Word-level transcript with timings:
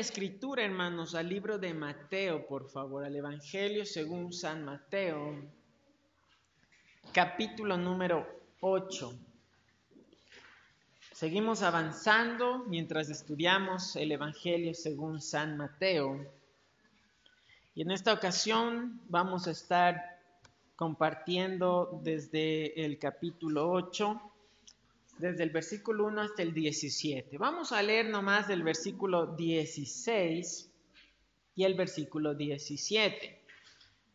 escritura, 0.00 0.64
hermanos, 0.64 1.14
al 1.14 1.28
libro 1.28 1.58
de 1.58 1.74
Mateo, 1.74 2.46
por 2.46 2.70
favor, 2.70 3.04
al 3.04 3.14
Evangelio 3.14 3.84
según 3.84 4.32
San 4.32 4.64
Mateo, 4.64 5.36
capítulo 7.12 7.76
número 7.76 8.26
8. 8.60 9.12
Seguimos 11.12 11.62
avanzando 11.62 12.64
mientras 12.66 13.10
estudiamos 13.10 13.94
el 13.94 14.12
Evangelio 14.12 14.72
según 14.72 15.20
San 15.20 15.58
Mateo. 15.58 16.26
Y 17.74 17.82
en 17.82 17.90
esta 17.90 18.14
ocasión 18.14 19.02
vamos 19.10 19.46
a 19.48 19.50
estar 19.50 20.18
compartiendo 20.76 22.00
desde 22.02 22.86
el 22.86 22.98
capítulo 22.98 23.70
8 23.70 24.29
desde 25.20 25.42
el 25.42 25.50
versículo 25.50 26.06
1 26.06 26.20
hasta 26.22 26.42
el 26.42 26.54
17. 26.54 27.38
Vamos 27.38 27.72
a 27.72 27.82
leer 27.82 28.08
nomás 28.08 28.48
del 28.48 28.62
versículo 28.62 29.26
16 29.36 30.70
y 31.54 31.64
el 31.64 31.74
versículo 31.74 32.34
17. 32.34 33.44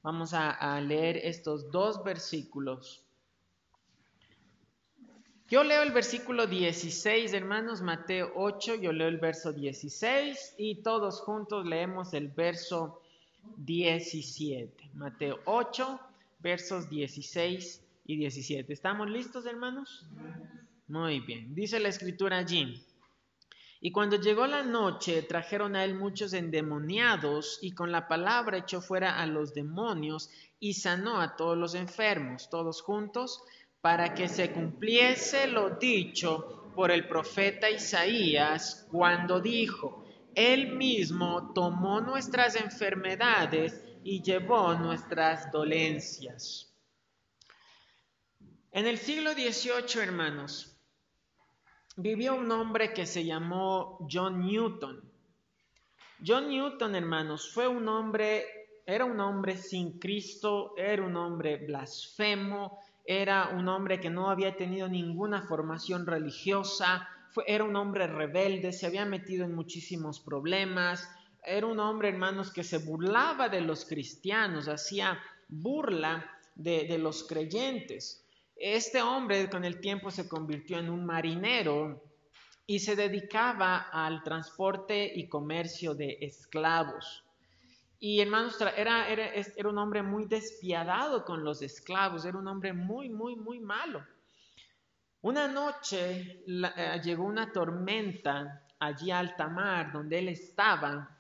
Vamos 0.02 0.34
a, 0.34 0.52
a 0.52 0.82
leer 0.82 1.18
estos 1.18 1.72
dos 1.72 2.04
versículos. 2.04 3.04
Yo 5.48 5.64
leo 5.64 5.84
el 5.84 5.92
versículo 5.92 6.48
16, 6.48 7.34
hermanos, 7.34 7.82
Mateo 7.82 8.32
8, 8.36 8.76
yo 8.76 8.92
leo 8.92 9.08
el 9.08 9.20
verso 9.20 9.54
16 9.54 10.56
y 10.58 10.82
todos 10.82 11.22
juntos 11.22 11.68
leemos 11.68 12.16
el 12.16 12.30
verso 12.30 13.00
17. 13.58 14.90
Mateo 14.96 15.40
8, 15.46 16.00
versos 16.40 16.90
16 16.90 17.84
y 18.06 18.18
17. 18.18 18.74
¿Estamos 18.74 19.10
listos, 19.10 19.46
hermanos? 19.46 20.06
Muy 20.88 21.20
bien, 21.20 21.56
dice 21.56 21.80
la 21.80 21.90
escritura 21.90 22.38
allí. 22.38 22.86
Y 23.82 23.92
cuando 23.92 24.20
llegó 24.20 24.48
la 24.48 24.64
noche, 24.64 25.24
trajeron 25.24 25.76
a 25.76 25.84
él 25.84 25.96
muchos 25.96 26.34
endemoniados 26.34 27.60
y 27.62 27.72
con 27.74 27.92
la 27.92 28.08
palabra 28.08 28.58
echó 28.58 28.82
fuera 28.82 29.20
a 29.20 29.26
los 29.26 29.54
demonios 29.54 30.30
y 30.60 30.74
sanó 30.74 31.22
a 31.22 31.36
todos 31.36 31.58
los 31.58 31.76
enfermos, 31.76 32.50
todos 32.50 32.82
juntos, 32.82 33.44
para 33.82 34.14
que 34.14 34.28
se 34.28 34.52
cumpliese 34.52 35.48
lo 35.48 35.72
dicho 35.72 36.72
por 36.76 36.92
el 36.92 37.08
profeta 37.08 37.70
Isaías 37.70 38.88
cuando 38.92 39.40
dijo, 39.40 40.04
Él 40.34 40.76
mismo 40.76 41.54
tomó 41.54 42.02
nuestras 42.02 42.56
enfermedades 42.56 43.84
y 44.04 44.22
llevó 44.22 44.74
nuestras 44.76 45.52
dolencias. 45.52 46.74
En 48.72 48.86
el 48.88 48.98
siglo 48.98 49.34
XVIII, 49.34 50.02
hermanos, 50.02 50.75
vivió 51.96 52.36
un 52.36 52.52
hombre 52.52 52.94
que 52.94 53.06
se 53.06 53.24
llamó 53.26 54.06
John 54.12 54.46
Newton. 54.46 55.02
John 56.26 56.50
Newton, 56.50 56.96
hermanos, 56.96 57.52
fue 57.54 57.68
un 57.68 57.88
hombre, 57.88 58.46
era 58.86 59.06
un 59.06 59.20
hombre 59.20 59.58
sin 59.58 60.00
Cristo, 60.00 60.74
era 60.78 61.04
un 61.04 61.16
hombre 61.16 61.58
blasfemo, 61.58 62.80
era 63.06 63.50
un 63.50 63.68
hombre 63.68 64.00
que 64.00 64.10
no 64.10 64.30
había 64.30 64.56
tenido 64.56 64.88
ninguna 64.88 65.44
formación 65.44 66.06
religiosa, 66.06 67.08
era 67.46 67.64
un 67.64 67.76
hombre 67.76 68.08
rebelde, 68.08 68.72
se 68.72 68.86
había 68.86 69.06
metido 69.06 69.46
en 69.46 69.54
muchísimos 69.54 70.20
problemas, 70.20 71.10
era 71.44 71.68
un 71.68 71.80
hombre, 71.80 72.10
hermanos, 72.10 72.52
que 72.52 72.64
se 72.64 72.80
burlaba 72.80 73.50
de 73.50 73.62
los 73.62 73.86
cristianos, 73.86 74.68
hacía 74.68 75.20
burla 75.48 76.32
de, 76.56 76.98
los 76.98 77.24
creyentes. 77.24 78.25
Este 78.56 79.02
hombre 79.02 79.50
con 79.50 79.66
el 79.66 79.82
tiempo 79.82 80.10
se 80.12 80.30
convirtió 80.30 80.80
en 80.80 80.90
un 80.90 81.06
marinero 81.06 82.02
y 82.66 82.80
se 82.80 82.96
dedicaba 82.96 83.90
al 83.92 84.24
transporte 84.24 85.12
y 85.14 85.28
comercio 85.28 85.94
de 85.94 86.18
esclavos. 86.22 87.24
Y 88.00 88.22
hermanos, 88.22 88.60
era, 88.78 89.10
era, 89.10 89.34
era, 89.34 89.70
un 89.70 89.78
hombre 89.78 90.04
muy 90.04 90.26
despiadado 90.26 91.26
con 91.26 91.44
los 91.44 91.62
esclavos, 91.62 92.26
era 92.26 92.38
un 92.38 92.48
hombre 92.48 92.72
muy, 92.72 93.10
muy, 93.10 93.36
muy 93.36 93.60
malo. 93.60 94.06
Una 95.22 95.48
noche 95.48 96.44
eh, 96.48 97.02
llegó 97.04 97.26
una 97.26 97.52
tormenta 97.52 98.64
allí 98.80 99.12
a 99.12 99.20
alta 99.20 99.48
mar 99.48 99.92
donde 99.92 100.20
él 100.20 100.30
estaba 100.30 101.18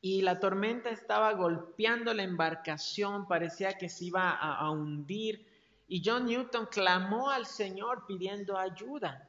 y 0.00 0.22
la 0.22 0.38
tormenta 0.38 0.90
estaba 0.90 1.32
golpeando 1.32 2.14
la 2.14 2.22
embarcación, 2.22 3.26
parecía 3.26 3.76
que 3.76 3.88
se 3.88 4.06
iba 4.06 4.30
a, 4.30 4.56
a 4.56 4.70
hundir 4.70 5.51
y 5.92 6.00
John 6.02 6.24
Newton 6.24 6.68
clamó 6.70 7.28
al 7.28 7.44
Señor 7.44 8.06
pidiendo 8.06 8.56
ayuda. 8.56 9.28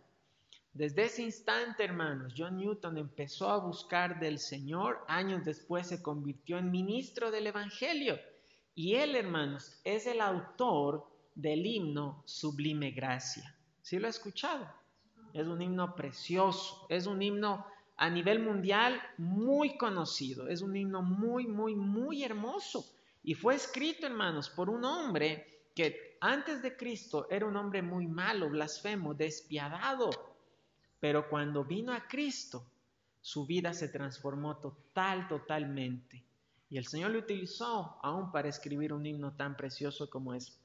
Desde 0.71 1.03
ese 1.03 1.21
instante, 1.21 1.83
hermanos, 1.83 2.33
John 2.37 2.55
Newton 2.55 2.97
empezó 2.97 3.49
a 3.49 3.57
buscar 3.57 4.17
del 4.21 4.39
Señor. 4.39 5.03
Años 5.09 5.43
después 5.43 5.87
se 5.87 6.01
convirtió 6.01 6.57
en 6.57 6.71
ministro 6.71 7.31
del 7.31 7.47
Evangelio. 7.47 8.17
Y 8.75 8.95
él, 8.95 9.17
hermanos, 9.17 9.77
es 9.83 10.07
el 10.07 10.21
autor 10.21 11.05
del 11.35 11.65
himno 11.65 12.23
Sublime 12.23 12.91
Gracia. 12.91 13.53
¿Sí 13.81 13.99
lo 13.99 14.07
ha 14.07 14.11
escuchado? 14.11 14.65
Es 15.33 15.45
un 15.45 15.61
himno 15.61 15.93
precioso, 15.95 16.85
es 16.87 17.07
un 17.07 17.21
himno 17.21 17.67
a 17.97 18.09
nivel 18.09 18.39
mundial 18.39 19.01
muy 19.17 19.75
conocido, 19.75 20.47
es 20.47 20.61
un 20.61 20.77
himno 20.77 21.01
muy, 21.01 21.45
muy, 21.45 21.75
muy 21.75 22.23
hermoso. 22.23 22.89
Y 23.21 23.33
fue 23.33 23.55
escrito, 23.55 24.07
hermanos, 24.07 24.49
por 24.49 24.69
un 24.69 24.85
hombre 24.85 25.53
que 25.75 26.12
antes 26.25 26.61
de 26.61 26.77
Cristo 26.77 27.27
era 27.29 27.45
un 27.45 27.57
hombre 27.57 27.81
muy 27.81 28.07
malo, 28.07 28.49
blasfemo, 28.49 29.13
despiadado, 29.13 30.09
pero 31.01 31.27
cuando 31.29 31.65
vino 31.65 31.91
a 31.91 32.07
Cristo, 32.07 32.65
su 33.19 33.45
vida 33.45 33.73
se 33.73 33.89
transformó 33.89 34.55
total, 34.57 35.27
totalmente. 35.27 36.23
Y 36.69 36.77
el 36.77 36.87
Señor 36.87 37.11
lo 37.11 37.19
utilizó 37.19 37.99
aún 38.01 38.31
para 38.31 38.47
escribir 38.47 38.93
un 38.93 39.05
himno 39.05 39.35
tan 39.35 39.57
precioso 39.57 40.09
como 40.09 40.33
es 40.33 40.57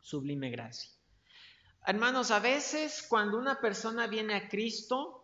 Sublime 0.00 0.50
Gracia. 0.50 0.90
Hermanos, 1.86 2.30
a 2.30 2.40
veces 2.40 3.04
cuando 3.06 3.36
una 3.36 3.60
persona 3.60 4.06
viene 4.06 4.34
a 4.34 4.48
Cristo, 4.48 5.21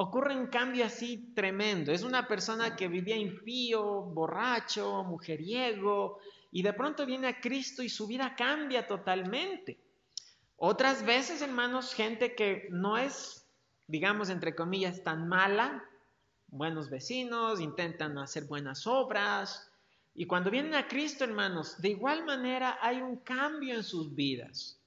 ocurre 0.00 0.36
un 0.36 0.46
cambio 0.46 0.84
así 0.84 1.32
tremendo. 1.34 1.90
Es 1.90 2.04
una 2.04 2.28
persona 2.28 2.76
que 2.76 2.86
vivía 2.86 3.16
impío, 3.16 4.02
borracho, 4.02 5.02
mujeriego, 5.02 6.20
y 6.52 6.62
de 6.62 6.72
pronto 6.72 7.04
viene 7.04 7.26
a 7.26 7.40
Cristo 7.40 7.82
y 7.82 7.88
su 7.88 8.06
vida 8.06 8.36
cambia 8.36 8.86
totalmente. 8.86 9.80
Otras 10.56 11.04
veces, 11.04 11.42
hermanos, 11.42 11.94
gente 11.94 12.36
que 12.36 12.68
no 12.70 12.96
es, 12.96 13.44
digamos, 13.88 14.30
entre 14.30 14.54
comillas, 14.54 15.02
tan 15.02 15.26
mala, 15.26 15.84
buenos 16.46 16.90
vecinos, 16.90 17.60
intentan 17.60 18.18
hacer 18.18 18.44
buenas 18.44 18.86
obras, 18.86 19.68
y 20.14 20.26
cuando 20.26 20.52
vienen 20.52 20.76
a 20.76 20.86
Cristo, 20.86 21.24
hermanos, 21.24 21.80
de 21.80 21.88
igual 21.88 22.24
manera 22.24 22.78
hay 22.80 23.00
un 23.00 23.16
cambio 23.16 23.74
en 23.74 23.82
sus 23.82 24.14
vidas. 24.14 24.77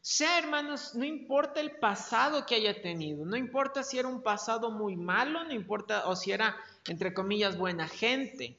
Sea, 0.00 0.38
hermanos, 0.38 0.94
no 0.94 1.04
importa 1.04 1.60
el 1.60 1.72
pasado 1.72 2.46
que 2.46 2.54
haya 2.54 2.80
tenido, 2.80 3.26
no 3.26 3.36
importa 3.36 3.82
si 3.82 3.98
era 3.98 4.08
un 4.08 4.22
pasado 4.22 4.70
muy 4.70 4.96
malo, 4.96 5.44
no 5.44 5.52
importa 5.52 6.08
o 6.08 6.16
si 6.16 6.32
era, 6.32 6.56
entre 6.86 7.12
comillas, 7.12 7.58
buena 7.58 7.88
gente. 7.88 8.58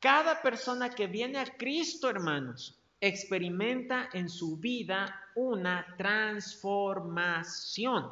Cada 0.00 0.42
persona 0.42 0.90
que 0.90 1.06
viene 1.06 1.38
a 1.38 1.56
Cristo, 1.56 2.08
hermanos, 2.08 2.78
experimenta 3.00 4.08
en 4.12 4.28
su 4.28 4.56
vida 4.56 5.20
una 5.34 5.94
transformación. 5.96 8.10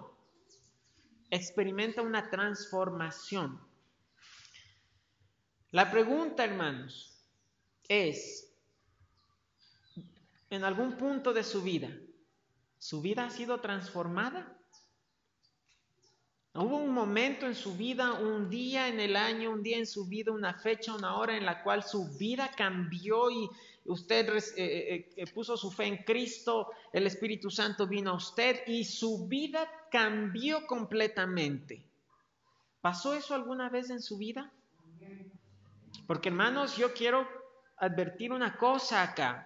Experimenta 1.31 2.03
una 2.03 2.29
transformación. 2.31 3.61
La 5.73 5.91
pregunta, 5.91 6.45
hermanos, 6.45 7.21
es, 7.89 8.49
en 10.51 10.63
algún 10.65 10.97
punto 10.97 11.33
de 11.33 11.43
su 11.43 11.63
vida, 11.63 11.91
¿su 12.87 13.01
vida 13.01 13.25
ha 13.25 13.31
sido 13.31 13.59
transformada? 13.61 14.47
Hubo 16.55 16.77
un 16.77 16.95
momento 16.95 17.45
en 17.47 17.57
su 17.57 17.77
vida, 17.77 18.13
un 18.13 18.49
día 18.49 18.87
en 18.87 19.01
el 19.01 19.17
año, 19.17 19.51
un 19.51 19.61
día 19.61 19.77
en 19.77 19.89
su 19.89 20.07
vida, 20.07 20.31
una 20.31 20.55
fecha, 20.55 20.95
una 20.95 21.17
hora 21.17 21.37
en 21.37 21.45
la 21.45 21.65
cual 21.65 21.83
su 21.83 22.17
vida 22.17 22.49
cambió 22.57 23.29
y 23.29 23.51
usted 23.87 24.29
eh, 24.29 24.45
eh, 24.57 25.15
eh, 25.17 25.27
puso 25.35 25.57
su 25.57 25.73
fe 25.73 25.87
en 25.87 25.97
Cristo, 26.05 26.71
el 26.93 27.09
Espíritu 27.09 27.51
Santo 27.51 27.89
vino 27.89 28.13
a 28.13 28.15
usted 28.15 28.61
y 28.69 28.85
su 28.85 29.27
vida 29.27 29.69
cambió 29.91 30.65
completamente. 30.69 31.85
¿Pasó 32.81 33.15
eso 33.15 33.35
alguna 33.35 33.69
vez 33.69 33.91
en 33.91 34.01
su 34.01 34.17
vida? 34.17 34.53
Porque 36.07 36.29
hermanos, 36.29 36.77
yo 36.77 36.95
quiero 36.95 37.27
advertir 37.79 38.33
una 38.33 38.57
cosa 38.57 39.03
acá. 39.03 39.46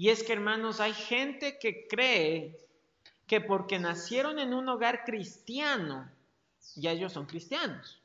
Y 0.00 0.08
es 0.08 0.22
que 0.22 0.32
hermanos, 0.32 0.80
hay 0.80 0.94
gente 0.94 1.58
que 1.58 1.86
cree 1.86 2.56
que 3.26 3.42
porque 3.42 3.78
nacieron 3.78 4.38
en 4.38 4.54
un 4.54 4.66
hogar 4.70 5.04
cristiano, 5.04 6.10
ya 6.74 6.92
ellos 6.92 7.12
son 7.12 7.26
cristianos, 7.26 8.00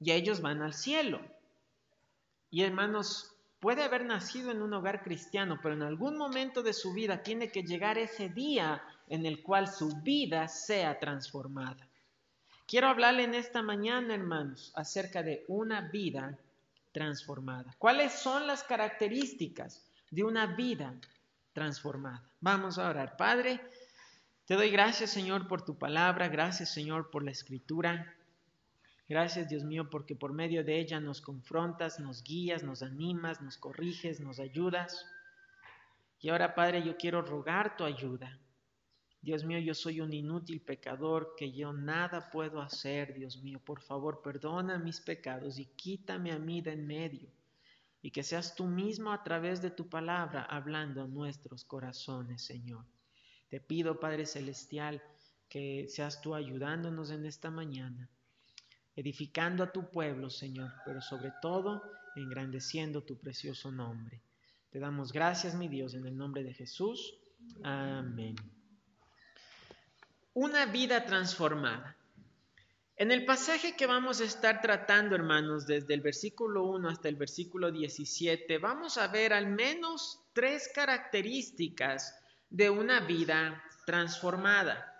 ya 0.00 0.14
ellos 0.14 0.40
van 0.40 0.62
al 0.62 0.74
cielo. 0.74 1.20
Y 2.50 2.64
hermanos, 2.64 3.36
puede 3.60 3.84
haber 3.84 4.04
nacido 4.04 4.50
en 4.50 4.62
un 4.62 4.74
hogar 4.74 5.00
cristiano, 5.04 5.60
pero 5.62 5.76
en 5.76 5.82
algún 5.82 6.18
momento 6.18 6.64
de 6.64 6.72
su 6.72 6.92
vida 6.92 7.22
tiene 7.22 7.52
que 7.52 7.62
llegar 7.62 7.98
ese 7.98 8.28
día 8.28 8.82
en 9.06 9.24
el 9.24 9.40
cual 9.40 9.68
su 9.68 9.90
vida 10.02 10.48
sea 10.48 10.98
transformada. 10.98 11.88
Quiero 12.66 12.88
hablarle 12.88 13.22
en 13.22 13.34
esta 13.36 13.62
mañana, 13.62 14.12
hermanos, 14.12 14.72
acerca 14.74 15.22
de 15.22 15.44
una 15.46 15.82
vida 15.82 16.36
transformada. 16.90 17.76
¿Cuáles 17.78 18.12
son 18.12 18.48
las 18.48 18.64
características 18.64 19.88
de 20.10 20.24
una 20.24 20.46
vida 20.56 20.98
transformada? 21.52 22.30
Vamos 22.40 22.78
a 22.78 22.88
orar. 22.88 23.16
Padre, 23.16 23.60
te 24.46 24.54
doy 24.54 24.70
gracias, 24.70 25.10
Señor, 25.10 25.48
por 25.48 25.62
tu 25.62 25.78
palabra. 25.78 26.28
Gracias, 26.28 26.72
Señor, 26.72 27.10
por 27.10 27.22
la 27.22 27.30
escritura. 27.30 28.14
Gracias, 29.08 29.48
Dios 29.48 29.64
mío, 29.64 29.88
porque 29.90 30.14
por 30.14 30.32
medio 30.32 30.64
de 30.64 30.78
ella 30.78 31.00
nos 31.00 31.20
confrontas, 31.20 31.98
nos 31.98 32.22
guías, 32.22 32.62
nos 32.62 32.82
animas, 32.82 33.40
nos 33.40 33.56
corriges, 33.56 34.20
nos 34.20 34.38
ayudas. 34.38 35.06
Y 36.20 36.28
ahora, 36.28 36.54
Padre, 36.54 36.84
yo 36.84 36.96
quiero 36.96 37.22
rogar 37.22 37.76
tu 37.76 37.84
ayuda. 37.84 38.38
Dios 39.20 39.44
mío, 39.44 39.58
yo 39.58 39.74
soy 39.74 40.00
un 40.00 40.12
inútil 40.12 40.60
pecador 40.60 41.34
que 41.36 41.52
yo 41.52 41.72
nada 41.72 42.30
puedo 42.30 42.60
hacer, 42.60 43.14
Dios 43.14 43.42
mío. 43.42 43.60
Por 43.64 43.82
favor, 43.82 44.22
perdona 44.22 44.78
mis 44.78 45.00
pecados 45.00 45.58
y 45.58 45.66
quítame 45.66 46.32
a 46.32 46.38
mí 46.38 46.60
de 46.60 46.72
en 46.72 46.86
medio. 46.86 47.37
Y 48.00 48.10
que 48.10 48.22
seas 48.22 48.54
tú 48.54 48.66
mismo 48.66 49.12
a 49.12 49.22
través 49.22 49.60
de 49.60 49.70
tu 49.70 49.88
palabra 49.88 50.42
hablando 50.42 51.02
a 51.02 51.08
nuestros 51.08 51.64
corazones, 51.64 52.42
Señor. 52.42 52.84
Te 53.48 53.60
pido, 53.60 53.98
Padre 53.98 54.26
Celestial, 54.26 55.02
que 55.48 55.86
seas 55.88 56.20
tú 56.20 56.34
ayudándonos 56.34 57.10
en 57.10 57.24
esta 57.24 57.50
mañana, 57.50 58.08
edificando 58.94 59.64
a 59.64 59.72
tu 59.72 59.90
pueblo, 59.90 60.30
Señor, 60.30 60.72
pero 60.84 61.00
sobre 61.00 61.32
todo 61.40 61.82
engrandeciendo 62.14 63.02
tu 63.02 63.18
precioso 63.18 63.70
nombre. 63.72 64.20
Te 64.70 64.78
damos 64.78 65.12
gracias, 65.12 65.54
mi 65.54 65.68
Dios, 65.68 65.94
en 65.94 66.06
el 66.06 66.16
nombre 66.16 66.44
de 66.44 66.52
Jesús. 66.52 67.14
Amén. 67.62 68.36
Una 70.34 70.66
vida 70.66 71.04
transformada. 71.06 71.97
En 73.00 73.12
el 73.12 73.24
pasaje 73.24 73.76
que 73.76 73.86
vamos 73.86 74.20
a 74.20 74.24
estar 74.24 74.60
tratando, 74.60 75.14
hermanos, 75.14 75.68
desde 75.68 75.94
el 75.94 76.00
versículo 76.00 76.64
1 76.64 76.88
hasta 76.88 77.08
el 77.08 77.14
versículo 77.14 77.70
17, 77.70 78.58
vamos 78.58 78.98
a 78.98 79.06
ver 79.06 79.32
al 79.32 79.46
menos 79.46 80.20
tres 80.32 80.68
características 80.74 82.20
de 82.50 82.68
una 82.68 82.98
vida 82.98 83.62
transformada. 83.86 84.92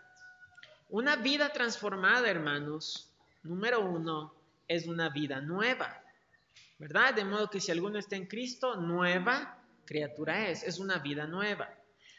Una 0.90 1.16
vida 1.16 1.52
transformada, 1.52 2.30
hermanos, 2.30 3.12
número 3.42 3.80
uno, 3.80 4.32
es 4.68 4.86
una 4.86 5.08
vida 5.08 5.40
nueva, 5.40 6.00
¿verdad? 6.78 7.14
De 7.14 7.24
modo 7.24 7.50
que 7.50 7.60
si 7.60 7.72
alguno 7.72 7.98
está 7.98 8.14
en 8.14 8.26
Cristo, 8.26 8.76
nueva 8.76 9.58
criatura 9.84 10.48
es, 10.48 10.62
es 10.62 10.78
una 10.78 11.00
vida 11.00 11.26
nueva. 11.26 11.68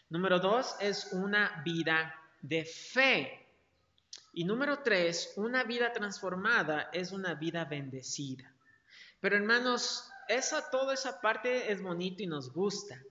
Número 0.09 0.39
dos, 0.39 0.75
es 0.81 1.13
una 1.13 1.61
vida 1.63 2.13
de 2.41 2.65
fe. 2.65 3.38
Y 4.33 4.43
número 4.43 4.79
tres, 4.83 5.33
una 5.35 5.63
vida 5.63 5.91
transformada 5.91 6.89
es 6.93 7.11
una 7.11 7.33
vida 7.35 7.65
bendecida. 7.65 8.53
Pero 9.19 9.35
hermanos, 9.35 10.09
esa, 10.27 10.69
toda 10.69 10.93
esa 10.93 11.19
parte 11.21 11.71
es 11.71 11.81
bonito 11.81 12.23
y 12.23 12.27
nos 12.27 12.53
gusta. 12.53 13.01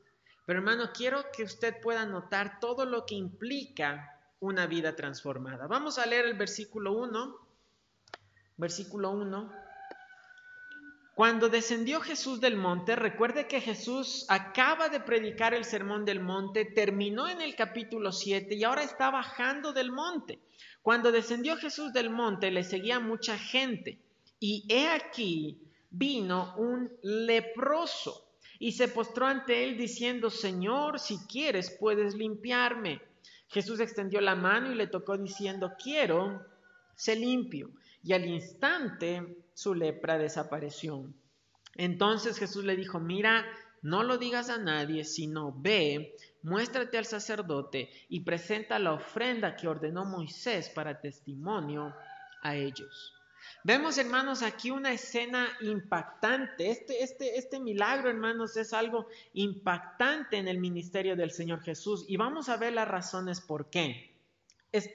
Pero 0.47 0.61
hermano, 0.61 0.91
quiero 0.95 1.25
que 1.33 1.43
usted 1.43 1.81
pueda 1.81 2.07
notar 2.07 2.61
todo 2.61 2.87
lo 2.87 3.05
que 3.05 3.15
implica 3.15 4.19
una 4.41 4.67
vida 4.67 4.97
transformada. 4.97 5.67
Vamos 5.67 5.99
a 5.99 6.07
leer 6.07 6.27
el 6.27 6.35
versículo 6.35 6.93
1. 6.93 7.39
Versículo 8.57 9.11
1. 9.11 9.68
Cuando 11.19 11.49
descendió 11.49 12.01
Jesús 12.01 12.41
del 12.41 12.57
monte, 12.57 12.95
recuerde 12.95 13.49
que 13.49 13.61
Jesús 13.61 14.25
acaba 14.29 14.89
de 14.89 15.01
predicar 15.01 15.53
el 15.53 15.65
sermón 15.65 16.05
del 16.05 16.21
monte, 16.21 16.65
terminó 16.65 17.27
en 17.27 17.41
el 17.41 17.57
capítulo 17.57 18.13
7 18.13 18.55
y 18.55 18.63
ahora 18.63 18.85
está 18.85 19.11
bajando 19.11 19.73
del 19.73 19.91
monte. 19.91 20.39
Cuando 20.81 21.11
descendió 21.11 21.57
Jesús 21.57 21.93
del 21.93 22.09
monte, 22.09 22.53
le 22.53 22.63
seguía 22.63 23.01
mucha 23.01 23.37
gente 23.37 24.01
y 24.39 24.65
he 24.69 24.87
aquí 24.87 25.61
vino 25.91 26.55
un 26.57 26.89
leproso 27.03 28.31
y 28.61 28.71
se 28.71 28.87
postró 28.87 29.27
ante 29.27 29.65
él 29.65 29.77
diciendo, 29.77 30.31
Señor, 30.31 31.01
si 31.01 31.19
quieres, 31.27 31.77
puedes 31.81 32.15
limpiarme. 32.15 33.03
Jesús 33.49 33.81
extendió 33.81 34.21
la 34.21 34.37
mano 34.37 34.71
y 34.71 34.77
le 34.77 34.87
tocó 34.87 35.19
diciendo, 35.19 35.73
quiero, 35.83 36.47
sé 36.95 37.17
limpio. 37.17 37.73
Y 38.03 38.13
al 38.13 38.27
instante 38.27 39.45
su 39.55 39.75
lepra 39.75 40.19
desapareció. 40.19 41.13
Entonces 41.75 42.39
Jesús 42.39 42.65
le 42.65 42.77
dijo, 42.77 43.01
mira, 43.01 43.45
no 43.83 44.03
lo 44.03 44.19
digas 44.19 44.51
a 44.51 44.59
nadie, 44.59 45.05
sino 45.05 45.53
ve, 45.57 46.17
muéstrate 46.43 46.99
al 46.99 47.05
sacerdote 47.05 47.91
y 48.09 48.21
presenta 48.21 48.79
la 48.79 48.93
ofrenda 48.93 49.57
que 49.57 49.69
ordenó 49.69 50.05
Moisés 50.05 50.69
para 50.71 51.01
testimonio 51.01 51.95
a 52.43 52.57
ellos. 52.57 53.15
Vemos, 53.65 53.99
hermanos, 53.99 54.43
aquí 54.43 54.71
una 54.71 54.93
escena 54.93 55.49
impactante. 55.61 56.71
Este, 56.71 57.03
este, 57.03 57.39
este 57.39 57.61
milagro, 57.61 58.09
hermanos, 58.11 58.57
es 58.57 58.73
algo 58.73 59.09
impactante 59.33 60.37
en 60.37 60.49
el 60.49 60.59
ministerio 60.59 61.17
del 61.17 61.31
Señor 61.31 61.63
Jesús. 61.63 62.05
Y 62.09 62.17
vamos 62.17 62.49
a 62.49 62.57
ver 62.57 62.73
las 62.73 62.89
razones 62.89 63.41
por 63.41 63.71
qué. 63.71 64.08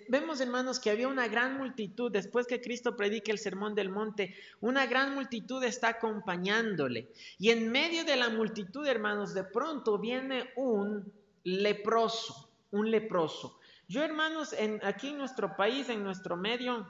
Vemos, 0.07 0.39
hermanos, 0.39 0.79
que 0.79 0.91
había 0.91 1.07
una 1.07 1.27
gran 1.27 1.57
multitud, 1.57 2.11
después 2.11 2.45
que 2.45 2.61
Cristo 2.61 2.95
predique 2.95 3.31
el 3.31 3.39
sermón 3.39 3.75
del 3.75 3.89
monte, 3.89 4.35
una 4.61 4.85
gran 4.85 5.15
multitud 5.15 5.63
está 5.63 5.89
acompañándole. 5.89 7.09
Y 7.39 7.49
en 7.49 7.71
medio 7.71 8.05
de 8.05 8.15
la 8.15 8.29
multitud, 8.29 8.85
hermanos, 8.85 9.33
de 9.33 9.43
pronto 9.43 9.97
viene 9.97 10.51
un 10.55 11.11
leproso, 11.43 12.49
un 12.71 12.91
leproso. 12.91 13.59
Yo, 13.87 14.03
hermanos, 14.03 14.53
en, 14.53 14.79
aquí 14.83 15.09
en 15.09 15.17
nuestro 15.17 15.55
país, 15.55 15.89
en 15.89 16.03
nuestro 16.03 16.37
medio, 16.37 16.87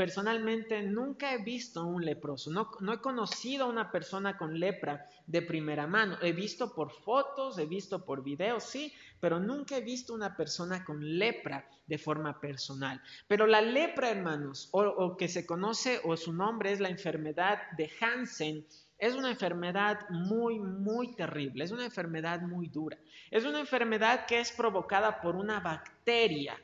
personalmente 0.00 0.80
nunca 0.80 1.34
he 1.34 1.42
visto 1.42 1.84
un 1.84 2.02
leproso, 2.02 2.50
no, 2.50 2.70
he 2.90 3.00
conocido 3.02 3.66
a 3.66 3.68
una 3.68 3.92
persona 3.92 4.38
con 4.38 4.58
lepra 4.58 5.06
de 5.26 5.42
primera 5.42 5.86
mano. 5.86 6.16
He 6.22 6.32
visto 6.32 6.74
por 6.74 6.90
fotos, 6.90 7.58
he 7.58 7.66
visto 7.66 8.02
por 8.02 8.24
videos, 8.24 8.64
sí, 8.64 8.94
pero 9.20 9.38
nunca 9.38 9.76
he 9.76 9.82
visto 9.82 10.14
una 10.14 10.34
persona 10.34 10.86
con 10.86 11.04
lepra 11.18 11.68
de 11.86 11.98
forma 11.98 12.40
personal. 12.40 12.98
Pero 13.28 13.46
la 13.46 13.60
lepra, 13.60 14.08
hermanos, 14.08 14.70
o 14.72 15.18
que 15.18 15.28
se 15.28 15.44
conoce, 15.44 16.00
o 16.04 16.16
su 16.16 16.32
nombre 16.32 16.72
es 16.72 16.80
la 16.80 16.88
enfermedad 16.88 17.58
de 17.76 17.90
Hansen, 18.00 18.64
es 18.96 19.14
una 19.14 19.28
enfermedad 19.28 20.08
muy, 20.08 20.58
muy 20.58 21.14
terrible, 21.14 21.62
es 21.62 21.72
una 21.72 21.84
enfermedad 21.84 22.40
muy 22.40 22.68
dura. 22.68 22.96
Es 23.30 23.44
una 23.44 23.60
enfermedad 23.60 24.24
que 24.24 24.40
es 24.40 24.50
provocada 24.50 25.20
por 25.20 25.36
una 25.36 25.60
bacteria, 25.60 26.58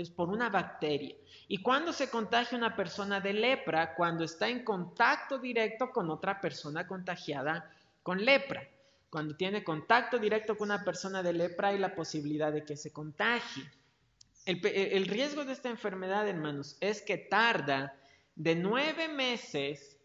es 0.00 0.10
por 0.10 0.28
una 0.28 0.48
bacteria. 0.48 1.16
¿Y 1.48 1.58
cuando 1.58 1.92
se 1.92 2.08
contagia 2.08 2.56
una 2.56 2.76
persona 2.76 3.20
de 3.20 3.32
lepra? 3.32 3.94
Cuando 3.96 4.24
está 4.24 4.48
en 4.48 4.64
contacto 4.64 5.38
directo 5.38 5.90
con 5.90 6.08
otra 6.08 6.40
persona 6.40 6.86
contagiada 6.86 7.68
con 8.02 8.24
lepra. 8.24 8.66
Cuando 9.10 9.34
tiene 9.34 9.64
contacto 9.64 10.18
directo 10.18 10.56
con 10.56 10.68
una 10.70 10.84
persona 10.84 11.22
de 11.22 11.32
lepra 11.32 11.68
hay 11.68 11.78
la 11.78 11.94
posibilidad 11.96 12.52
de 12.52 12.64
que 12.64 12.76
se 12.76 12.92
contagie. 12.92 13.68
El, 14.46 14.64
el 14.64 15.06
riesgo 15.06 15.44
de 15.44 15.52
esta 15.52 15.68
enfermedad, 15.68 16.28
hermanos, 16.28 16.76
es 16.80 17.02
que 17.02 17.18
tarda 17.18 17.96
de 18.36 18.54
nueve 18.54 19.08
meses 19.08 19.96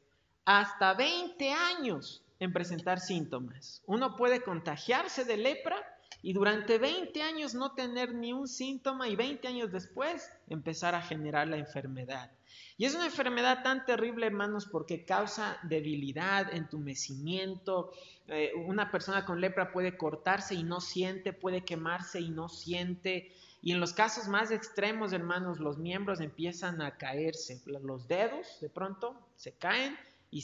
hasta 0.44 0.96
20 0.96 1.52
años 1.52 2.24
en 2.40 2.52
presentar 2.52 3.00
síntomas. 3.00 3.84
Uno 3.86 4.16
puede 4.16 4.42
contagiarse 4.42 5.24
de 5.24 5.38
lepra 5.38 5.93
y 6.24 6.32
durante 6.32 6.78
20 6.78 7.22
años 7.22 7.54
no 7.54 7.74
tener 7.74 8.16
ni 8.16 8.32
un 8.32 8.48
síntoma 8.48 9.10
y 9.10 9.16
20 9.18 9.46
años 9.46 9.72
después 9.74 10.32
empezar 10.48 10.96
a 10.96 11.02
generar 11.02 11.50
la 11.50 11.58
enfermedad. 11.58 12.32
Y 12.78 12.86
es 12.86 12.96
una 12.96 13.08
enfermedad 13.08 13.62
tan 13.62 13.86
terrible, 13.86 14.26
hermanos, 14.26 14.66
porque 14.66 15.04
causa 15.04 15.58
debilidad, 15.64 16.54
entumecimiento. 16.54 17.92
Eh, 18.30 18.52
una 18.56 18.90
persona 18.90 19.26
con 19.26 19.42
lepra 19.42 19.74
puede 19.74 19.98
cortarse 19.98 20.56
y 20.56 20.64
no 20.64 20.80
siente, 20.80 21.34
puede 21.34 21.66
quemarse 21.66 22.22
y 22.22 22.30
no 22.30 22.48
siente. 22.48 23.34
Y 23.62 23.74
en 23.74 23.82
los 23.82 23.92
casos 23.92 24.30
más 24.30 24.50
extremos, 24.52 25.12
hermanos, 25.12 25.60
los 25.60 25.78
miembros 25.78 26.22
empiezan 26.22 26.82
a 26.82 26.98
caerse. 26.98 27.62
Los 27.66 28.08
dedos 28.08 28.60
de 28.62 28.70
pronto 28.70 29.14
se 29.36 29.52
caen 29.52 29.98
y 30.32 30.42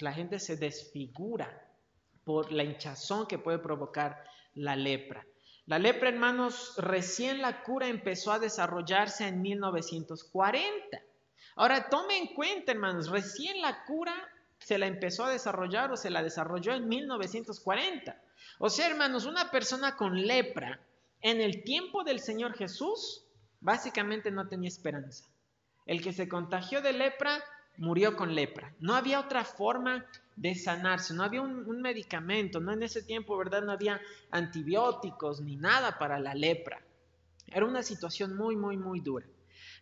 la 0.00 0.12
gente 0.14 0.40
se 0.40 0.56
desfigura 0.56 1.68
por 2.24 2.50
la 2.50 2.64
hinchazón 2.64 3.26
que 3.26 3.38
puede 3.38 3.58
provocar 3.58 4.31
la 4.54 4.76
lepra. 4.76 5.26
La 5.66 5.78
lepra, 5.78 6.08
hermanos, 6.08 6.74
recién 6.76 7.40
la 7.40 7.62
cura 7.62 7.88
empezó 7.88 8.32
a 8.32 8.38
desarrollarse 8.38 9.26
en 9.26 9.40
1940. 9.42 11.02
Ahora, 11.56 11.88
tome 11.88 12.18
en 12.18 12.34
cuenta, 12.34 12.72
hermanos, 12.72 13.10
recién 13.10 13.60
la 13.60 13.84
cura 13.84 14.14
se 14.58 14.78
la 14.78 14.86
empezó 14.86 15.24
a 15.24 15.30
desarrollar 15.30 15.92
o 15.92 15.96
se 15.96 16.10
la 16.10 16.22
desarrolló 16.22 16.74
en 16.74 16.88
1940. 16.88 18.20
O 18.58 18.70
sea, 18.70 18.86
hermanos, 18.86 19.26
una 19.26 19.50
persona 19.50 19.96
con 19.96 20.20
lepra 20.26 20.80
en 21.20 21.40
el 21.40 21.62
tiempo 21.62 22.04
del 22.04 22.20
Señor 22.20 22.54
Jesús 22.54 23.24
básicamente 23.60 24.30
no 24.30 24.48
tenía 24.48 24.68
esperanza. 24.68 25.28
El 25.86 26.02
que 26.02 26.12
se 26.12 26.28
contagió 26.28 26.80
de 26.80 26.92
lepra 26.92 27.42
murió 27.76 28.16
con 28.16 28.34
lepra. 28.34 28.74
No 28.80 28.94
había 28.94 29.20
otra 29.20 29.44
forma 29.44 30.06
de 30.36 30.54
sanarse, 30.54 31.14
no 31.14 31.22
había 31.22 31.42
un, 31.42 31.82
medicamento, 31.82 32.60
no 32.60 32.72
en 32.72 32.82
ese 32.82 33.02
tiempo, 33.02 33.36
¿verdad? 33.36 33.62
No 33.62 33.72
había 33.72 34.00
antibióticos 34.30 35.40
ni 35.40 35.56
nada 35.56 35.98
para 35.98 36.18
la 36.18 36.34
lepra. 36.34 36.80
Era 37.46 37.66
una 37.66 37.82
situación 37.82 38.36
muy, 38.36 38.56
muy, 38.56 38.76
muy 38.76 39.00
dura. 39.00 39.26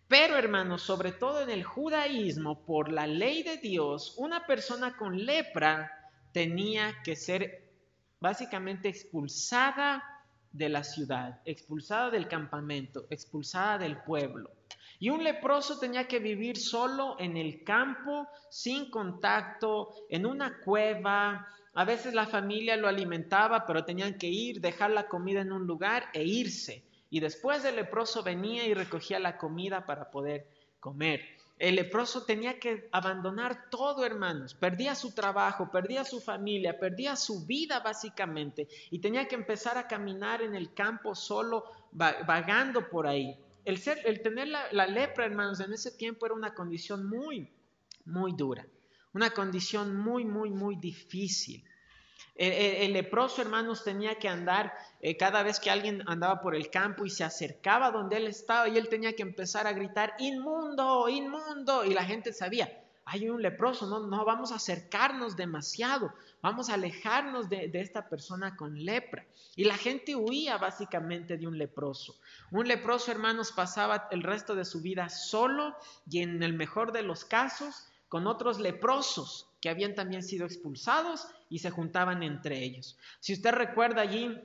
Pero 0.09 0.37
hermanos, 0.37 0.83
sobre 0.83 1.13
todo 1.13 1.43
en 1.43 1.51
el 1.51 1.63
judaísmo, 1.63 2.65
por 2.65 2.91
la 2.91 3.07
ley 3.07 3.43
de 3.43 3.59
Dios, 3.59 4.15
una 4.17 4.45
persona 4.47 4.97
con 4.97 5.25
lepra 5.25 5.93
tenía 6.33 7.01
que 7.05 7.15
ser 7.15 7.71
básicamente 8.19 8.89
expulsada 8.89 10.03
de 10.53 10.69
la 10.69 10.83
ciudad, 10.83 11.41
expulsada 11.45 12.11
del 12.11 12.27
campamento, 12.27 13.07
expulsada 13.11 13.79
del 13.79 13.99
pueblo. 13.99 14.51
Y 15.01 15.09
un 15.09 15.25
leproso 15.25 15.79
tenía 15.79 16.07
que 16.07 16.19
vivir 16.19 16.59
solo 16.59 17.17
en 17.19 17.39
el 17.39 17.65
campo, 17.65 18.29
sin 18.51 18.91
contacto, 18.91 19.95
en 20.11 20.27
una 20.27 20.61
cueva. 20.61 21.49
A 21.73 21.85
veces 21.87 22.13
la 22.13 22.27
familia 22.27 22.77
lo 22.77 22.87
alimentaba, 22.87 23.67
pero 23.67 23.83
tenían 23.87 24.19
que 24.19 24.29
ir, 24.29 24.61
dejar 24.61 24.91
la 24.91 25.09
comida 25.09 25.41
en 25.41 25.53
un 25.53 25.67
lugar 25.67 26.05
e 26.13 26.23
irse. 26.23 26.85
Y 27.09 27.21
después 27.21 27.65
el 27.65 27.77
leproso 27.77 28.23
venía 28.23 28.67
y 28.67 28.75
recogía 28.75 29.19
la 29.19 29.39
comida 29.39 29.87
para 29.87 30.11
poder 30.11 30.47
comer. 30.81 31.23
El 31.59 31.77
leproso 31.77 32.25
tenía 32.25 32.59
que 32.59 32.89
abandonar 32.93 33.71
todo, 33.71 34.05
hermanos. 34.05 34.53
Perdía 34.53 34.95
su 34.95 35.15
trabajo, 35.15 35.71
perdía 35.71 36.05
su 36.05 36.21
familia, 36.21 36.79
perdía 36.79 37.17
su 37.17 37.47
vida 37.47 37.81
básicamente. 37.81 38.69
Y 38.91 38.99
tenía 38.99 39.27
que 39.27 39.35
empezar 39.35 39.79
a 39.79 39.89
caminar 39.89 40.43
en 40.43 40.55
el 40.55 40.75
campo 40.75 41.15
solo, 41.15 41.65
vagando 41.91 42.87
por 42.91 43.07
ahí. 43.07 43.35
El, 43.71 43.79
ser, 43.79 44.01
el 44.05 44.21
tener 44.21 44.49
la, 44.49 44.87
lepra, 44.89 45.27
hermanos, 45.27 45.61
en 45.61 45.73
ese 45.73 45.93
tiempo 45.93 46.27
era 46.27 46.35
una 46.35 46.55
condición 46.55 47.09
muy, 47.09 47.49
muy 48.05 48.33
dura. 48.33 48.67
Una 49.13 49.31
condición 49.31 49.97
muy, 49.97 50.25
muy, 50.25 50.51
muy 50.51 50.75
difícil. 50.75 51.65
El, 52.35 52.93
leproso, 52.93 53.43
hermanos, 53.43 53.85
tenía 53.85 54.17
que 54.17 54.27
andar 54.27 54.75
eh, 55.01 55.17
cada 55.17 55.45
vez 55.45 55.61
que 55.61 55.71
alguien 55.71 56.03
andaba 56.07 56.41
por 56.41 56.57
el 56.57 56.69
campo 56.69 57.07
y 57.07 57.11
se 57.11 57.23
acercaba 57.23 57.93
donde 57.93 58.17
él 58.17 58.27
estaba 58.27 58.69
y 58.69 58.77
él 58.77 58.89
tenía 58.89 59.15
que 59.15 59.23
empezar 59.23 59.69
a 59.69 59.73
gritar, 59.73 60.15
inmundo, 60.19 61.09
inmundo. 61.09 61.85
Y 61.85 61.95
la 61.95 62.03
gente 62.05 62.33
sabía, 62.33 62.80
hay 63.05 63.29
un 63.29 63.43
leproso, 63.43 63.87
no, 63.87 64.07
no 64.07 64.25
vamos 64.25 64.53
a 64.53 64.57
acercarnos 64.57 65.37
demasiado, 65.37 66.13
vamos 66.43 66.71
a 66.71 66.75
alejarnos 66.75 67.49
de, 67.49 67.69
de, 67.69 67.81
esta 67.81 68.09
persona 68.09 68.57
con 68.57 68.85
lepra. 68.85 69.27
Y 69.57 69.65
la 69.65 69.77
gente 69.77 70.15
huía 70.15 70.59
básicamente 70.59 71.37
de 71.37 71.47
un 71.47 71.59
leproso. 71.59 72.17
Un 72.51 72.69
leproso, 72.69 73.11
hermanos, 73.11 73.53
pasaba 73.53 74.09
el 74.11 74.23
resto 74.23 74.55
de 74.55 74.65
su 74.65 74.81
vida 74.81 75.09
solo 75.09 75.75
y 76.09 76.23
en 76.23 76.43
el 76.43 76.53
mejor 76.53 76.93
de 76.93 77.03
los 77.03 77.25
casos 77.25 77.87
con 78.09 78.27
otros 78.27 78.59
leprosos 78.59 79.49
que 79.61 79.69
habían 79.69 79.95
también 79.95 80.23
sido 80.23 80.45
expulsados 80.45 81.29
y 81.49 81.61
se 81.61 81.71
juntaban 81.71 82.23
entre 82.23 82.63
ellos. 82.63 82.99
Si 83.21 83.33
usted 83.33 83.53
recuerda 83.53 84.03
allí 84.03 84.37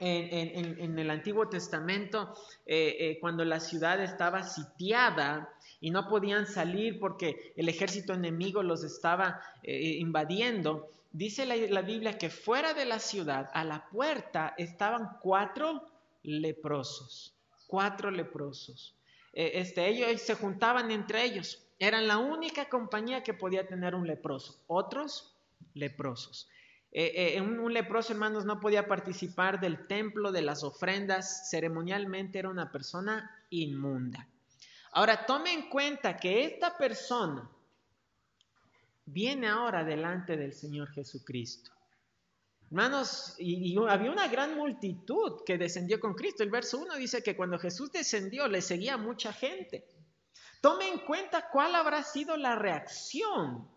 en, 0.00 0.98
el 0.98 1.10
Antiguo 1.10 1.48
Testamento, 1.48 2.34
eh, 2.66 2.96
eh, 2.98 3.18
cuando 3.20 3.44
la 3.44 3.60
ciudad 3.60 4.02
estaba 4.02 4.42
sitiada 4.42 5.48
y 5.84 5.90
no 5.90 6.08
podían 6.08 6.46
salir 6.46 6.98
porque 6.98 7.52
el 7.56 7.68
ejército 7.68 8.14
enemigo 8.14 8.62
los 8.62 8.82
estaba 8.84 9.40
eh, 9.62 9.96
invadiendo, 9.98 10.88
dice 11.12 11.44
la, 11.44 11.82
Biblia 11.82 12.16
que 12.16 12.30
fuera 12.30 12.72
de 12.72 12.86
la 12.86 12.98
ciudad, 12.98 13.50
a 13.52 13.64
la 13.64 13.88
puerta, 13.90 14.54
estaban 14.56 15.18
cuatro 15.20 15.86
leprosos, 16.22 17.34
cuatro 17.66 18.10
leprosos. 18.10 18.94
Este, 19.32 19.88
ellos 19.88 20.22
se 20.22 20.36
juntaban 20.36 20.90
entre 20.90 21.24
ellos 21.24 21.64
eran 21.78 22.06
la 22.06 22.18
única 22.18 22.68
compañía 22.68 23.22
que 23.22 23.34
podía 23.34 23.66
tener 23.66 23.94
un 23.94 24.06
leproso. 24.06 24.62
Otros 24.66 25.36
leprosos. 25.74 26.48
Eh, 26.92 27.34
eh, 27.36 27.40
un, 27.40 27.72
leproso, 27.74 28.12
hermanos, 28.12 28.44
no 28.44 28.60
podía 28.60 28.86
participar 28.86 29.60
del 29.60 29.86
templo, 29.86 30.30
de 30.30 30.42
las 30.42 30.62
ofrendas. 30.62 31.50
Ceremonialmente 31.50 32.38
era 32.38 32.48
una 32.48 32.70
persona 32.70 33.30
inmunda. 33.50 34.28
Ahora, 34.94 35.26
tome 35.26 35.52
en 35.52 35.68
cuenta 35.68 36.16
que 36.16 36.44
esta 36.44 36.76
persona 36.78 37.50
viene 39.04 39.48
ahora 39.48 39.82
delante 39.82 40.36
del 40.36 40.52
Señor 40.52 40.88
Jesucristo. 40.92 41.72
Hermanos, 42.66 43.34
y, 43.38 43.76
había 43.88 44.10
una 44.10 44.28
gran 44.28 44.56
multitud 44.56 45.42
que 45.44 45.58
descendió 45.58 45.98
con 45.98 46.14
Cristo. 46.14 46.42
El 46.42 46.50
verso 46.50 46.78
1 46.78 46.94
dice 46.94 47.22
que 47.22 47.36
cuando 47.36 47.58
Jesús 47.58 47.90
descendió 47.90 48.46
le 48.46 48.62
seguía 48.62 48.96
mucha 48.96 49.32
gente. 49.32 49.84
Tome 50.60 50.88
en 50.88 51.00
cuenta 51.00 51.48
cuál 51.50 51.74
habrá 51.74 52.02
sido 52.04 52.36
la 52.36 52.54
reacción 52.54 53.68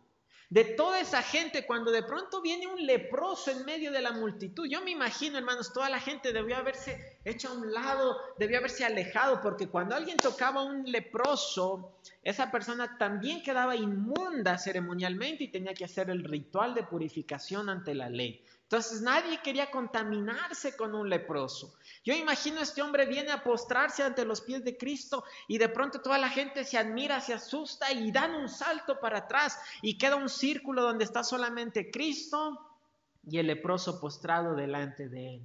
de 0.50 0.64
toda 0.64 1.02
esa 1.02 1.22
gente 1.22 1.66
cuando 1.66 1.92
de 1.92 2.04
pronto 2.04 2.42
viene 2.42 2.68
un 2.68 2.86
leproso 2.86 3.52
en 3.52 3.66
medio 3.66 3.92
de 3.92 4.02
la 4.02 4.14
multitud. 4.14 4.66
Yo 4.70 4.82
me 4.82 4.92
imagino, 4.92 5.38
hermanos, 5.38 5.74
toda 5.74 5.90
la 5.90 6.00
gente 6.00 6.32
debió 6.32 6.56
haberse 6.56 7.20
hecho 7.26 7.50
a 7.50 7.54
un 7.54 7.74
lado, 7.74 8.18
debió 8.38 8.60
haberse 8.60 8.86
alejado, 8.86 9.42
porque 9.42 9.68
cuando 9.68 9.96
alguien 9.96 10.22
tocaba 10.22 10.62
a 10.62 10.66
un 10.66 10.90
leproso, 10.90 11.98
esa 12.24 12.50
persona 12.50 12.98
también 12.98 13.44
quedaba 13.44 13.76
inmunda 13.76 14.58
ceremonialmente 14.58 15.44
y 15.44 15.48
tenía 15.50 15.74
que 15.74 15.86
hacer 15.86 16.10
el 16.10 16.24
ritual 16.24 16.74
de 16.74 16.84
purificación 16.84 17.70
ante 17.70 17.94
la 17.94 18.10
ley. 18.10 18.42
Entonces 18.70 19.00
nadie 19.02 19.40
quería 19.42 19.72
contaminarse 19.72 20.76
con 20.76 20.94
un 20.94 21.10
leproso. 21.10 21.74
Yo 22.04 22.14
imagino 22.14 22.60
este 22.60 22.82
hombre 22.82 23.06
viene 23.06 23.32
a 23.32 23.42
postrarse 23.42 24.04
ante 24.04 24.26
los 24.26 24.42
pies 24.42 24.66
de 24.66 24.76
Cristo 24.76 25.24
y 25.48 25.58
de 25.58 25.70
pronto 25.70 26.02
toda 26.02 26.18
la 26.18 26.28
gente 26.28 26.66
se 26.66 26.78
admira, 26.78 27.22
se 27.22 27.34
asusta 27.34 27.94
y 27.94 28.12
dan 28.12 28.36
un 28.36 28.50
salto 28.50 29.00
para 29.00 29.20
atrás 29.20 29.58
y 29.82 29.98
queda 29.98 30.18
un 30.18 30.28
círculo 30.28 30.82
donde 30.82 31.06
está 31.06 31.24
solamente 31.24 31.90
Cristo 31.90 32.60
y 33.26 33.38
el 33.38 33.48
leproso 33.48 34.02
postrado 34.02 34.54
delante 34.54 35.08
de 35.08 35.36
él. 35.36 35.42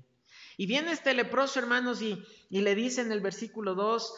Y 0.56 0.66
viene 0.66 0.90
este 0.90 1.14
leproso, 1.14 1.60
hermanos, 1.60 2.02
y, 2.02 2.24
le 2.50 2.74
dice 2.74 3.02
en 3.02 3.12
el 3.12 3.20
versículo 3.20 3.76
2, 3.76 4.14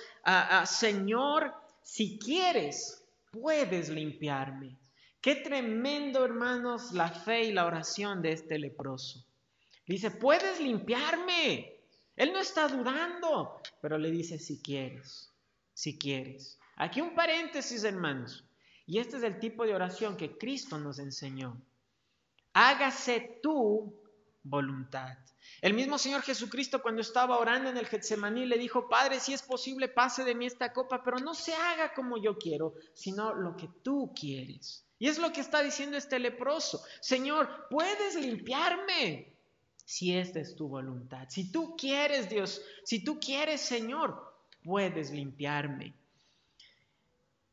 Señor, 0.64 1.52
si 1.82 2.18
quieres, 2.18 3.04
puedes 3.30 3.90
limpiarme. 3.90 4.78
Qué 5.24 5.36
tremendo, 5.36 6.22
hermanos, 6.22 6.92
la 6.92 7.08
fe 7.08 7.44
y 7.44 7.52
la 7.52 7.64
oración 7.64 8.20
de 8.20 8.32
este 8.32 8.58
leproso. 8.58 9.24
Dice, 9.86 10.10
puedes 10.10 10.60
limpiarme. 10.60 11.80
Él 12.14 12.30
no 12.30 12.40
está 12.40 12.68
dudando, 12.68 13.58
pero 13.80 13.96
le 13.96 14.10
dice, 14.10 14.38
si 14.38 14.60
quieres, 14.60 15.32
si 15.72 15.96
quieres. 15.96 16.58
Aquí 16.76 17.00
un 17.00 17.14
paréntesis, 17.14 17.84
hermanos. 17.84 18.44
Y 18.84 18.98
este 18.98 19.16
es 19.16 19.22
el 19.22 19.38
tipo 19.38 19.64
de 19.64 19.74
oración 19.74 20.18
que 20.18 20.36
Cristo 20.36 20.76
nos 20.76 20.98
enseñó. 20.98 21.58
Hágase 22.52 23.40
tu 23.42 23.98
voluntad. 24.42 25.16
El 25.62 25.72
mismo 25.72 25.96
Señor 25.96 26.20
Jesucristo 26.20 26.82
cuando 26.82 27.00
estaba 27.00 27.38
orando 27.38 27.70
en 27.70 27.78
el 27.78 27.86
Getsemaní 27.86 28.44
le 28.44 28.58
dijo, 28.58 28.90
Padre, 28.90 29.20
si 29.20 29.32
es 29.32 29.40
posible, 29.40 29.88
pase 29.88 30.22
de 30.22 30.34
mí 30.34 30.44
esta 30.44 30.74
copa, 30.74 31.02
pero 31.02 31.18
no 31.18 31.32
se 31.32 31.54
haga 31.54 31.94
como 31.94 32.18
yo 32.18 32.36
quiero, 32.36 32.74
sino 32.92 33.32
lo 33.32 33.56
que 33.56 33.70
tú 33.82 34.12
quieres. 34.14 34.84
Y 34.98 35.08
es 35.08 35.18
lo 35.18 35.32
que 35.32 35.40
está 35.40 35.62
diciendo 35.62 35.96
este 35.96 36.18
leproso. 36.18 36.82
Señor, 37.00 37.66
puedes 37.68 38.14
limpiarme 38.14 39.34
si 39.84 40.16
esta 40.16 40.40
es 40.40 40.54
tu 40.56 40.68
voluntad. 40.68 41.28
Si 41.28 41.50
tú 41.50 41.76
quieres, 41.76 42.28
Dios, 42.28 42.62
si 42.84 43.04
tú 43.04 43.18
quieres, 43.20 43.60
Señor, 43.60 44.34
puedes 44.62 45.10
limpiarme. 45.10 45.94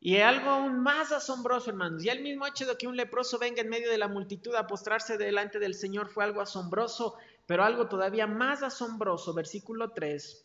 Y 0.03 0.17
algo 0.17 0.50
aún 0.50 0.81
más 0.81 1.12
asombroso, 1.12 1.69
hermanos. 1.69 2.03
Y 2.03 2.10
el 2.10 2.24
mismo 2.24 2.48
hecho 2.48 2.65
de 2.65 2.75
que 2.75 2.88
un 2.88 2.98
leproso 2.98 3.38
venga 3.38 3.62
en 3.62 3.69
medio 3.69 3.89
de 3.89 4.00
la 4.00 4.07
multitud 4.07 4.55
a 4.55 4.65
postrarse 4.65 5.17
delante 5.17 5.60
del 5.60 5.75
Señor 5.75 6.10
fue 6.10 6.24
algo 6.24 6.41
asombroso, 6.41 7.17
pero 7.45 7.63
algo 7.63 7.88
todavía 7.88 8.25
más 8.25 8.63
asombroso. 8.63 9.33
Versículo 9.33 9.91
3. 9.91 10.43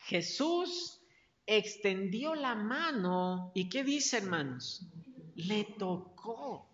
Jesús 0.00 1.00
extendió 1.46 2.34
la 2.34 2.54
mano. 2.54 3.50
¿Y 3.54 3.70
qué 3.70 3.82
dice, 3.82 4.18
hermanos? 4.18 4.84
Le 5.36 5.64
tocó. 5.78 6.68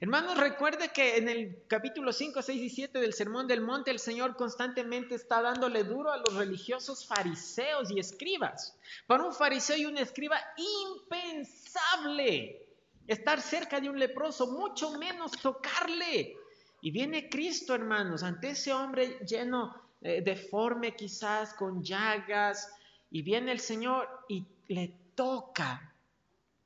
Hermanos, 0.00 0.36
recuerde 0.36 0.88
que 0.88 1.16
en 1.16 1.28
el 1.28 1.64
capítulo 1.68 2.12
5, 2.12 2.42
6 2.42 2.60
y 2.60 2.70
7 2.70 2.98
del 2.98 3.12
Sermón 3.12 3.46
del 3.46 3.60
Monte 3.60 3.92
el 3.92 4.00
Señor 4.00 4.34
constantemente 4.34 5.14
está 5.14 5.40
dándole 5.40 5.84
duro 5.84 6.10
a 6.10 6.16
los 6.16 6.34
religiosos 6.34 7.06
fariseos 7.06 7.88
y 7.90 8.00
escribas. 8.00 8.76
Para 9.06 9.22
un 9.22 9.32
fariseo 9.32 9.76
y 9.76 9.86
un 9.86 9.96
escriba, 9.98 10.40
impensable 10.90 12.66
estar 13.06 13.40
cerca 13.40 13.80
de 13.80 13.90
un 13.90 13.98
leproso, 13.98 14.48
mucho 14.48 14.98
menos 14.98 15.32
tocarle. 15.40 16.36
Y 16.80 16.90
viene 16.90 17.28
Cristo, 17.28 17.72
hermanos, 17.74 18.24
ante 18.24 18.50
ese 18.50 18.72
hombre 18.72 19.20
lleno, 19.24 19.72
eh, 20.00 20.20
deforme 20.20 20.96
quizás, 20.96 21.54
con 21.54 21.80
llagas, 21.80 22.72
y 23.08 23.22
viene 23.22 23.52
el 23.52 23.60
Señor 23.60 24.08
y 24.28 24.44
le 24.66 24.96
toca 25.14 25.94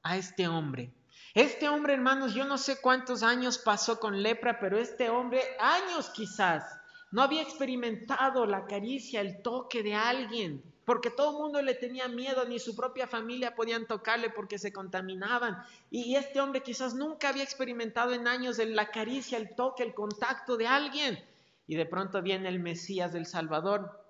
a 0.02 0.16
este 0.16 0.48
hombre. 0.48 0.90
Este 1.36 1.68
hombre, 1.68 1.92
hermanos, 1.92 2.32
yo 2.32 2.46
no 2.46 2.56
sé 2.56 2.80
cuántos 2.80 3.22
años 3.22 3.58
pasó 3.58 4.00
con 4.00 4.22
lepra, 4.22 4.58
pero 4.58 4.78
este 4.78 5.10
hombre, 5.10 5.42
años 5.60 6.08
quizás, 6.08 6.64
no 7.10 7.20
había 7.20 7.42
experimentado 7.42 8.46
la 8.46 8.64
caricia, 8.64 9.20
el 9.20 9.42
toque 9.42 9.82
de 9.82 9.94
alguien, 9.94 10.62
porque 10.86 11.10
todo 11.10 11.32
el 11.32 11.42
mundo 11.42 11.60
le 11.60 11.74
tenía 11.74 12.08
miedo, 12.08 12.46
ni 12.46 12.58
su 12.58 12.74
propia 12.74 13.06
familia 13.06 13.54
podían 13.54 13.86
tocarle 13.86 14.30
porque 14.30 14.58
se 14.58 14.72
contaminaban. 14.72 15.62
Y 15.90 16.16
este 16.16 16.40
hombre 16.40 16.62
quizás 16.62 16.94
nunca 16.94 17.28
había 17.28 17.44
experimentado 17.44 18.14
en 18.14 18.26
años 18.26 18.56
la 18.56 18.90
caricia, 18.90 19.36
el 19.36 19.54
toque, 19.54 19.82
el 19.82 19.92
contacto 19.92 20.56
de 20.56 20.68
alguien. 20.68 21.22
Y 21.66 21.76
de 21.76 21.84
pronto 21.84 22.22
viene 22.22 22.48
el 22.48 22.60
Mesías 22.60 23.12
del 23.12 23.26
Salvador 23.26 24.06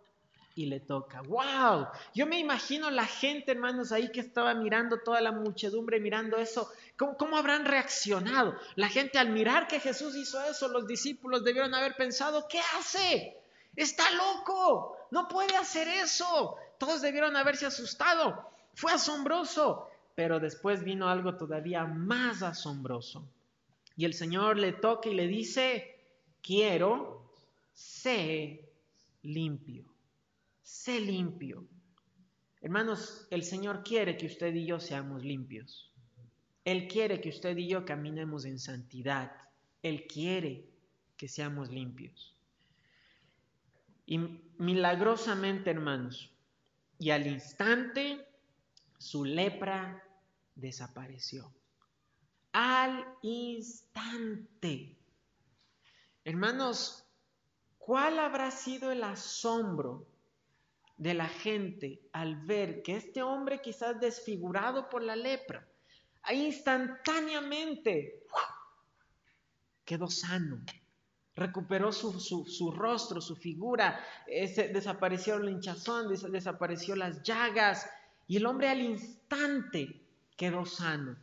y 0.57 0.67
le 0.67 0.81
toca. 0.81 1.21
¡Wow! 1.21 1.89
Yo 2.15 2.27
me 2.27 2.41
imagino 2.41 2.91
la 2.91 3.05
gente, 3.05 3.53
hermanos, 3.53 3.93
ahí 3.93 4.11
que 4.11 4.21
estaba 4.21 4.55
mirando 4.55 4.99
toda 5.01 5.21
la 5.21 5.31
muchedumbre, 5.31 6.01
mirando 6.01 6.39
eso. 6.39 6.73
¿Cómo, 6.97 7.17
¿Cómo, 7.17 7.37
habrán 7.37 7.65
reaccionado? 7.65 8.57
La 8.75 8.89
gente 8.89 9.19
al 9.19 9.31
mirar 9.31 9.69
que 9.69 9.81
Jesús 9.81 10.17
hizo 10.17 10.43
eso, 10.45 10.69
los 10.69 10.87
discípulos 10.87 11.45
debieron 11.45 11.75
haber 11.75 11.95
pensado, 11.97 12.47
¿qué 12.49 12.61
hace? 12.79 13.37
Está 13.75 14.11
loco, 14.13 14.97
no 15.11 15.29
puede 15.29 15.57
hacer 15.57 15.87
eso. 15.89 16.57
Todos 16.79 17.03
debieron 17.03 17.37
haberse 17.37 17.67
asustado. 17.67 18.51
Fue 18.75 18.93
asombroso. 18.93 19.89
Pero 20.15 20.41
después 20.41 20.83
vino 20.83 21.09
algo 21.09 21.37
todavía 21.37 21.85
más 21.85 22.43
asombroso. 22.43 23.29
Y 23.97 24.07
el 24.07 24.15
Señor 24.15 24.57
le 24.57 24.73
toca 24.73 25.11
y 25.11 25.15
le 25.15 25.27
dice, 25.27 25.99
quiero, 26.43 27.31
sé 27.75 28.71
limpio, 29.23 29.85
sé 30.63 31.01
limpio. 31.01 31.67
Hermanos, 32.63 33.27
el 33.31 33.43
Señor 33.43 33.83
quiere 33.83 34.17
que 34.17 34.27
usted 34.27 34.55
y 34.55 34.67
yo 34.67 34.81
seamos 34.81 35.23
limpios. 35.23 35.93
Él 36.67 36.89
quiere 36.89 37.21
que 37.21 37.29
usted 37.29 37.57
y 37.59 37.69
yo 37.69 37.85
caminemos 37.85 38.45
en 38.45 38.59
santidad. 38.59 39.31
Él 39.85 40.09
quiere 40.09 40.69
que 41.17 41.29
seamos 41.29 41.71
limpios. 41.71 42.37
Y 44.05 44.19
milagrosamente, 44.59 45.71
hermanos, 45.71 46.35
y 46.99 47.11
al 47.11 47.29
instante 47.29 48.27
su 48.99 49.25
lepra 49.25 50.03
desapareció. 50.57 51.55
Al 52.51 53.07
instante. 53.23 54.97
Hermanos, 56.25 57.07
¿cuál 57.79 58.19
habrá 58.19 58.51
sido 58.51 58.91
el 58.91 59.05
asombro 59.05 60.05
de 60.97 61.15
la 61.15 61.29
gente 61.29 62.01
al 62.11 62.45
ver 62.45 62.83
que 62.83 62.97
este 62.97 63.23
hombre 63.23 63.61
quizás 63.61 64.01
desfigurado 64.01 64.89
por 64.89 65.05
la 65.05 65.15
lepra, 65.15 65.65
instantáneamente 66.35 68.23
quedó 69.85 70.09
sano? 70.09 70.61
recuperó 71.37 71.93
su, 71.93 72.73
rostro, 72.75 73.21
su 73.21 73.37
figura, 73.37 74.01
desapareció 74.27 75.37
el 75.37 75.51
hinchazón, 75.51 76.09
desapareció 76.33 76.97
las 76.97 77.23
llagas 77.23 77.89
y 78.27 78.39
el 78.39 78.47
hombre 78.47 78.71
al 78.71 78.81
instante 78.81 80.01
quedó 80.35 80.65
sano. 80.65 81.17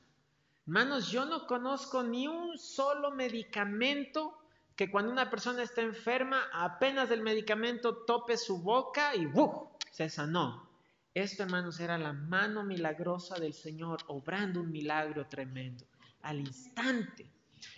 Hermanos, 0.67 1.11
yo 1.11 1.25
no 1.25 1.47
conozco 1.47 2.03
ni 2.03 2.27
un 2.27 2.57
solo 2.57 3.11
medicamento 3.11 4.37
que 4.75 4.89
cuando 4.89 5.11
una 5.11 5.29
persona 5.29 5.63
está 5.63 5.81
enferma, 5.81 6.43
apenas 6.53 7.11
el 7.11 7.21
medicamento 7.21 7.97
tope 8.05 8.37
su 8.37 8.61
boca 8.61 9.15
y 9.15 9.25
¡buf! 9.25 9.51
se 9.91 10.09
sanó. 10.09 10.69
Esto, 11.13 11.43
hermanos, 11.43 11.79
era 11.79 11.97
la 11.97 12.13
mano 12.13 12.63
milagrosa 12.63 13.35
del 13.35 13.53
Señor 13.53 13.99
obrando 14.07 14.61
un 14.61 14.71
milagro 14.71 15.27
tremendo 15.27 15.85
al 16.23 16.39
instante. 16.39 17.29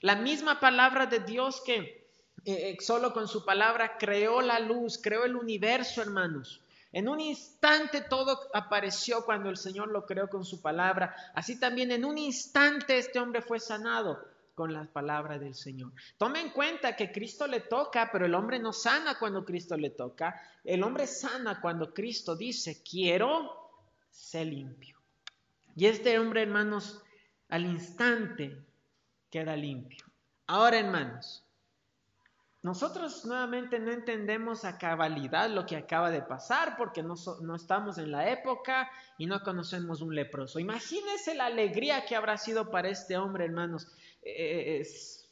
La 0.01 0.15
misma 0.15 0.59
palabra 0.59 1.05
de 1.05 1.19
Dios 1.19 1.61
que 1.65 2.05
eh, 2.45 2.69
eh, 2.69 2.77
solo 2.79 3.11
con 3.11 3.27
su 3.27 3.43
palabra 3.43 3.97
creó 3.97 4.41
la 4.41 4.59
luz, 4.59 4.99
creó 5.01 5.25
el 5.25 5.35
universo, 5.35 6.01
hermanos. 6.01 6.61
En 6.93 7.09
un 7.09 7.19
instante 7.19 8.01
todo 8.01 8.39
apareció 8.53 9.25
cuando 9.25 9.49
el 9.49 9.57
Señor 9.57 9.89
lo 9.89 10.05
creó 10.05 10.29
con 10.29 10.45
su 10.45 10.61
palabra. 10.61 11.13
Así 11.33 11.59
también 11.59 11.91
en 11.91 12.05
un 12.05 12.17
instante 12.17 12.97
este 12.97 13.19
hombre 13.19 13.41
fue 13.41 13.59
sanado 13.59 14.34
con 14.55 14.73
la 14.73 14.85
palabra 14.85 15.37
del 15.37 15.53
Señor. 15.53 15.91
Tome 16.17 16.39
en 16.39 16.49
cuenta 16.49 16.95
que 16.95 17.11
Cristo 17.11 17.45
le 17.45 17.59
toca, 17.59 18.09
pero 18.11 18.25
el 18.25 18.33
hombre 18.33 18.57
no 18.57 18.71
sana 18.73 19.19
cuando 19.19 19.45
Cristo 19.45 19.77
le 19.77 19.91
toca. 19.91 20.41
El 20.63 20.81
hombre 20.81 21.05
sana 21.05 21.61
cuando 21.61 21.93
Cristo 21.93 22.35
dice, 22.35 22.81
quiero 22.81 23.69
ser 24.09 24.47
limpio. 24.47 24.97
Y 25.75 25.85
este 25.87 26.17
hombre, 26.17 26.43
hermanos, 26.43 27.03
al 27.49 27.65
instante 27.65 28.57
queda 29.29 29.55
limpio. 29.57 30.05
Ahora, 30.47 30.79
hermanos, 30.79 31.45
nosotros 32.65 33.25
nuevamente 33.25 33.77
no 33.77 33.91
entendemos 33.91 34.65
a 34.65 34.79
cabalidad 34.79 35.51
lo 35.51 35.67
que 35.67 35.75
acaba 35.75 36.09
de 36.09 36.23
pasar 36.23 36.77
porque 36.77 37.03
no, 37.03 37.13
estamos 37.55 37.99
en 37.99 38.09
la 38.09 38.31
época 38.31 38.89
y 39.19 39.27
no 39.27 39.43
conocemos 39.43 40.01
un 40.01 40.15
leproso. 40.15 40.57
Imagínense 40.57 41.35
la 41.35 41.45
alegría 41.45 42.05
que 42.05 42.15
habrá 42.15 42.39
sido 42.39 42.71
para 42.71 42.89
este 42.89 43.17
hombre, 43.17 43.45
hermanos, 43.45 43.87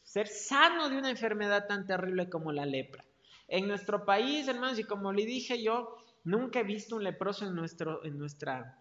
ser 0.03 0.27
sano 0.27 0.89
de 0.89 0.97
una 0.97 1.10
enfermedad 1.10 1.67
tan 1.67 1.88
terrible 1.88 2.29
como 2.29 2.51
la 2.51 2.65
lepra. 2.65 3.03
En 3.47 3.67
nuestro 3.67 4.06
país, 4.06 4.47
hermanos, 4.47 4.79
y 4.79 4.84
como 4.84 5.12
le 5.12 5.25
dije 5.25 5.62
yo, 5.62 5.97
nunca 6.23 6.60
he 6.60 6.63
visto 6.63 6.95
un 6.95 7.03
leproso 7.03 7.45
en 7.45 7.56
nuestro, 7.56 8.03
en 8.06 8.17
nuestra, 8.17 8.79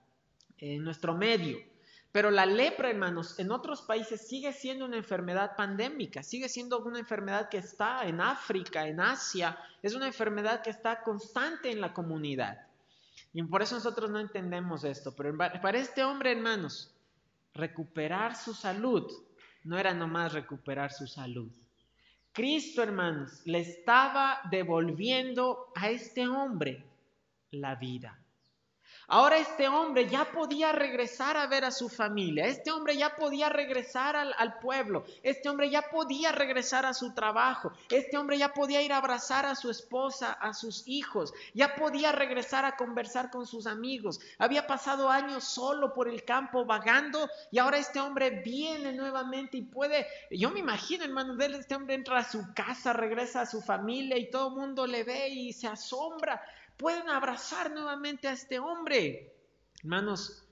en 0.58 0.84
nuestro 0.84 1.16
medio. 1.16 1.58
Pero 2.12 2.30
la 2.30 2.44
lepra, 2.44 2.90
hermanos, 2.90 3.38
en 3.38 3.50
otros 3.50 3.80
países 3.80 4.28
sigue 4.28 4.52
siendo 4.52 4.84
una 4.84 4.98
enfermedad 4.98 5.56
pandémica, 5.56 6.22
sigue 6.22 6.50
siendo 6.50 6.80
una 6.80 6.98
enfermedad 6.98 7.48
que 7.48 7.56
está 7.56 8.06
en 8.06 8.20
África, 8.20 8.86
en 8.86 9.00
Asia, 9.00 9.58
es 9.82 9.94
una 9.94 10.06
enfermedad 10.06 10.62
que 10.62 10.68
está 10.68 11.02
constante 11.02 11.70
en 11.70 11.80
la 11.80 11.94
comunidad. 11.94 12.66
Y 13.32 13.42
por 13.44 13.62
eso 13.62 13.76
nosotros 13.76 14.10
no 14.10 14.20
entendemos 14.20 14.84
esto. 14.84 15.16
Pero 15.16 15.34
para 15.36 15.78
este 15.78 16.04
hombre, 16.04 16.32
hermanos, 16.32 16.94
recuperar 17.54 18.36
su 18.36 18.52
salud 18.52 19.10
no 19.64 19.78
era 19.78 19.94
nomás 19.94 20.32
recuperar 20.32 20.92
su 20.92 21.06
salud. 21.06 21.50
Cristo, 22.32 22.82
hermanos, 22.82 23.42
le 23.44 23.60
estaba 23.60 24.40
devolviendo 24.50 25.70
a 25.74 25.90
este 25.90 26.26
hombre 26.26 26.84
la 27.50 27.74
vida. 27.74 28.21
Ahora 29.08 29.38
este 29.38 29.68
hombre 29.68 30.08
ya 30.08 30.24
podía 30.30 30.72
regresar 30.72 31.36
a 31.36 31.46
ver 31.46 31.64
a 31.64 31.70
su 31.70 31.88
familia, 31.88 32.46
este 32.46 32.70
hombre 32.70 32.96
ya 32.96 33.16
podía 33.16 33.48
regresar 33.48 34.16
al, 34.16 34.58
pueblo, 34.58 35.04
este 35.22 35.48
hombre 35.48 35.70
ya 35.70 35.82
podía 35.82 36.32
regresar 36.32 36.86
a 36.86 36.94
su 36.94 37.12
trabajo, 37.12 37.72
este 37.90 38.16
hombre 38.16 38.38
ya 38.38 38.52
podía 38.52 38.80
ir 38.82 38.92
a 38.92 38.98
abrazar 38.98 39.44
a 39.44 39.54
su 39.54 39.70
esposa, 39.70 40.32
a 40.32 40.54
sus 40.54 40.86
hijos, 40.86 41.34
ya 41.52 41.74
podía 41.74 42.12
regresar 42.12 42.64
a 42.64 42.76
conversar 42.76 43.30
con 43.30 43.46
sus 43.46 43.66
amigos. 43.66 44.20
Había 44.38 44.66
pasado 44.66 45.10
años 45.10 45.44
solo 45.44 45.92
por 45.92 46.08
el 46.08 46.24
campo 46.24 46.64
vagando 46.64 47.28
y 47.50 47.58
ahora 47.58 47.78
este 47.78 48.00
hombre 48.00 48.30
viene 48.30 48.92
nuevamente 48.92 49.56
y 49.56 49.62
puede, 49.62 50.06
yo 50.30 50.50
me 50.50 50.60
imagino 50.60 51.04
hermano, 51.04 51.36
este 51.42 51.74
hombre 51.74 51.94
entra 51.94 52.18
a 52.18 52.30
su 52.30 52.54
casa, 52.54 52.92
regresa 52.92 53.42
a 53.42 53.46
su 53.46 53.60
familia 53.60 54.16
y 54.16 54.30
todo 54.30 54.48
el 54.48 54.54
mundo 54.54 54.86
le 54.86 55.04
ve 55.04 55.28
y 55.28 55.52
se 55.52 55.66
asombra 55.66 56.40
pueden 56.82 57.08
abrazar 57.08 57.70
nuevamente 57.70 58.26
a 58.26 58.32
este 58.32 58.58
hombre. 58.58 59.32
Hermanos, 59.82 60.44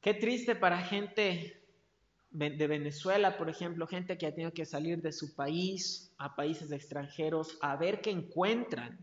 qué 0.00 0.14
triste 0.14 0.56
para 0.56 0.78
gente 0.78 1.62
de 2.30 2.66
Venezuela, 2.66 3.36
por 3.36 3.50
ejemplo, 3.50 3.86
gente 3.86 4.16
que 4.16 4.26
ha 4.26 4.34
tenido 4.34 4.54
que 4.54 4.64
salir 4.64 5.02
de 5.02 5.12
su 5.12 5.34
país 5.34 6.10
a 6.16 6.34
países 6.34 6.72
extranjeros 6.72 7.58
a 7.60 7.76
ver 7.76 8.00
qué 8.00 8.10
encuentran. 8.10 8.98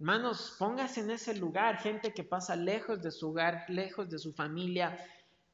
Hermanos, 0.00 0.56
póngase 0.58 1.00
en 1.00 1.10
ese 1.10 1.34
lugar, 1.34 1.78
gente 1.78 2.14
que 2.14 2.24
pasa 2.24 2.56
lejos 2.56 3.02
de 3.02 3.10
su 3.10 3.30
hogar, 3.30 3.66
lejos 3.68 4.08
de 4.08 4.18
su 4.18 4.32
familia, 4.32 4.98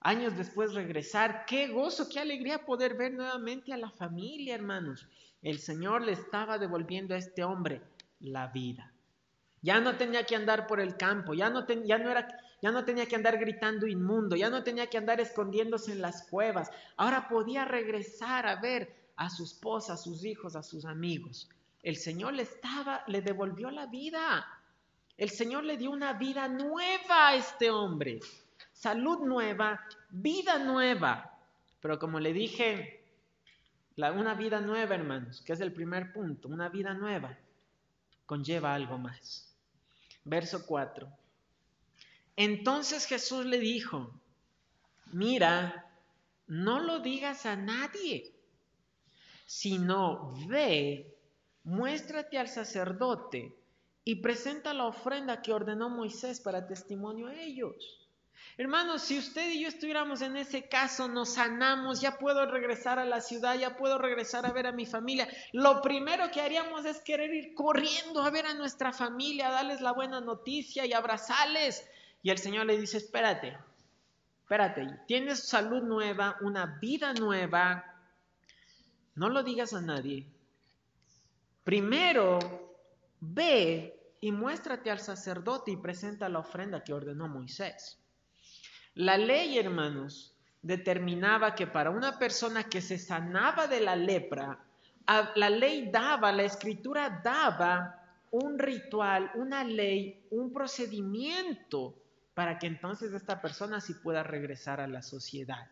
años 0.00 0.36
después 0.36 0.74
regresar. 0.74 1.44
Qué 1.46 1.68
gozo, 1.68 2.08
qué 2.08 2.20
alegría 2.20 2.64
poder 2.64 2.96
ver 2.96 3.14
nuevamente 3.14 3.72
a 3.72 3.76
la 3.76 3.90
familia, 3.90 4.54
hermanos. 4.54 5.08
El 5.42 5.58
Señor 5.58 6.02
le 6.02 6.12
estaba 6.12 6.56
devolviendo 6.58 7.14
a 7.14 7.18
este 7.18 7.42
hombre 7.42 7.82
la 8.20 8.46
vida. 8.46 8.92
Ya 9.62 9.80
no 9.80 9.96
tenía 9.96 10.24
que 10.24 10.36
andar 10.36 10.66
por 10.66 10.80
el 10.80 10.96
campo, 10.96 11.34
ya 11.34 11.50
no, 11.50 11.66
ya, 11.66 11.98
no 11.98 12.10
era, 12.10 12.26
ya 12.62 12.70
no 12.70 12.84
tenía 12.84 13.06
que 13.06 13.16
andar 13.16 13.38
gritando 13.38 13.86
inmundo, 13.86 14.36
ya 14.36 14.48
no 14.48 14.62
tenía 14.62 14.88
que 14.88 14.98
andar 14.98 15.20
escondiéndose 15.20 15.92
en 15.92 16.00
las 16.00 16.22
cuevas. 16.28 16.70
Ahora 16.96 17.28
podía 17.28 17.64
regresar 17.64 18.46
a 18.46 18.56
ver 18.56 18.94
a 19.16 19.28
su 19.28 19.44
esposa, 19.44 19.94
a 19.94 19.96
sus 19.98 20.24
hijos, 20.24 20.56
a 20.56 20.62
sus 20.62 20.84
amigos. 20.84 21.48
El 21.82 21.96
Señor 21.96 22.34
le 22.34 22.42
estaba, 22.42 23.04
le 23.06 23.20
devolvió 23.20 23.70
la 23.70 23.86
vida. 23.86 24.46
El 25.16 25.28
Señor 25.28 25.64
le 25.64 25.76
dio 25.76 25.90
una 25.90 26.14
vida 26.14 26.48
nueva 26.48 27.28
a 27.28 27.34
este 27.34 27.70
hombre. 27.70 28.20
Salud 28.72 29.18
nueva, 29.20 29.80
vida 30.08 30.58
nueva. 30.58 31.38
Pero 31.80 31.98
como 31.98 32.18
le 32.18 32.32
dije, 32.32 33.04
la, 33.96 34.12
una 34.12 34.34
vida 34.34 34.60
nueva, 34.60 34.94
hermanos, 34.94 35.42
que 35.42 35.52
es 35.52 35.60
el 35.60 35.72
primer 35.72 36.12
punto, 36.12 36.48
una 36.48 36.70
vida 36.70 36.94
nueva, 36.94 37.36
conlleva 38.24 38.74
algo 38.74 38.96
más. 38.96 39.49
Verso 40.24 40.66
4. 40.66 41.08
Entonces 42.36 43.06
Jesús 43.06 43.44
le 43.44 43.58
dijo, 43.58 44.12
mira, 45.12 45.90
no 46.46 46.80
lo 46.80 47.00
digas 47.00 47.46
a 47.46 47.56
nadie, 47.56 48.32
sino 49.46 50.34
ve, 50.48 51.14
muéstrate 51.64 52.38
al 52.38 52.48
sacerdote 52.48 53.54
y 54.04 54.16
presenta 54.16 54.74
la 54.74 54.86
ofrenda 54.86 55.42
que 55.42 55.52
ordenó 55.52 55.90
Moisés 55.90 56.40
para 56.40 56.66
testimonio 56.66 57.26
a 57.26 57.34
ellos. 57.34 57.99
Hermanos, 58.56 59.02
si 59.02 59.18
usted 59.18 59.50
y 59.50 59.62
yo 59.62 59.68
estuviéramos 59.68 60.20
en 60.20 60.36
ese 60.36 60.68
caso, 60.68 61.08
nos 61.08 61.34
sanamos, 61.34 62.00
ya 62.00 62.18
puedo 62.18 62.44
regresar 62.44 62.98
a 62.98 63.04
la 63.04 63.20
ciudad, 63.20 63.54
ya 63.56 63.76
puedo 63.76 63.96
regresar 63.96 64.44
a 64.44 64.52
ver 64.52 64.66
a 64.66 64.72
mi 64.72 64.84
familia. 64.84 65.28
Lo 65.52 65.80
primero 65.80 66.30
que 66.30 66.42
haríamos 66.42 66.84
es 66.84 67.00
querer 67.00 67.32
ir 67.32 67.54
corriendo 67.54 68.22
a 68.22 68.30
ver 68.30 68.46
a 68.46 68.54
nuestra 68.54 68.92
familia, 68.92 69.48
darles 69.48 69.80
la 69.80 69.92
buena 69.92 70.20
noticia 70.20 70.84
y 70.84 70.92
abrazarles. 70.92 71.88
Y 72.22 72.30
el 72.30 72.38
Señor 72.38 72.66
le 72.66 72.78
dice, 72.78 72.98
espérate, 72.98 73.56
espérate, 74.42 74.86
tienes 75.06 75.48
salud 75.48 75.82
nueva, 75.82 76.36
una 76.42 76.78
vida 76.80 77.14
nueva. 77.14 77.84
No 79.14 79.28
lo 79.28 79.42
digas 79.42 79.72
a 79.72 79.80
nadie. 79.80 80.26
Primero, 81.64 82.38
ve 83.20 83.96
y 84.20 84.32
muéstrate 84.32 84.90
al 84.90 84.98
sacerdote 84.98 85.70
y 85.70 85.76
presenta 85.76 86.28
la 86.28 86.40
ofrenda 86.40 86.84
que 86.84 86.92
ordenó 86.92 87.28
Moisés. 87.28 87.99
La 88.94 89.16
ley, 89.16 89.58
hermanos, 89.58 90.34
determinaba 90.62 91.54
que 91.54 91.66
para 91.66 91.90
una 91.90 92.18
persona 92.18 92.64
que 92.64 92.80
se 92.80 92.98
sanaba 92.98 93.66
de 93.66 93.80
la 93.80 93.96
lepra, 93.96 94.58
la 95.34 95.50
ley 95.50 95.90
daba, 95.90 96.32
la 96.32 96.42
escritura 96.42 97.20
daba 97.22 97.96
un 98.30 98.58
ritual, 98.58 99.30
una 99.34 99.64
ley, 99.64 100.26
un 100.30 100.52
procedimiento 100.52 101.96
para 102.34 102.58
que 102.58 102.66
entonces 102.66 103.12
esta 103.12 103.40
persona 103.40 103.80
sí 103.80 103.94
pueda 103.94 104.22
regresar 104.22 104.80
a 104.80 104.86
la 104.86 105.02
sociedad. 105.02 105.68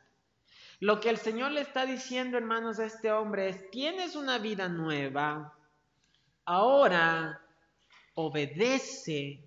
Lo 0.80 1.00
que 1.00 1.10
el 1.10 1.16
Señor 1.16 1.52
le 1.52 1.60
está 1.60 1.86
diciendo, 1.86 2.36
hermanos, 2.36 2.78
a 2.78 2.84
este 2.84 3.10
hombre 3.10 3.48
es, 3.48 3.70
tienes 3.70 4.16
una 4.16 4.38
vida 4.38 4.68
nueva, 4.68 5.56
ahora 6.44 7.40
obedece 8.14 9.44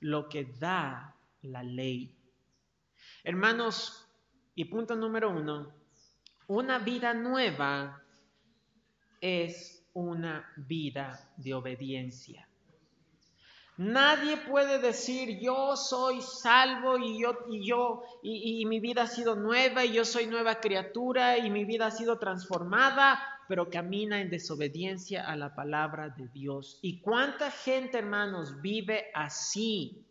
lo 0.00 0.28
que 0.28 0.44
da 0.44 1.14
la 1.42 1.62
ley. 1.62 2.14
Hermanos, 3.26 4.06
y 4.54 4.66
punto 4.66 4.94
número 4.94 5.30
uno, 5.30 5.72
una 6.46 6.78
vida 6.78 7.14
nueva 7.14 8.02
es 9.18 9.82
una 9.94 10.46
vida 10.58 11.32
de 11.38 11.54
obediencia. 11.54 12.46
Nadie 13.78 14.36
puede 14.36 14.78
decir 14.78 15.40
yo 15.40 15.74
soy 15.74 16.20
salvo 16.20 16.98
y 16.98 17.18
yo 17.18 17.46
y 17.48 17.66
yo 17.66 18.02
y, 18.22 18.66
mi 18.66 18.78
vida 18.78 19.04
ha 19.04 19.06
sido 19.06 19.34
nueva 19.34 19.86
y 19.86 19.94
yo 19.94 20.04
soy 20.04 20.26
nueva 20.26 20.60
criatura 20.60 21.38
y 21.38 21.50
mi 21.50 21.64
vida 21.64 21.86
ha 21.86 21.90
sido 21.90 22.18
transformada, 22.18 23.20
pero 23.48 23.70
camina 23.70 24.20
en 24.20 24.28
desobediencia 24.28 25.26
a 25.26 25.34
la 25.34 25.54
palabra 25.54 26.10
de 26.10 26.28
Dios. 26.28 26.78
¿Y 26.82 27.00
cuánta 27.00 27.50
gente, 27.50 27.96
hermanos, 27.98 28.60
vive 28.60 29.06
así? 29.14 30.04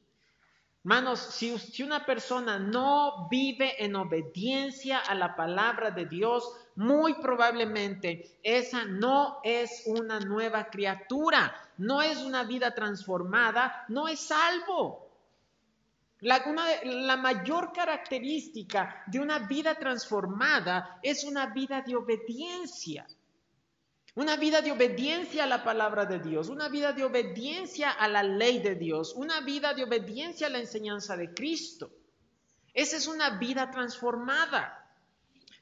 Hermanos, 0.85 1.19
si, 1.21 1.81
una 1.81 2.05
persona 2.05 2.59
no 2.59 3.29
vive 3.29 3.81
en 3.85 3.95
obediencia 3.95 4.99
a 4.99 5.15
la 5.15 5.33
palabra 5.33 5.91
de 5.91 6.05
Dios, 6.05 6.43
muy 6.75 7.13
probablemente 7.21 8.37
esa 8.43 8.83
no 8.83 9.39
es 9.45 9.83
una 9.85 10.19
nueva 10.19 10.65
criatura, 10.65 11.55
no 11.77 12.01
es 12.01 12.17
una 12.17 12.43
vida 12.43 12.75
transformada, 12.75 13.85
no 13.87 14.09
es 14.09 14.19
salvo. 14.19 15.07
La, 16.19 16.43
la 16.83 17.15
mayor 17.15 17.71
característica 17.71 19.03
de 19.07 19.21
una 19.21 19.39
vida 19.39 19.75
transformada 19.75 20.99
es 21.01 21.23
una 21.23 21.45
vida 21.47 21.81
de 21.81 21.95
obediencia. 21.95 23.07
Una 24.15 24.35
vida 24.35 24.61
de 24.61 24.71
obediencia 24.71 25.45
a 25.45 25.47
la 25.47 25.63
palabra 25.63 26.05
de 26.05 26.19
Dios, 26.19 26.49
una 26.49 26.69
vida 26.69 26.93
de 26.93 27.03
obediencia 27.03 27.89
a 27.89 28.07
la 28.07 28.21
ley 28.21 28.59
de 28.59 28.75
Dios, 28.75 29.13
una 29.15 29.41
vida 29.41 29.73
de 29.73 29.83
obediencia 29.83 30.45
a 30.47 30.51
la 30.51 30.59
enseñanza 30.59 31.17
de 31.17 31.33
Cristo. 31.33 31.89
Esa 32.75 32.97
es 32.97 33.07
una 33.07 33.39
vida 33.39 33.71
transformada. 33.71 34.87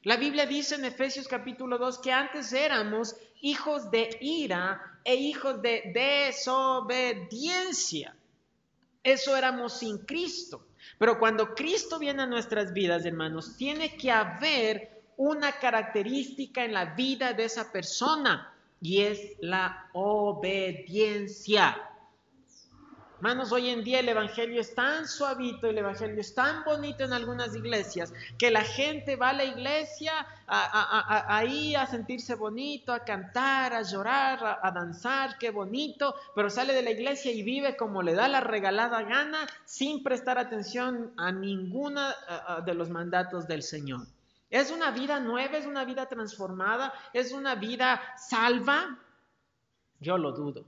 La 0.02 0.16
Biblia 0.16 0.44
dice 0.44 0.74
en 0.74 0.84
Efesios 0.84 1.28
capítulo 1.28 1.78
2 1.78 2.00
que 2.00 2.12
antes 2.12 2.52
éramos 2.52 3.16
hijos 3.40 3.90
de 3.90 4.18
ira 4.20 5.00
e 5.04 5.14
hijos 5.14 5.62
de 5.62 5.90
desobediencia. 5.94 8.14
Eso 9.02 9.34
éramos 9.36 9.78
sin 9.78 9.98
Cristo. 9.98 10.66
Pero 10.98 11.18
cuando 11.18 11.54
Cristo 11.54 11.98
viene 11.98 12.22
a 12.22 12.26
nuestras 12.26 12.72
vidas, 12.72 13.04
hermanos, 13.06 13.56
tiene 13.56 13.96
que 13.96 14.10
haber 14.10 15.01
una 15.16 15.52
característica 15.52 16.64
en 16.64 16.72
la 16.72 16.94
vida 16.94 17.32
de 17.32 17.44
esa 17.44 17.70
persona 17.70 18.52
y 18.80 19.02
es 19.02 19.36
la 19.40 19.88
obediencia. 19.92 21.76
Hermanos, 23.22 23.52
hoy 23.52 23.70
en 23.70 23.84
día 23.84 24.00
el 24.00 24.08
Evangelio 24.08 24.60
es 24.60 24.74
tan 24.74 25.06
suavito, 25.06 25.68
el 25.68 25.78
Evangelio 25.78 26.20
es 26.20 26.34
tan 26.34 26.64
bonito 26.64 27.04
en 27.04 27.12
algunas 27.12 27.54
iglesias, 27.54 28.12
que 28.36 28.50
la 28.50 28.62
gente 28.62 29.14
va 29.14 29.28
a 29.28 29.32
la 29.32 29.44
iglesia 29.44 30.26
ahí 30.48 31.76
a 31.76 31.86
sentirse 31.86 32.34
bonito, 32.34 32.92
a 32.92 33.04
cantar, 33.04 33.74
a 33.74 33.82
llorar, 33.82 34.58
a, 34.60 34.70
danzar, 34.72 35.38
qué 35.38 35.50
bonito, 35.50 36.16
pero 36.34 36.50
sale 36.50 36.74
de 36.74 36.82
la 36.82 36.90
iglesia 36.90 37.30
y 37.30 37.44
vive 37.44 37.76
como 37.76 38.02
le 38.02 38.14
da 38.14 38.26
la 38.26 38.40
regalada 38.40 39.04
gana, 39.04 39.46
sin 39.64 40.02
prestar 40.02 40.38
atención 40.38 41.12
a 41.16 41.30
ninguna 41.30 42.16
de 42.66 42.74
los 42.74 42.90
mandatos 42.90 43.46
del 43.46 43.62
Señor. 43.62 44.00
¿Es 44.52 44.70
una 44.70 44.90
vida 44.90 45.18
nueva? 45.18 45.56
¿Es 45.56 45.64
una 45.64 45.86
vida 45.86 46.06
transformada? 46.06 46.92
¿Es 47.14 47.32
una 47.32 47.54
vida 47.54 48.02
salva? 48.18 48.98
Yo 49.98 50.18
lo 50.18 50.32
dudo. 50.32 50.66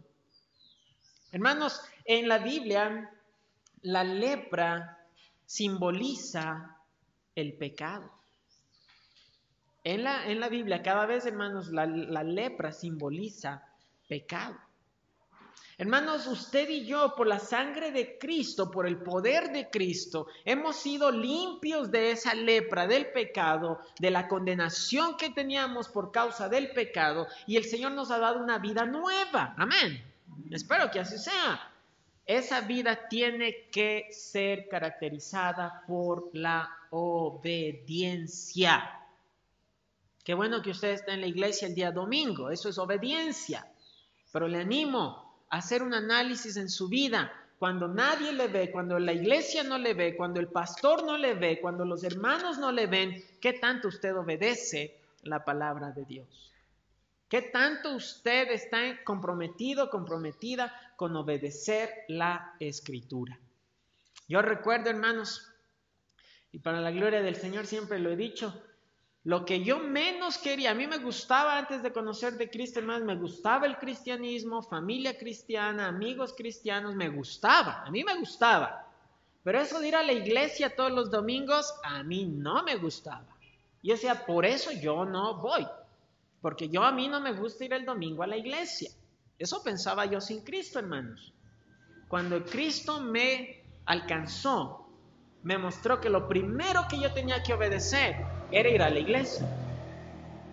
Hermanos, 1.31 1.83
en 2.07 2.27
la 2.27 2.39
Biblia 2.39 3.13
la 3.83 4.03
lepra 4.03 5.07
simboliza 5.45 6.79
el 7.35 7.53
pecado. 7.59 8.11
En 9.85 10.03
la, 10.03 10.31
en 10.31 10.41
la 10.41 10.49
Biblia 10.49 10.83
cada 10.83 11.05
vez, 11.05 11.27
hermanos, 11.27 11.69
la, 11.69 11.85
la 11.85 12.23
lepra 12.23 12.73
simboliza 12.73 13.69
pecado. 14.09 14.57
Hermanos, 15.77 16.29
usted 16.29 16.69
y 16.69 16.87
yo, 16.87 17.17
por 17.17 17.27
la 17.27 17.41
sangre 17.41 17.91
de 17.91 18.17
Cristo, 18.17 18.71
por 18.71 18.87
el 18.87 18.99
poder 18.99 19.51
de 19.51 19.71
Cristo, 19.71 20.29
hemos 20.45 20.77
sido 20.77 21.11
limpios 21.11 21.91
de 21.91 22.13
esa 22.13 22.33
lepra 22.33 22.87
del 22.87 23.07
pecado, 23.07 23.81
de 23.99 24.13
la 24.13 24.29
condenación 24.29 25.17
que 25.17 25.31
teníamos 25.31 25.89
por 25.89 26.13
causa 26.13 26.49
del 26.49 26.71
pecado, 26.71 27.27
y 27.49 27.57
el 27.57 27.65
Señor 27.65 27.91
nos 27.93 28.13
ha 28.13 28.19
dado 28.19 28.41
una 28.41 28.59
vida 28.59 28.87
nueva. 28.87 29.57
Amén. 29.59 30.01
Espero 30.51 30.93
que 30.93 31.01
así 31.01 31.19
sea. 31.19 31.73
Esa 32.25 32.61
vida 32.61 33.09
tiene 33.09 33.69
que 33.73 34.07
ser 34.13 34.69
caracterizada 34.69 35.83
por 35.89 36.31
la 36.33 36.71
obediencia. 36.91 39.01
Qué 40.23 40.35
bueno 40.35 40.63
que 40.63 40.71
usted 40.71 40.93
está 40.93 41.15
en 41.15 41.21
la 41.21 41.27
iglesia 41.27 41.67
el 41.67 41.75
día 41.75 41.91
domingo, 41.91 42.51
eso 42.51 42.69
es 42.69 42.79
obediencia. 42.79 43.67
Pero 44.33 44.47
le 44.49 44.61
animo 44.61 45.24
hacer 45.57 45.83
un 45.83 45.95
análisis 45.95 46.57
en 46.57 46.69
su 46.69 46.89
vida. 46.89 47.33
Cuando 47.59 47.89
nadie 47.89 48.33
le 48.33 48.49
ve, 48.49 48.71
cuando 48.71 48.99
la 48.99 49.13
iglesia 49.13 49.63
no 49.63 49.79
le 49.79 49.95
ve, 49.95 50.17
cuando 50.17 50.41
el 50.41 50.49
pastor 50.49 51.05
no 51.05 51.17
le 51.17 51.35
ve, 51.35 51.61
cuando 51.61 51.85
los 51.85 52.03
hermanos 52.05 52.59
no 52.59 52.73
le 52.73 52.87
ven, 52.87 53.25
¿qué 53.41 53.55
tanto 53.55 53.89
usted 53.89 54.15
obedece 54.17 55.01
la 55.23 55.45
palabra 55.45 55.93
de 55.93 56.05
Dios? 56.05 56.53
¿Qué 57.29 57.43
tanto 57.43 57.95
usted 57.95 58.51
está 58.51 59.03
comprometido, 59.05 59.91
comprometida 59.91 60.73
con 60.97 61.17
obedecer 61.17 61.91
la 62.09 62.55
escritura? 62.61 63.39
Yo 64.29 64.43
recuerdo, 64.43 64.91
hermanos, 64.91 65.51
y 66.53 66.59
para 66.59 66.81
la 66.81 66.91
gloria 66.91 67.23
del 67.23 67.37
Señor 67.37 67.67
siempre 67.67 67.99
lo 67.99 68.11
he 68.11 68.17
dicho, 68.17 68.63
lo 69.25 69.47
que 69.47 69.65
yo 69.65 69.79
menos 69.79 70.37
quería, 70.37 70.73
a 70.73 70.75
mí 70.75 70.87
me 70.87 70.99
gustaba 70.99 71.57
antes 71.57 71.83
de 71.83 71.93
conocer 71.93 72.35
de 72.35 72.51
Cristo, 72.51 72.83
más 72.83 73.01
me 73.03 73.17
gustaba 73.17 73.67
el 73.67 73.79
cristianismo, 73.79 74.63
familia 74.63 75.17
cristiana, 75.17 75.89
amigos 75.89 76.35
cristianos, 76.37 76.95
me 76.95 77.09
gustaba, 77.09 77.83
a 77.87 77.91
mí 77.91 78.05
me 78.05 78.19
gustaba. 78.19 78.87
Pero 79.43 79.61
eso 79.61 79.81
de 79.81 79.89
ir 79.89 79.97
a 79.97 80.03
la 80.03 80.13
iglesia 80.13 80.77
todos 80.77 80.93
los 80.93 81.11
domingos, 81.11 81.75
a 81.83 82.03
mí 82.03 82.27
no 82.27 82.63
me 82.65 82.77
gustaba. 82.77 83.27
Y 83.81 83.91
decía, 83.91 84.27
por 84.27 84.45
eso 84.45 84.71
yo 84.73 85.07
no 85.07 85.41
voy, 85.41 85.67
porque 86.43 86.69
yo 86.69 86.83
a 86.83 86.93
mí 86.93 87.09
no 87.09 87.19
me 87.19 87.33
gusta 87.33 87.65
ir 87.65 87.73
el 87.73 87.87
domingo 87.87 88.23
a 88.23 88.27
la 88.27 88.37
iglesia. 88.37 88.91
Eso 89.39 89.63
pensaba 89.63 90.05
yo 90.05 90.21
sin 90.21 90.45
Cristo, 90.45 90.79
hermanos. 90.79 91.33
Cuando 92.09 92.45
Cristo 92.45 93.01
me 93.01 93.65
alcanzó, 93.87 94.87
me 95.43 95.57
mostró 95.57 95.99
que 95.99 96.11
lo 96.11 96.29
primero 96.29 96.87
que 96.91 97.01
yo 97.01 97.11
tenía 97.15 97.43
que 97.43 97.55
obedecer 97.55 98.34
era 98.55 98.69
ir 98.71 98.83
a 98.83 98.89
la 98.89 99.01
iglesia, 99.01 99.47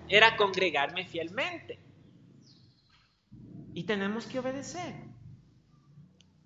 era 0.09 0.35
congregarme 0.35 1.05
fielmente. 1.05 1.79
Y 3.73 3.83
tenemos 3.83 4.25
que 4.25 4.39
obedecer. 4.39 4.95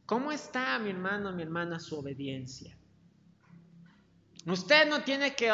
¿Cómo 0.06 0.32
está 0.32 0.78
mi 0.80 0.90
hermano, 0.90 1.32
mi 1.32 1.42
hermana, 1.42 1.80
su 1.80 1.98
obediencia? 1.98 2.78
Usted 4.46 4.88
no 4.88 5.04
tiene 5.04 5.34
que 5.34 5.52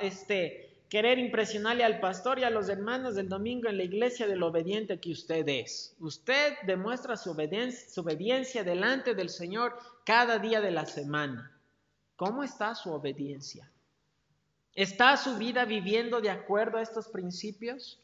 este, 0.00 0.84
querer 0.88 1.18
impresionarle 1.18 1.84
al 1.84 1.98
pastor 1.98 2.38
y 2.38 2.44
a 2.44 2.50
los 2.50 2.68
hermanos 2.68 3.16
del 3.16 3.28
domingo 3.28 3.68
en 3.68 3.76
la 3.76 3.82
iglesia 3.82 4.28
de 4.28 4.36
lo 4.36 4.46
obediente 4.46 5.00
que 5.00 5.10
usted 5.10 5.46
es. 5.48 5.96
Usted 5.98 6.54
demuestra 6.62 7.16
su 7.16 7.32
obediencia, 7.32 7.90
su 7.90 8.00
obediencia 8.00 8.62
delante 8.62 9.14
del 9.14 9.28
Señor 9.28 9.76
cada 10.06 10.38
día 10.38 10.60
de 10.60 10.70
la 10.70 10.86
semana. 10.86 11.50
¿Cómo 12.16 12.44
está 12.44 12.74
su 12.76 12.90
obediencia? 12.92 13.68
¿Está 14.74 15.16
su 15.16 15.36
vida 15.36 15.64
viviendo 15.64 16.20
de 16.20 16.30
acuerdo 16.30 16.78
a 16.78 16.82
estos 16.82 17.08
principios? 17.08 18.00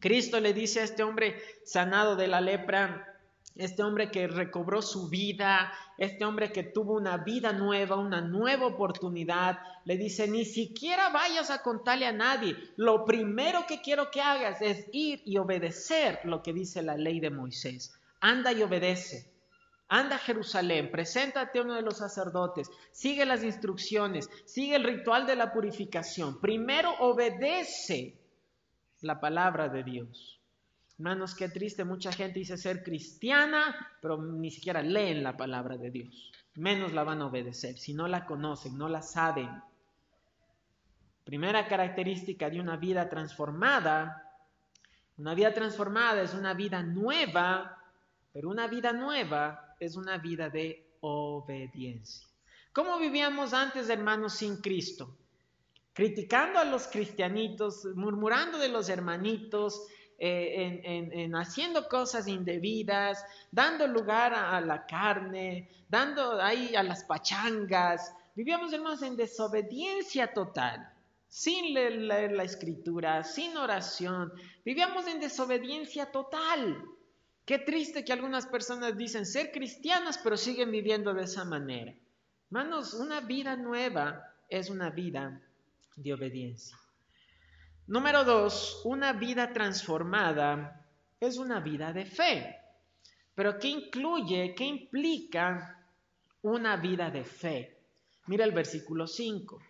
Cristo 0.00 0.40
le 0.40 0.52
dice 0.52 0.80
a 0.80 0.84
este 0.84 1.02
hombre 1.02 1.40
sanado 1.64 2.16
de 2.16 2.26
la 2.26 2.40
lepra, 2.40 3.06
este 3.54 3.82
hombre 3.82 4.10
que 4.10 4.26
recobró 4.26 4.80
su 4.80 5.08
vida, 5.08 5.72
este 5.98 6.24
hombre 6.24 6.50
que 6.50 6.62
tuvo 6.62 6.94
una 6.94 7.18
vida 7.18 7.52
nueva, 7.52 7.96
una 7.96 8.20
nueva 8.20 8.66
oportunidad, 8.66 9.58
le 9.84 9.96
dice, 9.96 10.26
ni 10.26 10.44
siquiera 10.44 11.10
vayas 11.10 11.50
a 11.50 11.62
contarle 11.62 12.06
a 12.06 12.12
nadie, 12.12 12.56
lo 12.76 13.04
primero 13.04 13.66
que 13.68 13.82
quiero 13.82 14.10
que 14.10 14.22
hagas 14.22 14.62
es 14.62 14.86
ir 14.92 15.22
y 15.24 15.36
obedecer 15.36 16.20
lo 16.24 16.42
que 16.42 16.52
dice 16.52 16.82
la 16.82 16.96
ley 16.96 17.20
de 17.20 17.30
Moisés. 17.30 17.92
Anda 18.20 18.52
y 18.52 18.62
obedece. 18.62 19.30
Anda 19.92 20.16
a 20.16 20.18
Jerusalén, 20.20 20.88
preséntate 20.88 21.58
a 21.58 21.62
uno 21.62 21.74
de 21.74 21.82
los 21.82 21.98
sacerdotes, 21.98 22.70
sigue 22.92 23.26
las 23.26 23.42
instrucciones, 23.42 24.30
sigue 24.44 24.76
el 24.76 24.84
ritual 24.84 25.26
de 25.26 25.34
la 25.34 25.52
purificación. 25.52 26.40
Primero 26.40 26.94
obedece 27.00 28.16
la 29.00 29.18
palabra 29.18 29.68
de 29.68 29.82
Dios. 29.82 30.40
Hermanos, 30.96 31.34
qué 31.34 31.48
triste, 31.48 31.82
mucha 31.82 32.12
gente 32.12 32.38
dice 32.38 32.56
ser 32.56 32.84
cristiana, 32.84 33.74
pero 34.00 34.22
ni 34.22 34.52
siquiera 34.52 34.80
leen 34.80 35.24
la 35.24 35.36
palabra 35.36 35.76
de 35.76 35.90
Dios. 35.90 36.30
Menos 36.54 36.92
la 36.92 37.02
van 37.02 37.22
a 37.22 37.26
obedecer, 37.26 37.76
si 37.76 37.92
no 37.92 38.06
la 38.06 38.26
conocen, 38.26 38.78
no 38.78 38.88
la 38.88 39.02
saben. 39.02 39.50
Primera 41.24 41.66
característica 41.66 42.48
de 42.48 42.60
una 42.60 42.76
vida 42.76 43.08
transformada, 43.08 44.22
una 45.16 45.34
vida 45.34 45.52
transformada 45.52 46.22
es 46.22 46.32
una 46.32 46.54
vida 46.54 46.80
nueva, 46.80 47.76
pero 48.32 48.48
una 48.50 48.68
vida 48.68 48.92
nueva 48.92 49.66
es 49.80 49.96
una 49.96 50.18
vida 50.18 50.50
de 50.50 50.96
obediencia. 51.00 52.28
¿Cómo 52.72 52.98
vivíamos 52.98 53.52
antes, 53.52 53.88
hermanos, 53.88 54.34
sin 54.34 54.58
Cristo? 54.58 55.16
Criticando 55.92 56.58
a 56.58 56.64
los 56.64 56.86
cristianitos, 56.86 57.84
murmurando 57.96 58.58
de 58.58 58.68
los 58.68 58.88
hermanitos, 58.88 59.88
eh, 60.18 60.82
en, 60.84 61.34
haciendo 61.34 61.88
cosas 61.88 62.28
indebidas, 62.28 63.24
dando 63.50 63.86
lugar 63.86 64.34
a, 64.34 64.60
la 64.60 64.84
carne, 64.84 65.70
dando 65.88 66.40
ahí 66.40 66.76
a 66.76 66.82
las 66.82 67.04
pachangas. 67.04 68.14
Vivíamos, 68.34 68.72
hermanos, 68.72 69.02
en 69.02 69.16
desobediencia 69.16 70.32
total, 70.32 70.92
sin 71.26 71.72
leer, 71.72 72.32
la 72.32 72.44
escritura, 72.44 73.24
sin 73.24 73.56
oración. 73.56 74.30
Vivíamos 74.64 75.06
en 75.06 75.20
desobediencia 75.20 76.12
total. 76.12 76.84
Qué 77.44 77.58
triste 77.58 78.04
que 78.04 78.12
algunas 78.12 78.46
personas 78.46 78.96
dicen 78.96 79.26
ser 79.26 79.50
cristianas, 79.50 80.18
pero 80.18 80.36
siguen 80.36 80.70
viviendo 80.70 81.12
de 81.14 81.24
esa 81.24 81.44
manera. 81.44 81.94
Hermanos, 82.46 82.94
una 82.94 83.20
vida 83.20 83.56
nueva 83.56 84.34
es 84.48 84.70
una 84.70 84.90
vida 84.90 85.40
de 85.96 86.12
obediencia. 86.12 86.76
Número 87.86 88.24
dos, 88.24 88.82
una 88.84 89.12
vida 89.12 89.52
transformada 89.52 90.86
es 91.18 91.38
una 91.38 91.60
vida 91.60 91.92
de 91.92 92.06
fe. 92.06 92.56
Pero 93.34 93.58
¿qué 93.58 93.68
incluye, 93.68 94.54
qué 94.54 94.64
implica 94.64 95.84
una 96.42 96.76
vida 96.76 97.10
de 97.10 97.24
fe? 97.24 97.78
Mira 98.26 98.44
el 98.44 98.52
versículo 98.52 99.06
5. 99.06 99.60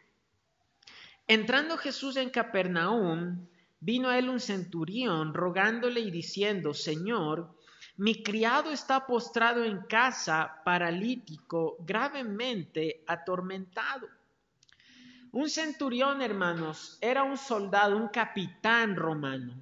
Entrando 1.26 1.76
Jesús 1.76 2.16
en 2.16 2.30
Capernaum, 2.30 3.46
vino 3.78 4.09
a 4.09 4.18
él 4.18 4.28
un 4.28 4.40
centurión 4.40 5.33
rogándole 5.33 6.00
y 6.00 6.11
diciendo, 6.11 6.74
Señor, 6.74 7.56
mi 8.00 8.22
criado 8.22 8.70
está 8.70 9.06
postrado 9.06 9.62
en 9.62 9.82
casa, 9.82 10.62
paralítico, 10.64 11.76
gravemente 11.80 13.04
atormentado. 13.06 14.08
Un 15.32 15.50
centurión, 15.50 16.22
hermanos, 16.22 16.96
era 17.02 17.24
un 17.24 17.36
soldado, 17.36 17.98
un 17.98 18.08
capitán 18.08 18.96
romano. 18.96 19.52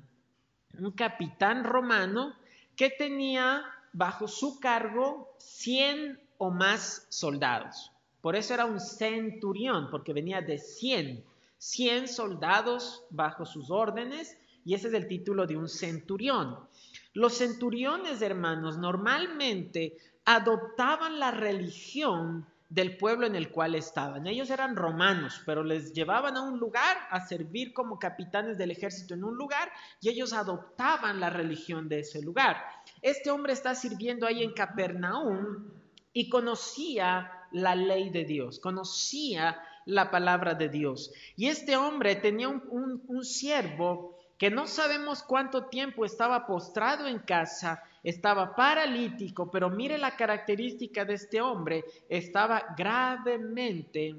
Un 0.79 0.93
capitán 0.93 1.65
romano 1.65 2.37
que 2.77 2.91
tenía 2.91 3.65
bajo 3.93 4.29
su 4.29 4.61
cargo 4.61 5.35
100 5.39 6.21
o 6.39 6.53
más 6.53 7.09
soldados. 7.09 7.91
Por 8.21 8.37
eso 8.37 8.55
era 8.55 8.67
un 8.67 8.79
centurión, 8.79 9.91
porque 9.91 10.13
venía 10.13 10.43
de 10.43 10.59
100. 10.59 11.25
100 11.59 12.07
soldados 12.07 13.03
bajo 13.11 13.45
sus 13.45 13.69
órdenes 13.69 14.39
y 14.65 14.75
ese 14.75 14.87
es 14.87 14.95
el 14.95 15.09
título 15.09 15.45
de 15.45 15.57
un 15.57 15.69
centurión. 15.69 16.57
Los 17.19 17.39
centuriones, 17.39 18.23
hermanos, 18.23 18.79
normalmente 18.79 19.97
adoptaban 20.25 21.19
la 21.19 21.33
religión 21.33 22.47
del 22.69 22.97
pueblo 22.97 23.27
en 23.27 23.35
el 23.35 23.51
cual 23.51 23.75
estaban. 23.75 24.29
Ellos 24.29 24.51
eran 24.51 24.77
romanos, 24.77 25.43
pero 25.45 25.65
les 25.65 25.93
llevaban 25.93 26.37
a 26.37 26.43
un 26.43 26.61
lugar 26.61 26.97
a 27.11 27.27
servir 27.27 27.73
como 27.73 27.99
capitanes 27.99 28.57
del 28.57 28.71
ejército 28.71 29.15
en 29.15 29.25
un 29.25 29.37
lugar 29.37 29.69
y 30.01 30.11
ellos 30.11 30.33
adoptaban 30.33 31.19
la 31.19 31.29
religión 31.29 31.89
de 31.89 31.99
ese 32.01 32.23
lugar. 32.23 32.63
Este 33.03 33.33
hombre 33.33 33.53
está 33.53 33.75
sirviendo 33.75 34.25
ahí 34.25 34.45
en 34.45 34.53
Capernaum 34.53 35.73
y 36.13 36.29
conocía 36.29 37.33
la 37.51 37.75
ley 37.75 38.11
de 38.11 38.27
Dios, 38.27 38.61
conocía 38.61 39.61
la 39.87 40.13
palabra 40.13 40.55
de 40.55 40.69
Dios. 40.69 41.11
Y 41.35 41.49
este 41.49 41.77
hombre 41.77 42.15
tenía 42.15 42.49
un, 42.49 43.03
un 43.09 43.25
siervo 43.25 44.18
que 44.39 44.51
no 44.51 44.67
sabemos 44.69 45.23
cuánto 45.25 45.67
tiempo 45.67 46.05
estaba 46.05 46.47
postrado 46.47 47.07
en 47.09 47.19
casa 47.19 47.83
estaba 48.05 48.55
paralítico, 48.55 49.51
pero 49.51 49.69
mire 49.69 49.99
la 49.99 50.17
característica 50.17 51.05
de 51.05 51.15
este 51.15 51.41
hombre, 51.41 51.85
estaba 52.09 52.75
gravemente 52.77 54.15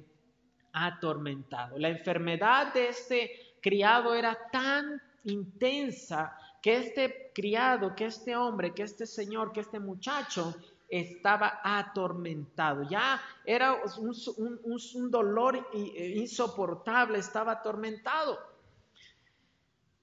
atormentado. 0.73 1.77
La 1.77 1.89
enfermedad 1.89 2.73
de 2.73 2.89
este 2.89 3.31
criado 3.61 4.13
era 4.13 4.37
tan 4.51 5.01
intensa 5.23 6.37
que 6.61 6.77
este 6.77 7.31
criado, 7.33 7.95
que 7.95 8.05
este 8.05 8.35
hombre, 8.35 8.73
que 8.73 8.83
este 8.83 9.05
señor, 9.05 9.53
que 9.53 9.61
este 9.61 9.79
muchacho 9.79 10.53
estaba 10.89 11.61
atormentado. 11.63 12.83
Ya 12.83 13.21
era 13.45 13.77
un, 13.97 14.59
un 14.63 15.11
dolor 15.11 15.69
insoportable, 15.73 17.19
estaba 17.19 17.53
atormentado. 17.53 18.48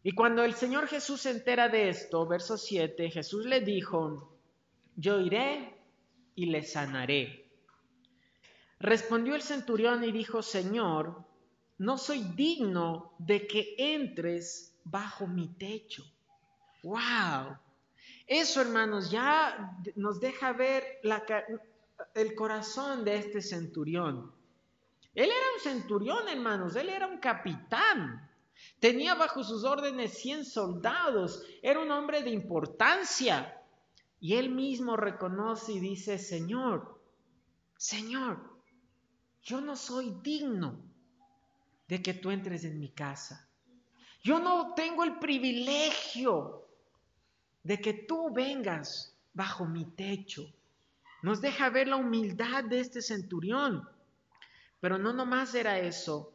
Y 0.07 0.13
cuando 0.13 0.45
el 0.45 0.55
Señor 0.55 0.87
Jesús 0.87 1.23
se 1.23 1.33
entera 1.33 1.69
de 1.69 1.89
esto, 1.89 2.25
verso 2.29 2.57
7, 2.57 3.11
Jesús 3.11 3.45
le 3.45 3.61
dijo, 3.61 4.39
yo 4.95 5.19
iré 5.19 5.83
y 6.37 6.47
le 6.47 6.63
sanaré. 6.63 7.51
Respondió 8.79 9.35
el 9.35 9.43
centurión 9.43 10.05
y 10.05 10.13
dijo, 10.13 10.43
Señor, 10.43 11.25
no 11.79 11.99
soy 11.99 12.23
digno 12.23 13.15
de 13.19 13.49
que 13.49 13.75
entres 13.77 14.79
bajo 14.85 15.27
mi 15.27 15.49
techo. 15.49 16.05
¡Wow! 16.85 17.59
Eso, 18.29 18.61
hermanos, 18.61 19.11
ya 19.11 19.77
nos 19.97 20.21
deja 20.21 20.53
ver 20.53 20.85
el 22.15 22.35
corazón 22.37 23.05
de 23.05 23.17
este 23.17 23.43
centurión. 23.43 24.33
Él 25.17 25.31
era 25.31 25.53
un 25.57 25.61
centurión, 25.61 26.29
hermanos, 26.29 26.77
él 26.77 26.91
era 26.91 27.09
un 27.09 27.19
capitán. 27.19 28.31
Tenía 28.81 29.15
bajo 29.15 29.43
sus 29.43 29.65
órdenes 29.65 30.19
100 30.19 30.45
soldados, 30.45 31.43
era 31.63 31.81
un 31.81 31.91
hombre 31.91 32.23
de 32.23 32.31
importancia. 32.31 33.61
Y 34.21 34.35
él 34.35 34.51
mismo 34.51 34.97
reconoce 34.97 35.73
y 35.73 35.81
dice, 35.81 36.19
Señor, 36.19 37.01
Señor, 37.77 38.57
yo 39.43 39.61
no 39.61 39.77
soy 39.77 40.17
digno 40.23 40.81
de 41.89 42.03
que 42.03 42.15
tú 42.15 42.31
entres 42.31 42.65
en 42.65 42.81
mi 42.81 42.91
casa. 42.91 43.49
Yo 44.23 44.41
no 44.41 44.75
tengo 44.75 45.05
el 45.05 45.19
privilegio 45.19 46.67
de 47.63 47.81
que 47.81 47.93
tú 47.93 48.33
vengas 48.33 49.15
bajo 49.33 49.67
mi 49.67 49.85
techo. 49.85 50.53
Nos 51.23 51.41
deja 51.41 51.71
ver 51.71 51.89
la 51.89 51.97
humildad 51.97 52.65
de 52.65 52.81
este 52.81 53.03
centurión. 53.03 53.89
Pero 54.81 54.99
no 54.99 55.13
nomás 55.13 55.55
era 55.55 55.79
eso, 55.79 56.33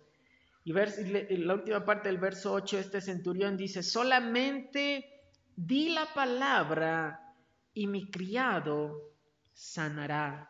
y 0.64 0.74
la 1.38 1.56
última 1.56 1.84
parte 1.84 2.10
del 2.10 2.20
verso 2.20 2.54
8, 2.54 2.78
este 2.78 3.02
centurión 3.02 3.58
dice, 3.58 3.82
solamente 3.82 5.22
di 5.56 5.90
la 5.90 6.14
palabra 6.14 7.34
y 7.74 7.88
mi 7.88 8.10
criado 8.10 9.12
sanará. 9.54 10.50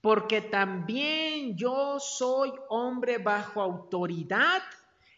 Porque 0.00 0.40
también 0.40 1.56
yo 1.56 1.98
soy 1.98 2.52
hombre 2.68 3.18
bajo 3.18 3.62
autoridad 3.62 4.62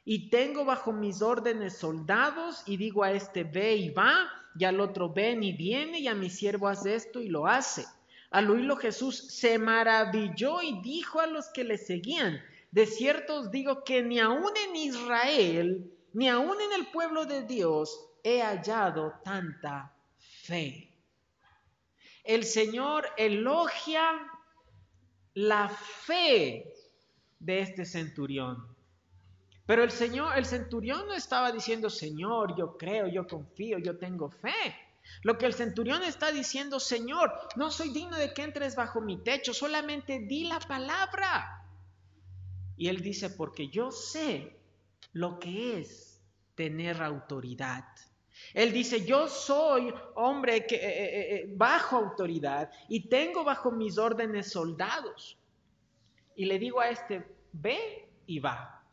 y 0.04 0.30
tengo 0.30 0.64
bajo 0.64 0.92
mis 0.92 1.22
órdenes 1.22 1.78
soldados 1.78 2.62
y 2.66 2.76
digo 2.76 3.02
a 3.02 3.12
este 3.12 3.42
ve 3.42 3.74
y 3.74 3.90
va 3.90 4.30
y 4.56 4.64
al 4.64 4.80
otro 4.80 5.12
ven 5.12 5.42
y 5.42 5.52
viene 5.52 5.98
y 5.98 6.08
a 6.08 6.14
mi 6.14 6.30
siervo 6.30 6.68
hace 6.68 6.94
esto 6.94 7.20
y 7.20 7.28
lo 7.28 7.46
hace. 7.46 7.84
Al 8.30 8.50
oírlo 8.50 8.76
Jesús 8.76 9.16
se 9.16 9.58
maravilló 9.58 10.62
y 10.62 10.80
dijo 10.82 11.20
a 11.20 11.26
los 11.26 11.48
que 11.48 11.64
le 11.64 11.78
seguían, 11.78 12.40
de 12.76 12.84
cierto 12.84 13.36
os 13.40 13.50
digo 13.50 13.84
que 13.84 14.02
ni 14.02 14.18
aún 14.20 14.52
en 14.54 14.76
Israel, 14.76 15.90
ni 16.12 16.28
aún 16.28 16.60
en 16.60 16.74
el 16.74 16.86
pueblo 16.88 17.24
de 17.24 17.40
Dios, 17.44 17.88
he 18.22 18.42
hallado 18.42 19.14
tanta 19.24 19.96
fe. 20.18 20.92
El 22.22 22.44
Señor 22.44 23.06
elogia 23.16 24.04
la 25.32 25.70
fe 25.70 26.70
de 27.38 27.60
este 27.60 27.86
centurión. 27.86 28.76
Pero 29.64 29.82
el 29.82 29.90
Señor, 29.90 30.36
el 30.36 30.44
centurión 30.44 31.08
no 31.08 31.14
estaba 31.14 31.52
diciendo, 31.52 31.88
Señor, 31.88 32.58
yo 32.58 32.76
creo, 32.76 33.06
yo 33.06 33.26
confío, 33.26 33.78
yo 33.78 33.96
tengo 33.98 34.28
fe. 34.28 34.76
Lo 35.22 35.38
que 35.38 35.46
el 35.46 35.54
centurión 35.54 36.02
está 36.02 36.30
diciendo, 36.30 36.78
Señor, 36.78 37.32
no 37.56 37.70
soy 37.70 37.88
digno 37.88 38.18
de 38.18 38.34
que 38.34 38.42
entres 38.42 38.76
bajo 38.76 39.00
mi 39.00 39.16
techo, 39.16 39.54
solamente 39.54 40.18
di 40.18 40.44
la 40.44 40.60
palabra. 40.60 41.62
Y 42.76 42.88
él 42.88 43.00
dice, 43.00 43.30
porque 43.30 43.68
yo 43.68 43.90
sé 43.90 44.56
lo 45.12 45.38
que 45.38 45.80
es 45.80 46.20
tener 46.54 47.02
autoridad. 47.02 47.84
Él 48.52 48.72
dice, 48.72 49.04
yo 49.04 49.28
soy 49.28 49.92
hombre 50.14 50.66
que, 50.66 50.76
eh, 50.76 50.80
eh, 50.80 51.34
eh, 51.36 51.54
bajo 51.56 51.96
autoridad 51.96 52.70
y 52.88 53.08
tengo 53.08 53.44
bajo 53.44 53.70
mis 53.70 53.96
órdenes 53.98 54.50
soldados. 54.50 55.38
Y 56.34 56.44
le 56.44 56.58
digo 56.58 56.80
a 56.80 56.90
este, 56.90 57.26
ve 57.52 58.10
y 58.26 58.38
va. 58.38 58.84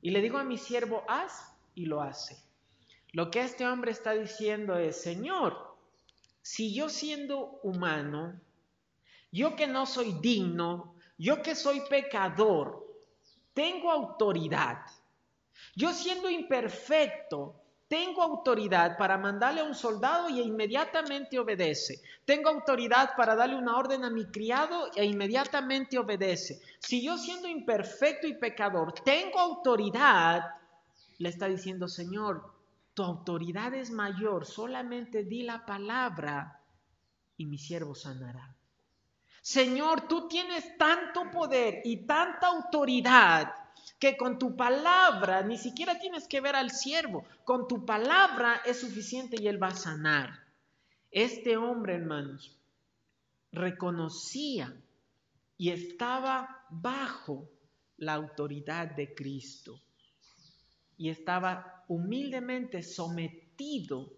Y 0.00 0.10
le 0.10 0.22
digo 0.22 0.38
a 0.38 0.44
mi 0.44 0.56
siervo, 0.56 1.04
haz 1.08 1.54
y 1.74 1.86
lo 1.86 2.00
hace. 2.00 2.38
Lo 3.12 3.30
que 3.30 3.40
este 3.40 3.66
hombre 3.66 3.90
está 3.90 4.12
diciendo 4.12 4.76
es, 4.76 5.00
Señor, 5.00 5.76
si 6.42 6.74
yo 6.74 6.88
siendo 6.88 7.60
humano, 7.62 8.40
yo 9.30 9.56
que 9.56 9.66
no 9.66 9.86
soy 9.86 10.12
digno, 10.20 10.94
yo 11.18 11.42
que 11.42 11.54
soy 11.54 11.82
pecador, 11.90 12.87
tengo 13.58 13.90
autoridad. 13.90 14.86
Yo 15.74 15.92
siendo 15.92 16.30
imperfecto, 16.30 17.60
tengo 17.88 18.22
autoridad 18.22 18.96
para 18.96 19.18
mandarle 19.18 19.62
a 19.62 19.64
un 19.64 19.74
soldado 19.74 20.28
y 20.28 20.40
inmediatamente 20.40 21.40
obedece. 21.40 22.00
Tengo 22.24 22.50
autoridad 22.50 23.16
para 23.16 23.34
darle 23.34 23.56
una 23.56 23.76
orden 23.76 24.04
a 24.04 24.10
mi 24.10 24.26
criado 24.26 24.92
e 24.94 25.04
inmediatamente 25.04 25.98
obedece. 25.98 26.60
Si 26.78 27.02
yo 27.04 27.18
siendo 27.18 27.48
imperfecto 27.48 28.28
y 28.28 28.34
pecador 28.34 28.92
tengo 28.92 29.40
autoridad, 29.40 30.54
le 31.18 31.28
está 31.28 31.48
diciendo, 31.48 31.88
Señor, 31.88 32.54
tu 32.94 33.02
autoridad 33.02 33.74
es 33.74 33.90
mayor, 33.90 34.46
solamente 34.46 35.24
di 35.24 35.42
la 35.42 35.66
palabra 35.66 36.62
y 37.36 37.44
mi 37.46 37.58
siervo 37.58 37.96
sanará. 37.96 38.57
Señor, 39.48 40.06
tú 40.06 40.28
tienes 40.28 40.76
tanto 40.76 41.30
poder 41.30 41.80
y 41.82 42.04
tanta 42.04 42.48
autoridad 42.48 43.54
que 43.98 44.14
con 44.14 44.38
tu 44.38 44.54
palabra 44.54 45.40
ni 45.40 45.56
siquiera 45.56 45.98
tienes 45.98 46.28
que 46.28 46.42
ver 46.42 46.54
al 46.54 46.70
siervo, 46.70 47.24
con 47.44 47.66
tu 47.66 47.86
palabra 47.86 48.60
es 48.66 48.78
suficiente 48.78 49.40
y 49.40 49.48
él 49.48 49.60
va 49.60 49.68
a 49.68 49.74
sanar. 49.74 50.44
Este 51.10 51.56
hombre, 51.56 51.94
hermanos, 51.94 52.60
reconocía 53.50 54.78
y 55.56 55.70
estaba 55.70 56.66
bajo 56.68 57.48
la 57.96 58.12
autoridad 58.12 58.90
de 58.90 59.14
Cristo 59.14 59.80
y 60.98 61.08
estaba 61.08 61.86
humildemente 61.88 62.82
sometido 62.82 64.12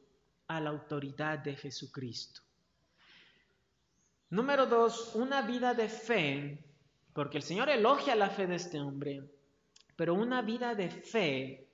a 0.48 0.60
la 0.60 0.70
autoridad 0.70 1.38
de 1.38 1.54
Jesucristo. 1.54 2.40
Número 4.30 4.66
dos, 4.66 5.16
una 5.16 5.42
vida 5.42 5.74
de 5.74 5.88
fe, 5.88 6.64
porque 7.12 7.38
el 7.38 7.42
Señor 7.42 7.68
elogia 7.68 8.14
la 8.14 8.30
fe 8.30 8.46
de 8.46 8.54
este 8.54 8.80
hombre, 8.80 9.28
pero 9.96 10.14
una 10.14 10.40
vida 10.40 10.76
de 10.76 10.88
fe 10.88 11.68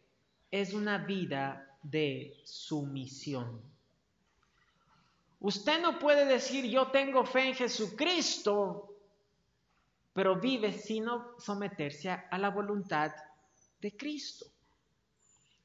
es 0.50 0.72
una 0.72 0.98
vida 0.98 1.78
de 1.82 2.40
sumisión. 2.44 3.60
Usted 5.40 5.82
no 5.82 5.98
puede 5.98 6.24
decir 6.24 6.64
yo 6.64 6.86
tengo 6.86 7.26
fe 7.26 7.48
en 7.48 7.54
Jesucristo, 7.54 8.96
pero 10.14 10.40
vive 10.40 10.72
sino 10.72 11.38
someterse 11.38 12.10
a 12.10 12.38
la 12.38 12.48
voluntad 12.48 13.12
de 13.80 13.94
Cristo. 13.94 14.46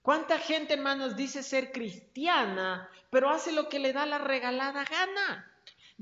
¿Cuánta 0.01 0.39
gente, 0.39 0.73
hermanos, 0.73 1.15
dice 1.15 1.41
ser 1.41 1.71
cristiana, 1.71 2.89
pero 3.09 3.29
hace 3.29 3.53
lo 3.53 3.69
que 3.69 3.79
le 3.79 3.93
da 3.93 4.05
la 4.05 4.17
regalada 4.17 4.83
gana? 4.83 5.50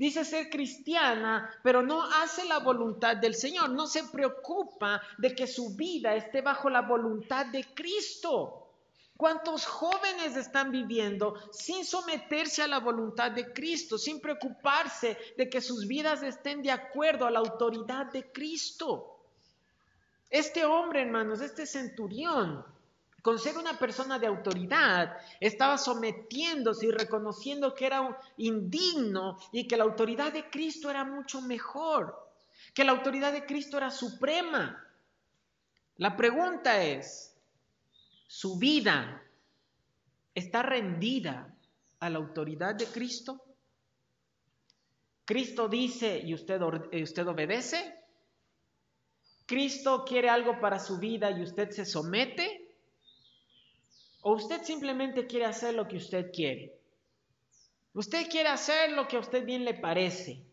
Dice 0.00 0.24
ser 0.24 0.48
cristiana, 0.48 1.50
pero 1.62 1.82
no 1.82 2.02
hace 2.02 2.46
la 2.46 2.60
voluntad 2.60 3.18
del 3.18 3.34
Señor, 3.34 3.68
no 3.68 3.86
se 3.86 4.04
preocupa 4.04 5.02
de 5.18 5.34
que 5.34 5.46
su 5.46 5.76
vida 5.76 6.14
esté 6.14 6.40
bajo 6.40 6.70
la 6.70 6.80
voluntad 6.80 7.44
de 7.44 7.66
Cristo. 7.74 8.66
¿Cuántos 9.14 9.66
jóvenes 9.66 10.38
están 10.38 10.70
viviendo 10.70 11.34
sin 11.52 11.84
someterse 11.84 12.62
a 12.62 12.66
la 12.66 12.78
voluntad 12.80 13.30
de 13.32 13.52
Cristo, 13.52 13.98
sin 13.98 14.22
preocuparse 14.22 15.18
de 15.36 15.50
que 15.50 15.60
sus 15.60 15.86
vidas 15.86 16.22
estén 16.22 16.62
de 16.62 16.70
acuerdo 16.70 17.26
a 17.26 17.30
la 17.30 17.40
autoridad 17.40 18.06
de 18.06 18.32
Cristo? 18.32 19.18
Este 20.30 20.64
hombre, 20.64 21.02
hermanos, 21.02 21.42
este 21.42 21.66
centurión, 21.66 22.64
con 23.22 23.38
ser 23.38 23.58
una 23.58 23.78
persona 23.78 24.18
de 24.18 24.26
autoridad, 24.26 25.16
estaba 25.40 25.76
sometiéndose 25.78 26.86
y 26.86 26.90
reconociendo 26.90 27.74
que 27.74 27.86
era 27.86 28.18
indigno 28.36 29.38
y 29.52 29.66
que 29.66 29.76
la 29.76 29.84
autoridad 29.84 30.32
de 30.32 30.48
Cristo 30.48 30.90
era 30.90 31.04
mucho 31.04 31.40
mejor, 31.42 32.32
que 32.74 32.84
la 32.84 32.92
autoridad 32.92 33.32
de 33.32 33.46
Cristo 33.46 33.76
era 33.76 33.90
suprema. 33.90 34.86
La 35.96 36.16
pregunta 36.16 36.82
es, 36.82 37.36
¿su 38.26 38.58
vida 38.58 39.22
está 40.34 40.62
rendida 40.62 41.54
a 41.98 42.08
la 42.08 42.18
autoridad 42.18 42.74
de 42.74 42.86
Cristo? 42.86 43.44
Cristo 45.24 45.68
dice 45.68 46.20
y 46.24 46.34
usted, 46.34 46.60
usted 47.02 47.28
obedece. 47.28 48.00
Cristo 49.46 50.04
quiere 50.04 50.28
algo 50.28 50.60
para 50.60 50.78
su 50.78 50.98
vida 50.98 51.30
y 51.30 51.42
usted 51.42 51.70
se 51.70 51.84
somete. 51.84 52.59
¿O 54.22 54.34
usted 54.34 54.62
simplemente 54.62 55.26
quiere 55.26 55.46
hacer 55.46 55.74
lo 55.74 55.88
que 55.88 55.96
usted 55.96 56.30
quiere? 56.32 56.78
Usted 57.92 58.28
quiere 58.28 58.48
hacer 58.48 58.92
lo 58.92 59.08
que 59.08 59.16
a 59.16 59.20
usted 59.20 59.44
bien 59.44 59.64
le 59.64 59.74
parece. 59.74 60.44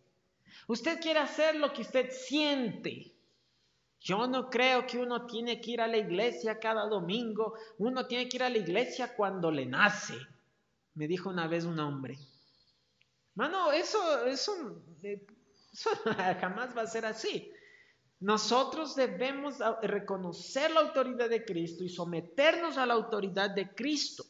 Usted 0.68 1.00
quiere 1.00 1.20
hacer 1.20 1.56
lo 1.56 1.72
que 1.72 1.82
usted 1.82 2.10
siente. 2.12 3.14
Yo 4.00 4.28
no 4.28 4.50
creo 4.50 4.86
que 4.86 4.98
uno 4.98 5.26
tiene 5.26 5.60
que 5.60 5.72
ir 5.72 5.82
a 5.82 5.88
la 5.88 5.98
iglesia 5.98 6.60
cada 6.60 6.88
domingo. 6.88 7.56
Uno 7.78 8.08
tiene 8.08 8.30
que 8.30 8.38
ir 8.38 8.44
a 8.44 8.50
la 8.50 8.58
iglesia 8.58 9.16
cuando 9.16 9.52
le 9.52 9.66
nace. 9.66 10.16
Me 10.94 11.08
dijo 11.08 11.30
una 11.30 11.48
vez 11.48 11.66
un 11.66 11.80
hombre. 11.80 12.18
Mano, 13.36 13.72
eso, 13.72 14.26
eso, 14.26 14.82
eh, 15.04 15.26
jamás 16.42 16.76
va 16.76 16.82
a 16.82 16.88
ser 16.88 17.06
así. 17.06 17.52
Nosotros 18.20 18.96
debemos 18.96 19.56
reconocer 19.84 20.72
la 20.72 20.80
autoridad 20.82 21.30
de 21.30 21.46
Cristo 21.46 21.84
y 21.84 21.90
someternos 21.90 22.78
a 22.78 22.86
la 22.86 22.96
autoridad 22.96 23.52
de 23.52 23.74
Cristo. 23.76 24.26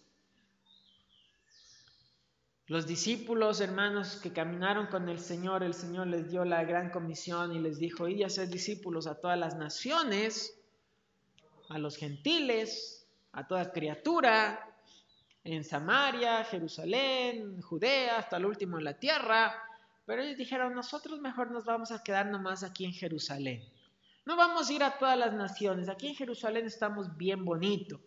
Los 2.66 2.86
discípulos, 2.86 3.62
hermanos, 3.62 4.18
que 4.18 4.34
caminaron 4.34 4.88
con 4.88 5.08
el 5.08 5.20
Señor, 5.20 5.64
el 5.64 5.74
Señor 5.74 6.08
les 6.08 6.30
dio 6.30 6.44
la 6.44 6.66
gran 6.66 6.92
comisión 6.92 7.56
y 7.56 7.60
les 7.60 7.80
dijo, 7.80 8.10
id 8.10 8.24
a 8.24 8.30
ser 8.30 8.50
discípulos 8.50 9.08
a 9.08 9.22
todas 9.22 9.40
las 9.40 9.56
naciones, 9.56 10.60
a 11.70 11.78
los 11.78 11.96
gentiles, 11.96 13.08
a 13.32 13.48
toda 13.48 13.72
criatura, 13.72 14.76
en 15.46 15.64
Samaria, 15.64 16.44
Jerusalén, 16.44 17.62
Judea, 17.62 18.18
hasta 18.18 18.36
el 18.36 18.46
último 18.46 18.78
en 18.78 18.84
la 18.84 19.00
tierra. 19.00 19.64
Pero 20.06 20.22
ellos 20.22 20.38
dijeron, 20.38 20.76
nosotros 20.76 21.22
mejor 21.22 21.52
nos 21.52 21.64
vamos 21.64 21.92
a 21.92 22.04
quedar 22.04 22.26
nomás 22.26 22.64
aquí 22.64 22.84
en 22.84 22.92
Jerusalén. 22.92 23.77
No 24.28 24.36
vamos 24.36 24.70
a 24.70 24.74
ir 24.74 24.84
a 24.84 24.98
todas 24.98 25.18
las 25.18 25.32
naciones. 25.32 25.88
Aquí 25.88 26.08
en 26.08 26.16
Jerusalén 26.16 26.66
estamos 26.66 27.16
bien 27.16 27.46
bonito. 27.46 28.02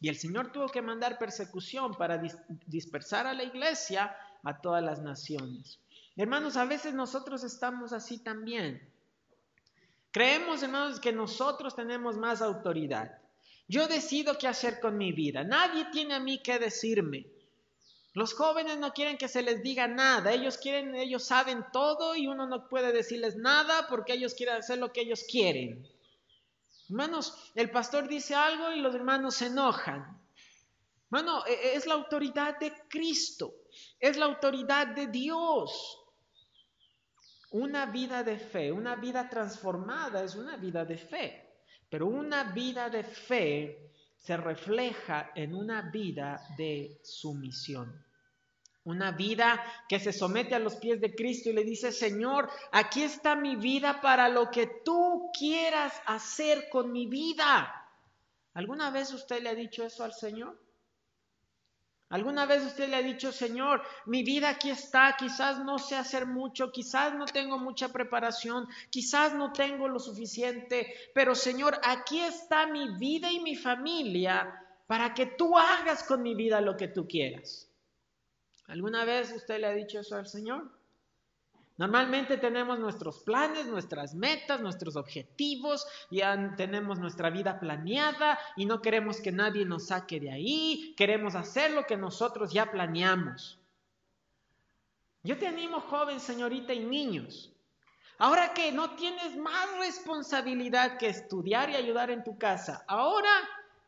Y 0.00 0.08
el 0.08 0.16
Señor 0.16 0.50
tuvo 0.50 0.66
que 0.70 0.80
mandar 0.80 1.18
persecución 1.18 1.94
para 1.94 2.22
dispersar 2.64 3.26
a 3.26 3.34
la 3.34 3.42
iglesia 3.42 4.16
a 4.44 4.62
todas 4.62 4.82
las 4.82 5.02
naciones. 5.02 5.78
Hermanos, 6.16 6.56
a 6.56 6.64
veces 6.64 6.94
nosotros 6.94 7.44
estamos 7.44 7.92
así 7.92 8.16
también. 8.16 8.80
Creemos, 10.10 10.62
hermanos, 10.62 11.00
que 11.00 11.12
nosotros 11.12 11.76
tenemos 11.76 12.16
más 12.16 12.40
autoridad. 12.40 13.18
Yo 13.68 13.88
decido 13.88 14.38
qué 14.38 14.48
hacer 14.48 14.80
con 14.80 14.96
mi 14.96 15.12
vida. 15.12 15.44
Nadie 15.44 15.84
tiene 15.92 16.14
a 16.14 16.18
mí 16.18 16.38
que 16.38 16.58
decirme. 16.58 17.26
Los 18.18 18.34
jóvenes 18.34 18.78
no 18.78 18.92
quieren 18.92 19.16
que 19.16 19.28
se 19.28 19.42
les 19.42 19.62
diga 19.62 19.86
nada, 19.86 20.32
ellos 20.32 20.58
quieren, 20.58 20.96
ellos 20.96 21.22
saben 21.22 21.64
todo 21.72 22.16
y 22.16 22.26
uno 22.26 22.48
no 22.48 22.68
puede 22.68 22.90
decirles 22.90 23.36
nada 23.36 23.86
porque 23.88 24.14
ellos 24.14 24.34
quieren 24.34 24.56
hacer 24.56 24.78
lo 24.78 24.92
que 24.92 25.02
ellos 25.02 25.22
quieren. 25.30 25.86
Hermanos, 26.88 27.52
el 27.54 27.70
pastor 27.70 28.08
dice 28.08 28.34
algo 28.34 28.72
y 28.72 28.80
los 28.80 28.92
hermanos 28.92 29.36
se 29.36 29.46
enojan. 29.46 30.20
Hermano, 31.04 31.46
e, 31.46 31.52
e, 31.52 31.74
es 31.76 31.86
la 31.86 31.94
autoridad 31.94 32.58
de 32.58 32.72
Cristo, 32.88 33.54
es 34.00 34.16
la 34.16 34.24
autoridad 34.24 34.88
de 34.88 35.06
Dios. 35.06 36.00
Una 37.52 37.86
vida 37.86 38.24
de 38.24 38.40
fe, 38.40 38.72
una 38.72 38.96
vida 38.96 39.30
transformada 39.30 40.24
es 40.24 40.34
una 40.34 40.56
vida 40.56 40.84
de 40.84 40.98
fe, 40.98 41.60
pero 41.88 42.08
una 42.08 42.52
vida 42.52 42.90
de 42.90 43.04
fe 43.04 43.92
se 44.16 44.36
refleja 44.36 45.30
en 45.36 45.54
una 45.54 45.82
vida 45.82 46.42
de 46.56 46.98
sumisión. 47.04 48.07
Una 48.88 49.10
vida 49.10 49.62
que 49.86 50.00
se 50.00 50.14
somete 50.14 50.54
a 50.54 50.58
los 50.58 50.76
pies 50.76 50.98
de 50.98 51.14
Cristo 51.14 51.50
y 51.50 51.52
le 51.52 51.62
dice, 51.62 51.92
Señor, 51.92 52.48
aquí 52.72 53.02
está 53.02 53.36
mi 53.36 53.54
vida 53.54 54.00
para 54.00 54.30
lo 54.30 54.50
que 54.50 54.66
tú 54.82 55.30
quieras 55.38 55.92
hacer 56.06 56.70
con 56.70 56.90
mi 56.90 57.04
vida. 57.04 57.86
¿Alguna 58.54 58.90
vez 58.90 59.12
usted 59.12 59.42
le 59.42 59.50
ha 59.50 59.54
dicho 59.54 59.84
eso 59.84 60.04
al 60.04 60.14
Señor? 60.14 60.58
¿Alguna 62.08 62.46
vez 62.46 62.64
usted 62.64 62.88
le 62.88 62.96
ha 62.96 63.02
dicho, 63.02 63.30
Señor, 63.30 63.82
mi 64.06 64.22
vida 64.22 64.48
aquí 64.48 64.70
está, 64.70 65.14
quizás 65.18 65.62
no 65.62 65.78
sé 65.78 65.94
hacer 65.94 66.24
mucho, 66.24 66.72
quizás 66.72 67.12
no 67.12 67.26
tengo 67.26 67.58
mucha 67.58 67.90
preparación, 67.90 68.66
quizás 68.88 69.34
no 69.34 69.52
tengo 69.52 69.86
lo 69.88 69.98
suficiente, 69.98 70.94
pero 71.12 71.34
Señor, 71.34 71.78
aquí 71.84 72.20
está 72.20 72.66
mi 72.66 72.96
vida 72.96 73.30
y 73.30 73.40
mi 73.40 73.54
familia 73.54 74.50
para 74.86 75.12
que 75.12 75.26
tú 75.26 75.58
hagas 75.58 76.02
con 76.04 76.22
mi 76.22 76.34
vida 76.34 76.62
lo 76.62 76.74
que 76.74 76.88
tú 76.88 77.06
quieras? 77.06 77.67
¿Alguna 78.68 79.06
vez 79.06 79.32
usted 79.32 79.60
le 79.60 79.66
ha 79.66 79.72
dicho 79.72 80.00
eso 80.00 80.16
al 80.16 80.26
Señor? 80.26 80.70
Normalmente 81.78 82.36
tenemos 82.36 82.78
nuestros 82.78 83.20
planes, 83.20 83.66
nuestras 83.66 84.14
metas, 84.14 84.60
nuestros 84.60 84.96
objetivos, 84.96 85.86
ya 86.10 86.54
tenemos 86.56 86.98
nuestra 86.98 87.30
vida 87.30 87.58
planeada 87.60 88.38
y 88.56 88.66
no 88.66 88.82
queremos 88.82 89.20
que 89.20 89.32
nadie 89.32 89.64
nos 89.64 89.86
saque 89.86 90.20
de 90.20 90.32
ahí, 90.32 90.94
queremos 90.98 91.34
hacer 91.34 91.70
lo 91.70 91.86
que 91.86 91.96
nosotros 91.96 92.52
ya 92.52 92.70
planeamos. 92.70 93.58
Yo 95.22 95.38
te 95.38 95.46
animo, 95.46 95.80
joven, 95.80 96.20
señorita 96.20 96.74
y 96.74 96.80
niños. 96.80 97.52
Ahora 98.18 98.52
que 98.52 98.70
no 98.72 98.96
tienes 98.96 99.36
más 99.36 99.78
responsabilidad 99.78 100.98
que 100.98 101.08
estudiar 101.08 101.70
y 101.70 101.76
ayudar 101.76 102.10
en 102.10 102.24
tu 102.24 102.36
casa, 102.36 102.84
ahora 102.88 103.30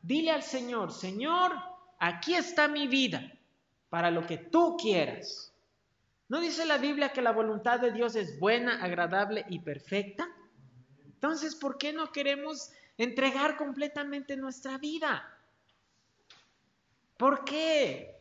dile 0.01 0.31
al 0.31 0.45
Señor, 0.45 0.93
Señor, 0.93 1.53
aquí 1.99 2.35
está 2.35 2.69
mi 2.69 2.87
vida 2.87 3.31
para 3.91 4.11
lo 4.11 4.27
que 4.27 4.39
tú 4.39 4.77
quieras. 4.77 5.53
¿No 6.29 6.41
dice 6.41 6.65
la 6.65 6.79
Biblia 6.79 7.13
que 7.13 7.21
la 7.21 7.33
voluntad 7.33 7.81
de 7.81 7.91
Dios 7.91 8.15
es 8.15 8.39
buena, 8.39 8.83
agradable 8.83 9.45
y 9.51 9.59
perfecta? 9.59 10.29
Entonces, 11.05 11.57
¿por 11.57 11.77
qué 11.77 11.93
no 11.93 12.13
queremos 12.13 12.71
entregar 12.97 13.57
completamente 13.57 14.37
nuestra 14.37 14.79
vida? 14.79 15.37
¿Por 17.17 17.45
qué? 17.45 18.17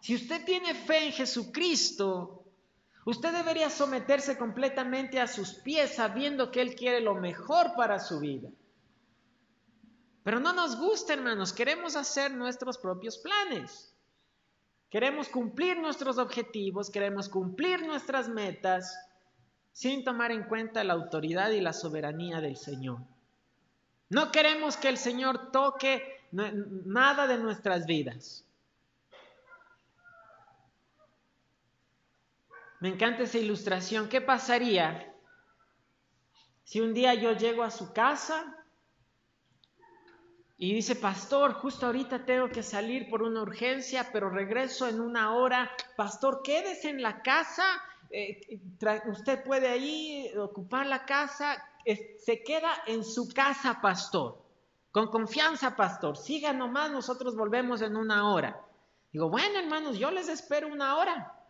Si 0.00 0.14
usted 0.14 0.44
tiene 0.44 0.74
fe 0.74 1.06
en 1.06 1.12
Jesucristo, 1.12 2.44
usted 3.04 3.32
debería 3.32 3.68
someterse 3.68 4.38
completamente 4.38 5.20
a 5.20 5.26
sus 5.26 5.54
pies 5.54 5.96
sabiendo 5.96 6.50
que 6.50 6.62
Él 6.62 6.76
quiere 6.76 7.00
lo 7.00 7.16
mejor 7.16 7.74
para 7.74 7.98
su 7.98 8.20
vida. 8.20 8.48
Pero 10.22 10.38
no 10.38 10.52
nos 10.52 10.78
gusta, 10.78 11.12
hermanos, 11.12 11.52
queremos 11.52 11.96
hacer 11.96 12.32
nuestros 12.32 12.78
propios 12.78 13.18
planes. 13.18 13.91
Queremos 14.92 15.30
cumplir 15.30 15.78
nuestros 15.78 16.18
objetivos, 16.18 16.90
queremos 16.90 17.30
cumplir 17.30 17.80
nuestras 17.80 18.28
metas 18.28 18.94
sin 19.72 20.04
tomar 20.04 20.32
en 20.32 20.42
cuenta 20.42 20.84
la 20.84 20.92
autoridad 20.92 21.48
y 21.48 21.62
la 21.62 21.72
soberanía 21.72 22.42
del 22.42 22.58
Señor. 22.58 22.98
No 24.10 24.30
queremos 24.30 24.76
que 24.76 24.90
el 24.90 24.98
Señor 24.98 25.50
toque 25.50 26.20
nada 26.30 27.26
de 27.26 27.38
nuestras 27.38 27.86
vidas. 27.86 28.44
Me 32.80 32.90
encanta 32.90 33.22
esa 33.22 33.38
ilustración. 33.38 34.10
¿Qué 34.10 34.20
pasaría 34.20 35.10
si 36.64 36.82
un 36.82 36.92
día 36.92 37.14
yo 37.14 37.32
llego 37.32 37.62
a 37.62 37.70
su 37.70 37.94
casa 37.94 38.61
y 40.62 40.72
dice, 40.72 40.94
pastor, 40.94 41.54
justo 41.54 41.86
ahorita 41.86 42.24
tengo 42.24 42.48
que 42.48 42.62
salir 42.62 43.10
por 43.10 43.24
una 43.24 43.42
urgencia, 43.42 44.10
pero 44.12 44.30
regreso 44.30 44.86
en 44.86 45.00
una 45.00 45.34
hora. 45.34 45.68
Pastor, 45.96 46.40
quédese 46.44 46.88
en 46.88 47.02
la 47.02 47.20
casa. 47.20 47.64
Eh, 48.10 48.60
usted 49.06 49.42
puede 49.42 49.66
ahí 49.66 50.32
ocupar 50.38 50.86
la 50.86 51.04
casa. 51.04 51.60
se 51.84 52.44
queda 52.44 52.70
en 52.86 53.02
su 53.02 53.28
casa, 53.30 53.80
pastor. 53.82 54.40
Con 54.92 55.08
confianza, 55.08 55.74
pastor. 55.74 56.16
Siga 56.16 56.52
nomás, 56.52 56.92
nosotros 56.92 57.34
volvemos 57.34 57.82
en 57.82 57.96
una 57.96 58.32
hora. 58.32 58.64
Digo, 59.12 59.28
bueno, 59.30 59.58
hermanos, 59.58 59.98
yo 59.98 60.12
les 60.12 60.28
espero 60.28 60.68
una 60.68 60.96
hora. 60.96 61.40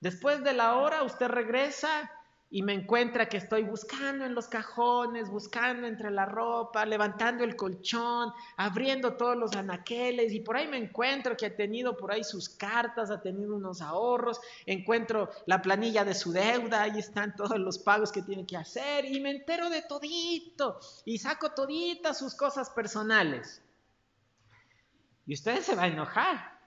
Después 0.00 0.42
de 0.42 0.54
la 0.54 0.78
hora, 0.78 1.04
usted 1.04 1.28
regresa 1.28 2.10
y 2.52 2.62
me 2.62 2.74
encuentra 2.74 3.28
que 3.28 3.36
estoy 3.36 3.62
buscando 3.62 4.24
en 4.24 4.34
los 4.34 4.48
cajones, 4.48 5.30
buscando 5.30 5.86
entre 5.86 6.10
la 6.10 6.26
ropa, 6.26 6.84
levantando 6.84 7.44
el 7.44 7.54
colchón, 7.54 8.32
abriendo 8.56 9.14
todos 9.14 9.36
los 9.36 9.54
anaqueles 9.54 10.32
y 10.32 10.40
por 10.40 10.56
ahí 10.56 10.66
me 10.66 10.76
encuentro 10.76 11.36
que 11.36 11.46
ha 11.46 11.54
tenido 11.54 11.96
por 11.96 12.10
ahí 12.10 12.24
sus 12.24 12.48
cartas, 12.48 13.12
ha 13.12 13.22
tenido 13.22 13.54
unos 13.54 13.80
ahorros, 13.80 14.40
encuentro 14.66 15.30
la 15.46 15.62
planilla 15.62 16.04
de 16.04 16.14
su 16.14 16.32
deuda, 16.32 16.82
ahí 16.82 16.98
están 16.98 17.36
todos 17.36 17.58
los 17.58 17.78
pagos 17.78 18.10
que 18.10 18.22
tiene 18.22 18.44
que 18.44 18.56
hacer 18.56 19.04
y 19.04 19.20
me 19.20 19.30
entero 19.30 19.70
de 19.70 19.82
todito 19.82 20.80
y 21.04 21.18
saco 21.18 21.52
toditas 21.52 22.18
sus 22.18 22.34
cosas 22.34 22.68
personales. 22.70 23.62
Y 25.24 25.34
usted 25.34 25.60
se 25.62 25.76
va 25.76 25.84
a 25.84 25.88
enojar. 25.88 26.58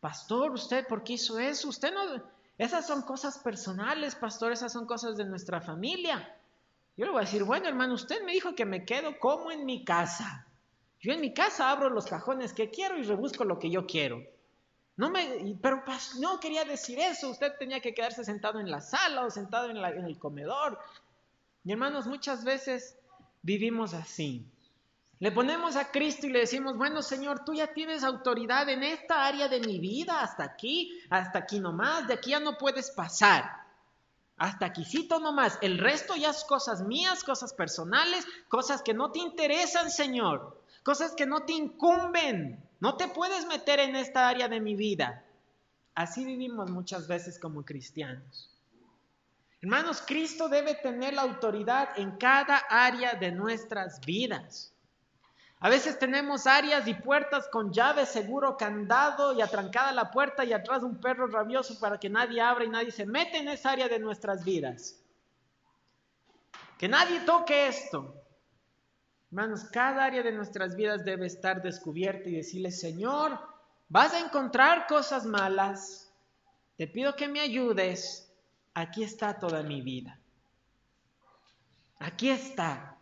Pastor, 0.00 0.50
¿usted 0.50 0.86
por 0.88 1.04
qué 1.04 1.12
hizo 1.12 1.38
eso? 1.38 1.68
Usted 1.68 1.94
no 1.94 2.37
esas 2.58 2.86
son 2.86 3.02
cosas 3.02 3.38
personales, 3.38 4.16
pastor, 4.16 4.52
esas 4.52 4.72
son 4.72 4.84
cosas 4.84 5.16
de 5.16 5.24
nuestra 5.24 5.60
familia. 5.60 6.36
Yo 6.96 7.06
le 7.06 7.12
voy 7.12 7.20
a 7.20 7.24
decir, 7.24 7.44
bueno, 7.44 7.68
hermano, 7.68 7.94
usted 7.94 8.24
me 8.24 8.32
dijo 8.32 8.56
que 8.56 8.66
me 8.66 8.84
quedo 8.84 9.18
como 9.20 9.52
en 9.52 9.64
mi 9.64 9.84
casa. 9.84 10.44
Yo 11.00 11.12
en 11.12 11.20
mi 11.20 11.32
casa 11.32 11.70
abro 11.70 11.88
los 11.88 12.06
cajones 12.06 12.52
que 12.52 12.70
quiero 12.70 12.98
y 12.98 13.04
rebusco 13.04 13.44
lo 13.44 13.60
que 13.60 13.70
yo 13.70 13.86
quiero. 13.86 14.20
No 14.96 15.10
me, 15.10 15.56
pero 15.62 15.84
no 16.18 16.40
quería 16.40 16.64
decir 16.64 16.98
eso. 16.98 17.30
Usted 17.30 17.52
tenía 17.56 17.78
que 17.78 17.94
quedarse 17.94 18.24
sentado 18.24 18.58
en 18.58 18.68
la 18.68 18.80
sala 18.80 19.24
o 19.24 19.30
sentado 19.30 19.70
en, 19.70 19.76
en 19.76 20.04
el 20.04 20.18
comedor. 20.18 20.76
Y 21.62 21.70
hermanos, 21.70 22.08
muchas 22.08 22.42
veces 22.42 22.98
vivimos 23.42 23.94
así. 23.94 24.44
Le 25.20 25.32
ponemos 25.32 25.74
a 25.76 25.90
Cristo 25.90 26.26
y 26.26 26.30
le 26.30 26.40
decimos, 26.40 26.76
bueno 26.76 27.02
Señor, 27.02 27.44
tú 27.44 27.54
ya 27.54 27.72
tienes 27.72 28.04
autoridad 28.04 28.68
en 28.68 28.84
esta 28.84 29.26
área 29.26 29.48
de 29.48 29.60
mi 29.60 29.80
vida, 29.80 30.22
hasta 30.22 30.44
aquí, 30.44 31.00
hasta 31.10 31.40
aquí 31.40 31.58
nomás, 31.58 32.06
de 32.06 32.14
aquí 32.14 32.30
ya 32.30 32.40
no 32.40 32.56
puedes 32.56 32.90
pasar. 32.90 33.66
Hasta 34.36 34.66
aquícito 34.66 35.18
nomás. 35.18 35.58
El 35.62 35.78
resto 35.78 36.14
ya 36.14 36.30
es 36.30 36.44
cosas 36.44 36.82
mías, 36.82 37.24
cosas 37.24 37.52
personales, 37.52 38.24
cosas 38.48 38.82
que 38.82 38.94
no 38.94 39.10
te 39.10 39.18
interesan, 39.18 39.90
Señor. 39.90 40.62
Cosas 40.84 41.12
que 41.16 41.26
no 41.26 41.42
te 41.42 41.54
incumben. 41.54 42.64
No 42.78 42.96
te 42.96 43.08
puedes 43.08 43.46
meter 43.46 43.80
en 43.80 43.96
esta 43.96 44.28
área 44.28 44.46
de 44.46 44.60
mi 44.60 44.76
vida. 44.76 45.24
Así 45.96 46.24
vivimos 46.24 46.70
muchas 46.70 47.08
veces 47.08 47.40
como 47.40 47.64
cristianos. 47.64 48.48
Hermanos, 49.60 50.04
Cristo 50.06 50.48
debe 50.48 50.76
tener 50.76 51.14
la 51.14 51.22
autoridad 51.22 51.98
en 51.98 52.12
cada 52.12 52.58
área 52.70 53.14
de 53.14 53.32
nuestras 53.32 54.00
vidas. 54.02 54.72
A 55.60 55.68
veces 55.68 55.98
tenemos 55.98 56.46
áreas 56.46 56.86
y 56.86 56.94
puertas 56.94 57.48
con 57.48 57.72
llave, 57.72 58.06
seguro, 58.06 58.56
candado 58.56 59.32
y 59.32 59.42
atrancada 59.42 59.90
la 59.92 60.10
puerta 60.10 60.44
y 60.44 60.52
atrás 60.52 60.84
un 60.84 61.00
perro 61.00 61.26
rabioso 61.26 61.80
para 61.80 61.98
que 61.98 62.08
nadie 62.08 62.40
abra 62.40 62.64
y 62.64 62.68
nadie 62.68 62.92
se 62.92 63.06
mete 63.06 63.38
en 63.38 63.48
esa 63.48 63.72
área 63.72 63.88
de 63.88 63.98
nuestras 63.98 64.44
vidas. 64.44 65.02
Que 66.78 66.86
nadie 66.86 67.20
toque 67.20 67.66
esto. 67.66 68.14
Hermanos, 69.30 69.64
cada 69.64 70.04
área 70.04 70.22
de 70.22 70.30
nuestras 70.30 70.76
vidas 70.76 71.04
debe 71.04 71.26
estar 71.26 71.60
descubierta 71.60 72.28
y 72.28 72.36
decirle, 72.36 72.70
Señor, 72.70 73.38
vas 73.88 74.14
a 74.14 74.20
encontrar 74.20 74.86
cosas 74.86 75.26
malas, 75.26 76.10
te 76.76 76.86
pido 76.86 77.16
que 77.16 77.26
me 77.26 77.40
ayudes, 77.40 78.32
aquí 78.74 79.02
está 79.02 79.38
toda 79.38 79.64
mi 79.64 79.82
vida. 79.82 80.18
Aquí 81.98 82.30
está. 82.30 82.97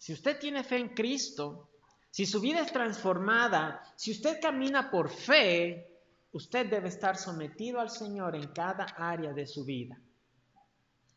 Si 0.00 0.14
usted 0.14 0.38
tiene 0.38 0.64
fe 0.64 0.78
en 0.78 0.88
Cristo, 0.94 1.68
si 2.10 2.24
su 2.24 2.40
vida 2.40 2.62
es 2.62 2.72
transformada, 2.72 3.82
si 3.96 4.12
usted 4.12 4.40
camina 4.40 4.90
por 4.90 5.10
fe, 5.10 5.90
usted 6.32 6.70
debe 6.70 6.88
estar 6.88 7.18
sometido 7.18 7.78
al 7.78 7.90
Señor 7.90 8.34
en 8.34 8.48
cada 8.48 8.86
área 8.96 9.34
de 9.34 9.46
su 9.46 9.62
vida. 9.62 10.00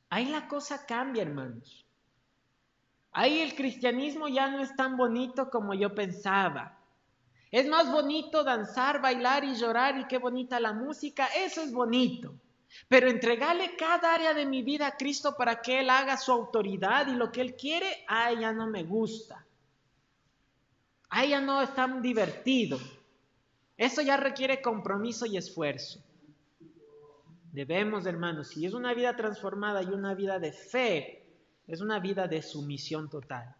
Ahí 0.09 0.25
la 0.25 0.49
cosa 0.49 0.85
cambia, 0.85 1.23
hermanos. 1.23 1.85
Ahí 3.13 3.39
el 3.39 3.55
cristianismo 3.55 4.27
ya 4.27 4.49
no 4.49 4.61
es 4.61 4.75
tan 4.75 4.97
bonito 4.97 5.49
como 5.49 5.73
yo 5.73 5.95
pensaba. 5.95 6.77
Es 7.51 7.65
más 7.69 7.89
bonito 7.89 8.43
danzar, 8.43 9.01
bailar 9.01 9.45
y 9.45 9.55
llorar 9.55 9.97
y 9.97 10.07
qué 10.07 10.17
bonita 10.17 10.59
la 10.59 10.73
música, 10.73 11.27
eso 11.27 11.61
es 11.61 11.71
bonito. 11.71 12.35
Pero 12.87 13.09
entregarle 13.09 13.75
cada 13.75 14.13
área 14.13 14.33
de 14.33 14.45
mi 14.45 14.61
vida 14.61 14.87
a 14.87 14.97
Cristo 14.97 15.35
para 15.37 15.61
que 15.61 15.79
Él 15.79 15.89
haga 15.89 16.17
su 16.17 16.31
autoridad 16.31 17.07
y 17.07 17.15
lo 17.15 17.31
que 17.31 17.41
Él 17.41 17.55
quiere, 17.55 18.03
ay, 18.07 18.39
ya 18.39 18.51
no 18.51 18.67
me 18.67 18.83
gusta. 18.83 19.45
Ay, 21.09 21.29
ya 21.29 21.41
no 21.41 21.61
es 21.61 21.73
tan 21.73 22.01
divertido. 22.01 22.79
Eso 23.77 24.01
ya 24.01 24.17
requiere 24.17 24.61
compromiso 24.61 25.25
y 25.25 25.37
esfuerzo. 25.37 26.01
Debemos, 27.51 28.05
hermanos, 28.05 28.47
si 28.47 28.65
es 28.65 28.73
una 28.73 28.93
vida 28.93 29.15
transformada 29.15 29.83
y 29.83 29.87
una 29.87 30.15
vida 30.15 30.39
de 30.39 30.51
fe, 30.51 31.23
es 31.67 31.81
una 31.81 31.99
vida 31.99 32.27
de 32.27 32.41
sumisión 32.41 33.09
total. 33.09 33.55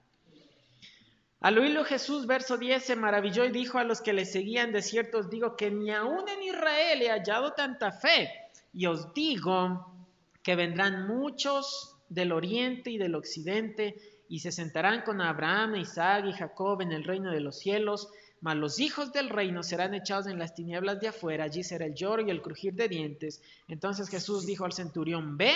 Al 1.41 1.57
oírlo 1.57 1.84
Jesús, 1.84 2.26
verso 2.26 2.57
10, 2.57 2.84
se 2.84 2.95
maravilló 2.95 3.43
y 3.45 3.51
dijo 3.51 3.78
a 3.78 3.84
los 3.84 4.01
que 4.01 4.14
le 4.14 4.26
seguían, 4.26 4.72
de 4.72 4.82
cierto 4.82 5.20
os 5.20 5.30
digo 5.30 5.57
que 5.57 5.70
ni 5.70 5.91
aún 5.91 6.28
en 6.30 6.41
Israel 6.41 7.01
he 7.01 7.09
hallado 7.09 7.51
tanta 7.51 7.91
fe. 7.91 8.32
Y 8.74 8.88
os 8.88 9.13
digo 9.13 9.93
que 10.41 10.55
vendrán 10.55 11.07
muchos 11.07 11.95
del 12.09 12.32
oriente 12.32 12.89
y 12.89 12.97
del 12.97 13.15
occidente 13.15 13.95
y 14.28 14.39
se 14.39 14.51
sentarán 14.51 15.03
con 15.03 15.21
Abraham, 15.21 15.76
Isaac 15.76 16.26
y 16.28 16.34
Jacob 16.34 16.82
en 16.82 16.91
el 16.91 17.03
reino 17.03 17.32
de 17.32 17.39
los 17.39 17.59
cielos, 17.59 18.09
mas 18.41 18.57
los 18.57 18.80
hijos 18.80 19.13
del 19.13 19.30
reino 19.30 19.63
serán 19.63 19.93
echados 19.93 20.28
en 20.28 20.38
las 20.38 20.53
tinieblas 20.53 20.99
de 20.99 21.09
afuera, 21.09 21.45
allí 21.45 21.63
será 21.63 21.86
el 21.86 21.93
lloro 21.93 22.24
y 22.24 22.30
el 22.30 22.41
crujir 22.41 22.74
de 22.74 22.89
dientes. 22.89 23.41
Entonces 23.67 24.09
Jesús 24.09 24.45
dijo 24.45 24.65
al 24.65 24.74
centurión, 24.74 25.38
ve 25.38 25.53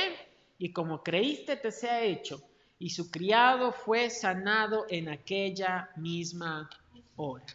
y 0.57 0.72
como 0.72 1.03
creíste 1.03 1.57
te 1.57 1.72
sea 1.72 2.03
hecho 2.03 2.41
y 2.80 2.91
su 2.91 3.09
criado 3.09 3.72
fue 3.72 4.09
sanado 4.09 4.86
en 4.89 5.09
aquella 5.09 5.89
misma 5.95 6.70
hora. 7.15 7.45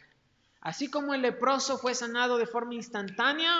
Así 0.60 0.90
como 0.90 1.14
el 1.14 1.22
leproso 1.22 1.78
fue 1.78 1.94
sanado 1.94 2.38
de 2.38 2.46
forma 2.46 2.74
instantánea, 2.74 3.58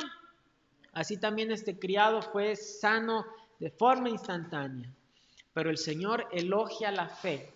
así 0.92 1.16
también 1.16 1.50
este 1.50 1.78
criado 1.78 2.22
fue 2.22 2.56
sano 2.56 3.24
de 3.58 3.70
forma 3.70 4.08
instantánea. 4.08 4.90
Pero 5.54 5.70
el 5.70 5.78
Señor 5.78 6.26
elogia 6.32 6.90
la 6.90 7.08
fe 7.08 7.52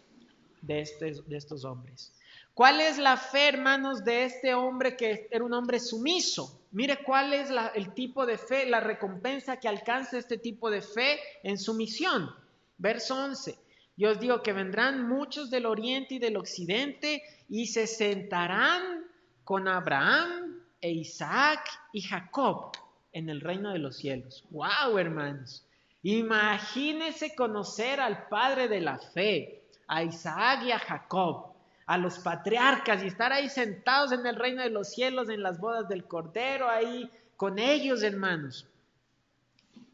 de, 0.63 0.89
de 1.27 1.37
estos 1.37 1.65
hombres. 1.65 2.13
¿Cuál 2.57 2.81
es 2.81 2.97
la 2.97 3.17
fe, 3.17 3.49
hermanos, 3.49 4.03
de 4.05 4.25
este 4.25 4.55
hombre 4.55 4.97
que 4.97 5.29
era 5.31 5.45
un 5.45 5.53
hombre 5.53 5.79
sumiso? 5.79 6.63
Mire 6.73 7.03
cuál 7.05 7.33
es 7.33 7.51
el 7.75 7.93
tipo 7.93 8.25
de 8.25 8.39
fe, 8.39 8.67
la 8.67 8.81
recompensa 8.81 9.59
que 9.59 9.69
alcanza 9.69 10.17
este 10.17 10.39
tipo 10.39 10.71
de 10.71 10.81
fe 10.81 11.19
en 11.43 11.59
sumisión. 11.59 12.35
Verso 12.79 13.15
11. 13.15 13.59
Yo 13.97 14.11
os 14.11 14.21
digo 14.21 14.43
que 14.43 14.53
vendrán 14.53 15.09
muchos 15.09 15.51
del 15.51 15.67
oriente 15.67 16.15
y 16.15 16.19
del 16.19 16.37
occidente 16.37 17.23
y 17.49 17.67
se 17.67 17.87
sentarán 17.87 19.05
con 19.45 19.69
Abraham 19.69 20.61
e 20.81 20.91
Isaac 20.91 21.61
y 21.93 22.03
Jacob 22.03 22.73
en 23.17 23.31
el 23.31 23.41
reino 23.41 23.73
de 23.73 23.79
los 23.79 23.97
cielos. 23.97 24.45
¡Wow, 24.51 24.99
hermanos! 24.99 25.65
Imagínense 26.03 27.35
conocer 27.35 27.99
al 27.99 28.29
Padre 28.29 28.69
de 28.69 28.83
la 28.83 28.99
fe, 28.99 29.63
a 29.89 30.03
Isaac 30.03 30.65
y 30.65 30.71
a 30.71 30.79
Jacob, 30.79 31.55
a 31.87 31.97
los 31.97 32.19
patriarcas 32.19 33.03
y 33.03 33.07
estar 33.07 33.33
ahí 33.33 33.49
sentados 33.49 34.13
en 34.13 34.27
el 34.27 34.37
reino 34.37 34.63
de 34.63 34.69
los 34.69 34.91
cielos, 34.91 35.31
en 35.31 35.43
las 35.43 35.59
bodas 35.59 35.89
del 35.89 36.05
Cordero, 36.05 36.69
ahí 36.69 37.11
con 37.37 37.59
ellos, 37.59 38.03
hermanos. 38.03 38.69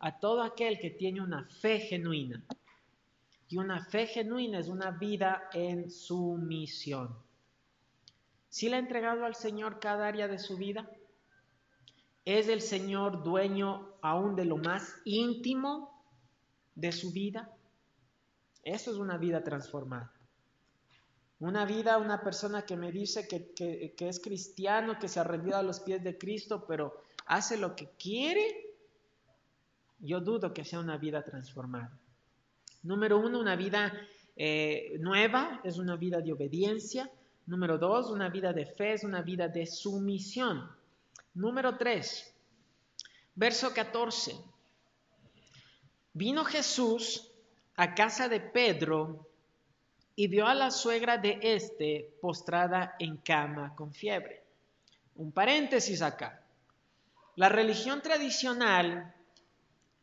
A 0.00 0.18
todo 0.18 0.42
aquel 0.42 0.80
que 0.80 0.90
tiene 0.90 1.20
una 1.20 1.44
fe 1.44 1.78
genuina 1.78 2.42
y 3.48 3.56
una 3.56 3.84
fe 3.84 4.08
genuina 4.08 4.58
es 4.58 4.66
una 4.66 4.90
vida 4.90 5.48
en 5.52 5.92
sumisión. 5.92 7.16
¿Sí 8.48 8.68
le 8.68 8.76
ha 8.76 8.80
entregado 8.80 9.24
al 9.24 9.36
Señor 9.36 9.78
cada 9.78 10.08
área 10.08 10.26
de 10.26 10.40
su 10.40 10.56
vida? 10.56 10.90
¿Es 12.24 12.48
el 12.48 12.60
Señor 12.60 13.24
dueño 13.24 13.96
aún 14.00 14.36
de 14.36 14.44
lo 14.44 14.56
más 14.56 14.94
íntimo 15.04 16.04
de 16.74 16.92
su 16.92 17.12
vida? 17.12 17.50
Eso 18.62 18.92
es 18.92 18.96
una 18.98 19.18
vida 19.18 19.42
transformada. 19.42 20.12
Una 21.40 21.64
vida, 21.64 21.98
una 21.98 22.22
persona 22.22 22.62
que 22.62 22.76
me 22.76 22.92
dice 22.92 23.26
que, 23.26 23.96
es 23.98 24.20
cristiano, 24.20 25.00
que 25.00 25.08
se 25.08 25.18
ha 25.18 25.24
rendido 25.24 25.56
a 25.56 25.62
los 25.64 25.80
pies 25.80 26.04
de 26.04 26.16
Cristo, 26.16 26.64
pero 26.68 27.02
hace 27.26 27.56
lo 27.56 27.74
que 27.74 27.90
quiere, 27.98 28.76
yo 29.98 30.20
dudo 30.20 30.54
que 30.54 30.64
sea 30.64 30.78
una 30.78 30.98
vida 30.98 31.24
transformada. 31.24 31.98
Número 32.84 33.18
uno, 33.18 33.40
una 33.40 33.56
vida 33.56 33.92
eh, 34.36 34.96
nueva, 35.00 35.60
es 35.64 35.78
una 35.78 35.96
vida 35.96 36.20
de 36.20 36.32
obediencia. 36.32 37.10
Número 37.46 37.76
dos, 37.76 38.10
una 38.10 38.28
vida 38.28 38.52
de 38.52 38.66
fe, 38.66 38.92
es 38.92 39.02
una 39.02 39.22
vida 39.22 39.48
de 39.48 39.66
sumisión. 39.66 40.70
Número 41.34 41.78
tres, 41.78 42.34
verso 43.34 43.72
14. 43.72 44.36
Vino 46.12 46.44
Jesús 46.44 47.30
a 47.76 47.94
casa 47.94 48.28
de 48.28 48.40
Pedro 48.40 49.30
y 50.14 50.26
vio 50.26 50.46
a 50.46 50.54
la 50.54 50.70
suegra 50.70 51.16
de 51.16 51.38
éste 51.40 52.18
postrada 52.20 52.96
en 52.98 53.16
cama 53.16 53.74
con 53.74 53.94
fiebre. 53.94 54.44
Un 55.14 55.32
paréntesis 55.32 56.02
acá. 56.02 56.44
La 57.36 57.48
religión 57.48 58.02
tradicional 58.02 59.14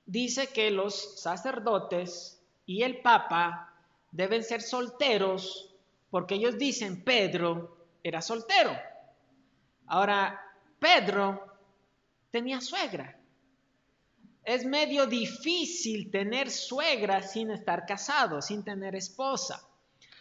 dice 0.08 0.48
que 0.48 0.72
los 0.72 1.22
sacerdotes 1.22 2.42
y 2.66 2.82
el 2.82 3.02
Papa 3.02 3.72
deben 4.12 4.44
ser 4.44 4.64
solteros 4.64 5.76
porque 6.10 6.36
ellos 6.36 6.58
dicen 6.58 7.04
Pedro 7.04 7.78
era 8.02 8.24
soltero. 8.24 8.76
Ahora, 9.86 10.49
Pedro 10.80 11.58
tenía 12.32 12.62
suegra. 12.62 13.18
Es 14.44 14.66
medio 14.66 15.06
difícil 15.06 16.10
tener 16.10 16.50
suegra 16.50 17.22
sin 17.22 17.52
estar 17.52 17.86
casado, 17.86 18.42
sin 18.42 18.64
tener 18.64 18.96
esposa. 18.96 19.62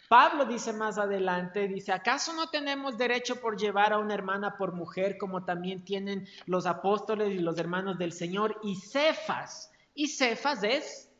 Pablo 0.09 0.45
dice 0.45 0.73
más 0.73 0.97
adelante, 0.97 1.67
dice, 1.67 1.91
¿acaso 1.91 2.33
no 2.33 2.49
tenemos 2.49 2.97
derecho 2.97 3.39
por 3.39 3.57
llevar 3.59 3.93
a 3.93 3.99
una 3.99 4.15
hermana 4.15 4.57
por 4.57 4.73
mujer 4.73 5.19
como 5.19 5.45
también 5.45 5.85
tienen 5.85 6.27
los 6.47 6.65
apóstoles 6.65 7.29
y 7.29 7.37
los 7.39 7.59
hermanos 7.59 7.97
del 7.99 8.11
Señor? 8.11 8.59
Y 8.63 8.75
Cefas, 8.75 9.71
y 9.93 10.07
Cefas 10.07 10.63
es 10.63 11.11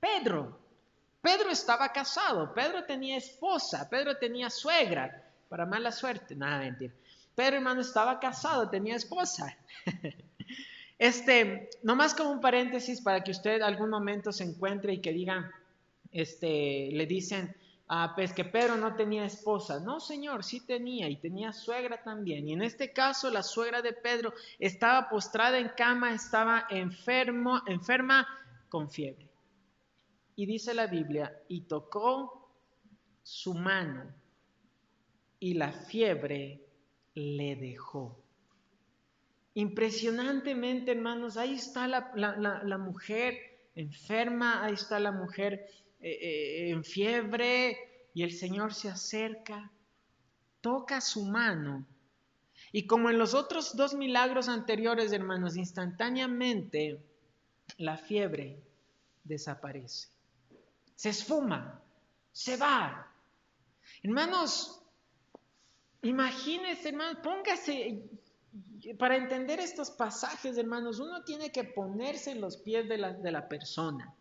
Pedro. 0.00 0.58
Pedro 1.20 1.50
estaba 1.50 1.92
casado, 1.92 2.52
Pedro 2.52 2.84
tenía 2.84 3.16
esposa, 3.16 3.88
Pedro 3.88 4.18
tenía 4.18 4.50
suegra, 4.50 5.30
para 5.48 5.64
mala 5.64 5.92
suerte, 5.92 6.34
nada, 6.34 6.58
mentira. 6.58 6.92
Pedro, 7.34 7.56
hermano, 7.56 7.80
estaba 7.80 8.18
casado, 8.20 8.68
tenía 8.68 8.96
esposa. 8.96 9.56
Este, 10.98 11.68
nomás 11.82 12.14
como 12.14 12.30
un 12.30 12.40
paréntesis 12.40 13.00
para 13.00 13.24
que 13.24 13.32
usted 13.32 13.60
algún 13.60 13.90
momento 13.90 14.30
se 14.30 14.44
encuentre 14.44 14.92
y 14.92 15.00
que 15.00 15.12
diga, 15.12 15.50
este, 16.12 16.90
le 16.92 17.06
dicen, 17.06 17.56
ah, 17.88 18.12
pues 18.14 18.32
que 18.32 18.44
Pedro 18.44 18.76
no 18.76 18.94
tenía 18.94 19.24
esposa. 19.24 19.80
No, 19.80 19.98
señor, 19.98 20.44
sí 20.44 20.60
tenía 20.60 21.08
y 21.08 21.16
tenía 21.16 21.52
suegra 21.52 22.00
también. 22.04 22.46
Y 22.46 22.52
en 22.52 22.62
este 22.62 22.92
caso, 22.92 23.30
la 23.30 23.42
suegra 23.42 23.82
de 23.82 23.94
Pedro 23.94 24.32
estaba 24.60 25.08
postrada 25.08 25.58
en 25.58 25.70
cama, 25.70 26.14
estaba 26.14 26.66
enfermo, 26.70 27.60
enferma 27.66 28.28
con 28.68 28.88
fiebre. 28.88 29.28
Y 30.36 30.46
dice 30.46 30.72
la 30.72 30.86
Biblia, 30.86 31.36
y 31.48 31.62
tocó 31.62 32.48
su 33.24 33.54
mano 33.54 34.04
y 35.40 35.54
la 35.54 35.72
fiebre 35.72 36.60
le 37.14 37.56
dejó. 37.56 38.18
Impresionantemente, 39.54 40.92
hermanos, 40.92 41.36
ahí 41.36 41.54
está 41.54 41.86
la, 41.86 42.78
mujer 42.78 43.38
enferma, 43.74 44.64
ahí 44.64 44.74
está 44.74 44.98
la 44.98 45.12
mujer 45.12 45.66
eh, 46.00 46.10
eh, 46.10 46.70
en 46.70 46.84
fiebre 46.84 47.76
y 48.14 48.22
el 48.22 48.32
Señor 48.32 48.72
se 48.72 48.88
acerca, 48.88 49.70
toca 50.60 51.00
su 51.00 51.24
mano. 51.24 51.86
Y 52.72 52.86
como 52.86 53.10
en 53.10 53.18
los 53.18 53.34
otros 53.34 53.76
dos 53.76 53.94
milagros 53.94 54.48
anteriores, 54.48 55.12
hermanos, 55.12 55.56
instantáneamente 55.56 56.98
la 57.76 57.98
fiebre 57.98 58.62
desaparece 59.24 60.12
se 61.02 61.08
esfuma, 61.08 61.82
se 62.30 62.56
va. 62.56 63.12
Hermanos, 64.04 64.81
imagínense, 66.02 66.88
hermanos, 66.88 67.18
póngase, 67.22 68.02
para 68.98 69.16
entender 69.16 69.60
estos 69.60 69.90
pasajes, 69.90 70.58
hermanos, 70.58 70.98
uno 70.98 71.22
tiene 71.22 71.52
que 71.52 71.64
ponerse 71.64 72.32
en 72.32 72.40
los 72.40 72.56
pies 72.56 72.88
de 72.88 72.98
la, 72.98 73.48
persona. 73.48 74.12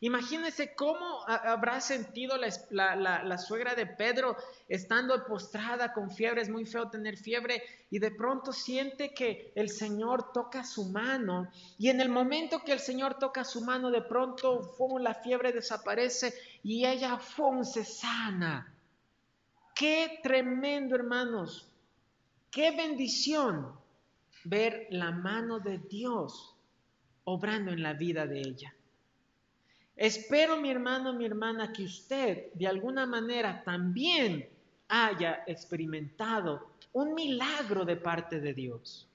Imagínense 0.00 0.74
cómo 0.74 1.24
habrá 1.26 1.80
sentido 1.80 2.36
la, 2.36 3.38
suegra 3.38 3.74
de 3.74 3.86
Pedro 3.86 4.36
estando 4.68 5.24
postrada 5.24 5.94
con 5.94 6.10
fiebre. 6.10 6.42
Es 6.42 6.50
muy 6.50 6.66
feo 6.66 6.90
tener 6.90 7.16
fiebre 7.16 7.62
y 7.90 7.98
de 7.98 8.10
pronto 8.10 8.52
siente 8.52 9.14
que 9.14 9.52
el 9.54 9.70
Señor 9.70 10.32
toca 10.32 10.64
su 10.64 10.90
mano. 10.90 11.50
Y 11.78 11.88
en 11.88 12.02
el 12.02 12.10
momento 12.10 12.60
que 12.62 12.72
el 12.72 12.80
Señor 12.80 13.18
toca 13.18 13.44
su 13.44 13.62
mano, 13.62 13.90
de 13.90 14.02
pronto 14.02 14.76
la 15.00 15.14
fiebre 15.14 15.52
desaparece 15.52 16.34
y 16.62 16.84
ella 16.84 17.16
¡fum! 17.16 17.64
se 17.64 17.84
sana. 17.84 18.75
Qué 19.76 20.20
tremendo, 20.22 20.94
hermanos. 20.94 21.68
Qué 22.50 22.70
bendición 22.70 23.78
ver 24.44 24.86
la 24.88 25.10
mano 25.10 25.60
de 25.60 25.76
Dios 25.76 26.56
obrando 27.24 27.72
en 27.72 27.82
la 27.82 27.92
vida 27.92 28.26
de 28.26 28.40
ella. 28.40 28.74
Espero, 29.94 30.56
mi 30.56 30.70
hermano, 30.70 31.12
mi 31.12 31.26
hermana, 31.26 31.74
que 31.74 31.84
usted 31.84 32.54
de 32.54 32.66
alguna 32.66 33.04
manera 33.04 33.62
también 33.64 34.48
haya 34.88 35.42
experimentado 35.46 36.70
un 36.94 37.12
milagro 37.12 37.84
de 37.84 37.96
parte 37.96 38.40
de 38.40 38.54
Dios. 38.54 39.06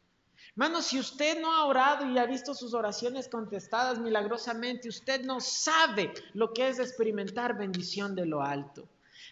Hermano, 0.52 0.84
si 0.84 1.00
usted 1.00 1.42
no 1.42 1.52
ha 1.56 1.66
orado 1.66 2.06
y 2.06 2.20
ha 2.20 2.28
visto 2.28 2.54
sus 2.54 2.76
oraciones 2.76 3.28
contestadas 3.28 3.98
milagrosamente, 3.98 4.90
usted 4.90 5.24
no 5.24 5.40
sabe 5.40 6.14
lo 6.36 6.54
que 6.54 6.70
es 6.70 6.78
experimentar 6.78 7.58
bendición 7.58 8.14
de 8.14 8.28
lo 8.28 8.44
alto. 8.44 8.88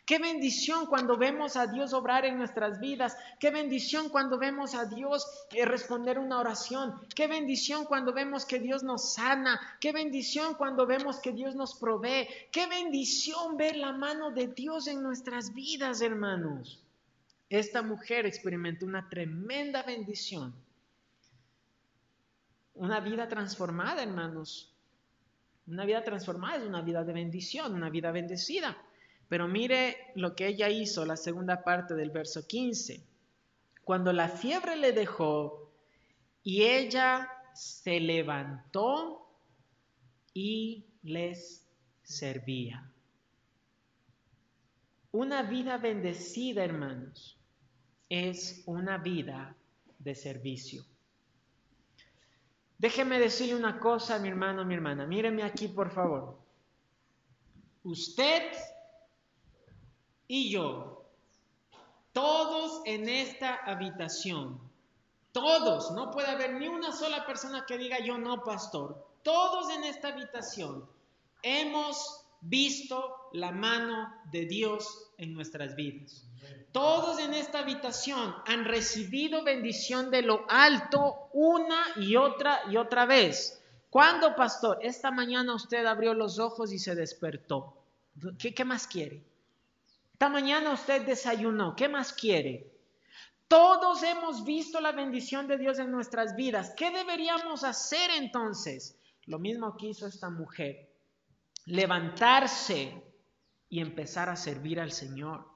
Qué 0.09 0.17
bendición 0.17 0.87
cuando 0.87 1.19
vemos 1.19 1.55
a 1.55 1.67
Dios 1.67 1.93
obrar 1.93 2.25
en 2.25 2.39
nuestras 2.39 2.79
vidas. 2.79 3.15
Qué 3.39 3.51
bendición 3.51 4.09
cuando 4.09 4.39
vemos 4.39 4.73
a 4.73 4.85
Dios 4.85 5.23
eh, 5.51 5.65
responder 5.65 6.17
una 6.17 6.39
oración. 6.39 6.99
Qué 7.15 7.27
bendición 7.27 7.85
cuando 7.85 8.11
vemos 8.11 8.43
que 8.43 8.57
Dios 8.57 8.81
nos 8.81 9.13
sana. 9.13 9.61
Qué 9.79 9.91
bendición 9.91 10.55
cuando 10.55 10.87
vemos 10.87 11.19
que 11.19 11.31
Dios 11.31 11.53
nos 11.53 11.75
provee. 11.75 12.27
Qué 12.51 12.65
bendición 12.65 13.55
ver 13.55 13.75
la 13.75 13.91
mano 13.91 14.31
de 14.31 14.47
Dios 14.47 14.87
en 14.87 15.03
nuestras 15.03 15.53
vidas, 15.53 16.01
hermanos. 16.01 16.83
Esta 17.47 17.83
mujer 17.83 18.25
experimentó 18.25 18.87
una 18.87 19.07
tremenda 19.07 19.83
bendición. 19.83 20.55
Una 22.73 22.99
vida 22.99 23.27
transformada, 23.27 24.01
hermanos. 24.01 24.73
Una 25.67 25.85
vida 25.85 26.03
transformada 26.03 26.57
es 26.57 26.63
una 26.63 26.81
vida 26.81 27.03
de 27.03 27.13
bendición, 27.13 27.75
una 27.75 27.91
vida 27.91 28.11
bendecida. 28.11 28.75
Pero 29.29 29.47
mire 29.47 30.11
lo 30.15 30.35
que 30.35 30.47
ella 30.47 30.69
hizo, 30.69 31.05
la 31.05 31.15
segunda 31.15 31.63
parte 31.63 31.93
del 31.93 32.09
verso 32.09 32.45
15. 32.47 33.01
Cuando 33.83 34.11
la 34.11 34.27
fiebre 34.27 34.75
le 34.75 34.91
dejó 34.91 35.71
y 36.43 36.63
ella 36.63 37.29
se 37.53 37.99
levantó 37.99 39.29
y 40.33 40.85
les 41.03 41.67
servía. 42.01 42.91
Una 45.11 45.43
vida 45.43 45.77
bendecida, 45.77 46.63
hermanos, 46.63 47.37
es 48.09 48.63
una 48.65 48.97
vida 48.97 49.55
de 49.99 50.15
servicio. 50.15 50.85
Déjeme 52.79 53.19
decirle 53.19 53.55
una 53.55 53.79
cosa, 53.79 54.17
mi 54.17 54.29
hermano, 54.29 54.65
mi 54.65 54.73
hermana. 54.73 55.05
Míreme 55.05 55.43
aquí, 55.43 55.67
por 55.67 55.91
favor. 55.91 56.39
Usted 57.83 58.53
y 60.29 60.51
yo, 60.51 61.03
todos 62.13 62.83
en 62.85 63.09
esta 63.09 63.55
habitación, 63.55 64.61
todos, 65.31 65.91
no 65.91 66.11
puede 66.11 66.27
haber 66.27 66.53
ni 66.53 66.67
una 66.67 66.91
sola 66.91 67.25
persona 67.25 67.65
que 67.65 67.79
diga 67.79 67.97
yo 67.99 68.19
no, 68.19 68.43
pastor. 68.43 69.05
Todos 69.23 69.71
en 69.71 69.83
esta 69.83 70.09
habitación 70.09 70.87
hemos 71.41 72.25
visto 72.41 73.29
la 73.33 73.51
mano 73.51 74.13
de 74.31 74.45
Dios 74.45 75.11
en 75.17 75.33
nuestras 75.33 75.75
vidas. 75.75 76.27
Todos 76.71 77.19
en 77.19 77.33
esta 77.33 77.59
habitación 77.59 78.35
han 78.45 78.65
recibido 78.65 79.43
bendición 79.43 80.11
de 80.11 80.21
lo 80.21 80.45
alto 80.47 81.29
una 81.33 81.81
y 81.95 82.15
otra 82.15 82.61
y 82.69 82.77
otra 82.77 83.07
vez. 83.07 83.63
¿Cuándo, 83.89 84.35
pastor? 84.35 84.77
Esta 84.83 85.09
mañana 85.09 85.55
usted 85.55 85.83
abrió 85.87 86.13
los 86.13 86.37
ojos 86.37 86.71
y 86.71 86.77
se 86.77 86.93
despertó. 86.93 87.75
¿Qué, 88.37 88.53
qué 88.53 88.63
más 88.63 88.85
quiere? 88.85 89.23
Esta 90.19 90.27
mañana 90.27 90.73
usted 90.73 91.03
desayunó. 91.03 91.77
¿Qué 91.77 91.87
más 91.87 92.11
quiere? 92.11 92.69
Todos 93.47 94.03
hemos 94.03 94.43
visto 94.43 94.81
la 94.81 94.91
bendición 94.91 95.47
de 95.47 95.57
Dios 95.57 95.79
en 95.79 95.91
nuestras 95.91 96.35
vidas. 96.35 96.73
¿Qué 96.75 96.91
deberíamos 96.91 97.63
hacer 97.63 98.11
entonces? 98.17 98.99
Lo 99.27 99.39
mismo 99.39 99.77
que 99.77 99.87
hizo 99.87 100.07
esta 100.07 100.29
mujer. 100.29 100.89
Levantarse 101.67 103.01
y 103.69 103.79
empezar 103.79 104.27
a 104.27 104.35
servir 104.35 104.81
al 104.81 104.91
Señor. 104.91 105.47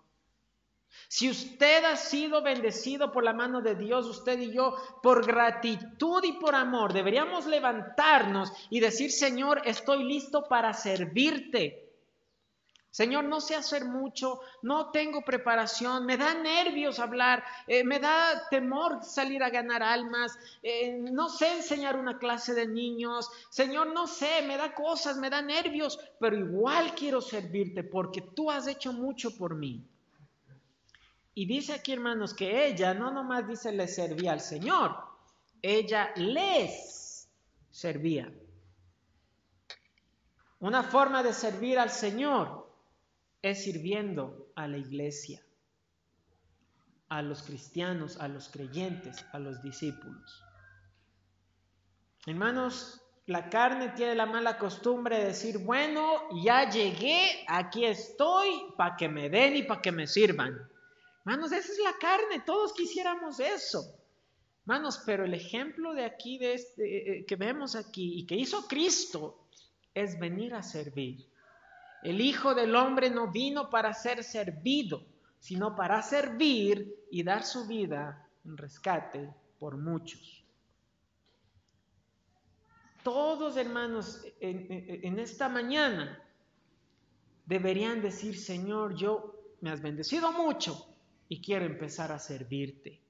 Si 1.10 1.30
usted 1.30 1.84
ha 1.84 1.98
sido 1.98 2.42
bendecido 2.42 3.12
por 3.12 3.26
la 3.26 3.34
mano 3.34 3.60
de 3.60 3.76
Dios, 3.76 4.06
usted 4.06 4.40
y 4.40 4.54
yo, 4.54 4.78
por 5.02 5.28
gratitud 5.28 6.24
y 6.24 6.40
por 6.40 6.56
amor, 6.56 6.94
deberíamos 6.94 7.48
levantarnos 7.48 8.50
y 8.70 8.80
decir, 8.80 9.12
Señor, 9.12 9.62
estoy 9.66 10.06
listo 10.06 10.46
para 10.48 10.72
servirte. 10.72 11.83
Señor, 12.94 13.24
no 13.24 13.42
sé 13.42 13.56
hacer 13.56 13.86
mucho, 13.86 14.40
no 14.62 14.92
tengo 14.92 15.24
preparación, 15.24 16.06
me 16.06 16.16
da 16.16 16.36
nervios 16.36 17.00
hablar, 17.00 17.44
eh, 17.66 17.84
me 17.84 17.98
da 17.98 18.48
temor 18.52 19.04
salir 19.04 19.42
a 19.42 19.50
ganar 19.50 19.82
almas, 19.82 20.38
eh, 20.62 21.00
no 21.00 21.28
sé 21.28 21.54
enseñar 21.54 21.96
una 21.96 22.20
clase 22.20 22.54
de 22.54 22.68
niños, 22.68 23.32
Señor, 23.50 23.88
no 23.94 24.06
sé, 24.06 24.44
me 24.44 24.58
da 24.58 24.76
cosas, 24.76 25.18
me 25.18 25.32
da 25.32 25.42
nervios, 25.42 26.00
pero 26.20 26.38
igual 26.38 26.94
quiero 26.94 27.20
servirte 27.20 27.84
porque 27.84 28.22
tú 28.22 28.52
has 28.52 28.68
hecho 28.68 28.94
mucho 28.94 29.36
por 29.36 29.56
mí. 29.56 29.84
Y 31.34 31.48
dice 31.48 31.74
aquí, 31.74 31.94
hermanos, 31.94 32.36
que 32.36 32.68
ella 32.68 32.94
no 32.94 33.10
nomás 33.10 33.48
dice 33.48 33.72
le 33.72 33.88
servía 33.88 34.34
al 34.34 34.42
Señor, 34.42 34.96
ella 35.64 36.12
les 36.16 37.28
servía. 37.72 38.32
Una 40.60 40.84
forma 40.84 41.24
de 41.24 41.34
servir 41.34 41.80
al 41.80 41.90
Señor 41.90 42.63
es 43.44 43.66
sirviendo 43.66 44.52
a 44.56 44.68
la 44.68 44.78
iglesia, 44.78 45.46
a 47.10 47.22
los 47.22 47.44
cristianos, 47.44 48.18
a 48.18 48.28
los 48.30 48.48
creyentes, 48.50 49.24
a 49.34 49.38
los 49.38 49.62
discípulos. 49.62 50.44
Hermanos, 52.26 53.02
la 53.26 53.50
carne 53.50 53.90
tiene 53.90 54.16
la 54.16 54.26
mala 54.26 54.58
costumbre 54.58 55.18
de 55.18 55.26
decir, 55.26 55.58
bueno, 55.58 56.30
ya 56.44 56.70
llegué, 56.70 57.44
aquí 57.48 57.86
estoy, 57.86 58.50
para 58.78 58.96
que 58.96 59.10
me 59.10 59.30
den 59.30 59.58
y 59.58 59.64
para 59.64 59.82
que 59.82 59.92
me 59.92 60.08
sirvan. 60.08 60.58
Manos, 61.26 61.52
esa 61.52 61.72
es 61.72 61.80
la 61.80 61.98
carne, 62.00 62.44
todos 62.46 62.74
quisiéramos 62.74 63.42
eso. 63.42 63.84
Manos, 64.66 65.04
pero 65.06 65.26
el 65.26 65.34
ejemplo 65.34 65.94
de 65.94 66.06
aquí, 66.06 66.38
de 66.38 66.54
este, 66.54 66.84
eh, 66.84 67.20
eh, 67.20 67.26
que 67.26 67.36
vemos 67.36 67.76
aquí 67.76 68.20
y 68.20 68.26
que 68.26 68.36
hizo 68.36 68.68
Cristo, 68.68 69.48
es 69.94 70.18
venir 70.18 70.54
a 70.54 70.64
servir. 70.64 71.33
El 72.04 72.22
Hijo 72.22 72.54
del 72.54 72.76
Hombre 72.76 73.10
no 73.10 73.32
vino 73.32 73.70
para 73.70 73.94
ser 73.94 74.24
servido, 74.24 75.06
sino 75.40 75.76
para 75.76 76.02
servir 76.02 76.94
y 77.10 77.24
dar 77.24 77.44
su 77.44 77.66
vida 77.66 78.30
en 78.46 78.58
rescate 78.58 79.34
por 79.58 79.78
muchos. 79.78 80.44
Todos 83.04 83.58
hermanos 83.58 84.26
en 84.40 85.20
esta 85.20 85.50
mañana 85.50 86.22
deberían 87.46 88.02
decir, 88.02 88.38
Señor, 88.38 88.96
yo 88.96 89.40
me 89.62 89.72
has 89.72 89.82
bendecido 89.82 90.32
mucho, 90.32 90.94
y 91.30 91.42
quiero 91.42 91.66
empezar 91.66 92.12
a 92.12 92.20
servirte. 92.20 93.03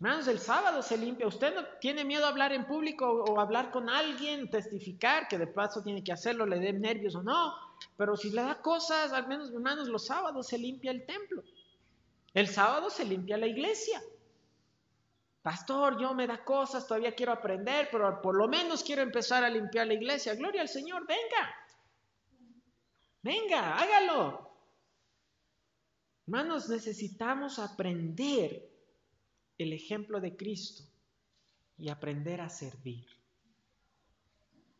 Hermanos, 0.00 0.28
el 0.28 0.38
sábado 0.38 0.80
se 0.80 0.96
limpia. 0.96 1.26
Usted 1.26 1.54
no 1.54 1.64
tiene 1.80 2.04
miedo 2.04 2.24
a 2.24 2.28
hablar 2.28 2.52
en 2.52 2.66
público 2.66 3.24
o 3.24 3.40
hablar 3.40 3.72
con 3.72 3.90
alguien, 3.90 4.48
testificar, 4.48 5.26
que 5.26 5.38
de 5.38 5.48
paso 5.48 5.82
tiene 5.82 6.04
que 6.04 6.12
hacerlo, 6.12 6.46
le 6.46 6.60
dé 6.60 6.72
nervios 6.72 7.16
o 7.16 7.22
no. 7.22 7.54
Pero 7.96 8.16
si 8.16 8.30
le 8.30 8.42
da 8.42 8.62
cosas, 8.62 9.12
al 9.12 9.26
menos, 9.26 9.50
hermanos, 9.52 9.88
los 9.88 10.06
sábados 10.06 10.46
se 10.46 10.58
limpia 10.58 10.92
el 10.92 11.04
templo. 11.04 11.42
El 12.32 12.46
sábado 12.46 12.90
se 12.90 13.04
limpia 13.04 13.36
la 13.36 13.48
iglesia. 13.48 14.00
Pastor, 15.42 16.00
yo 16.00 16.14
me 16.14 16.28
da 16.28 16.44
cosas, 16.44 16.86
todavía 16.86 17.14
quiero 17.16 17.32
aprender, 17.32 17.88
pero 17.90 18.22
por 18.22 18.36
lo 18.36 18.46
menos 18.46 18.84
quiero 18.84 19.02
empezar 19.02 19.42
a 19.42 19.50
limpiar 19.50 19.88
la 19.88 19.94
iglesia. 19.94 20.36
Gloria 20.36 20.60
al 20.60 20.68
Señor, 20.68 21.06
venga. 21.08 21.56
Venga, 23.22 23.76
hágalo. 23.76 24.48
Hermanos, 26.26 26.68
necesitamos 26.68 27.58
aprender 27.58 28.77
el 29.58 29.72
ejemplo 29.72 30.20
de 30.20 30.36
Cristo 30.36 30.84
y 31.76 31.90
aprender 31.90 32.40
a 32.40 32.48
servir. 32.48 33.06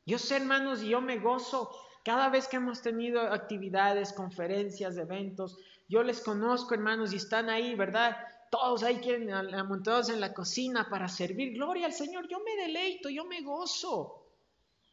Yo 0.06 0.18
sé, 0.18 0.36
hermanos, 0.36 0.82
y 0.82 0.88
yo 0.88 1.00
me 1.00 1.18
gozo 1.18 1.70
cada 2.04 2.30
vez 2.30 2.48
que 2.48 2.56
hemos 2.56 2.80
tenido 2.80 3.20
actividades, 3.20 4.12
conferencias, 4.12 4.96
eventos. 4.96 5.58
Yo 5.88 6.02
les 6.02 6.20
conozco, 6.20 6.72
hermanos, 6.74 7.12
y 7.12 7.16
están 7.16 7.50
ahí, 7.50 7.74
¿verdad? 7.74 8.16
Todos 8.50 8.82
ahí 8.82 8.96
quieren 8.96 9.30
amontados 9.30 10.08
en 10.08 10.20
la 10.20 10.32
cocina 10.32 10.88
para 10.88 11.08
servir. 11.08 11.52
Gloria 11.52 11.86
al 11.86 11.92
Señor. 11.92 12.26
Yo 12.28 12.40
me 12.40 12.56
deleito, 12.56 13.10
yo 13.10 13.26
me 13.26 13.42
gozo. 13.42 14.24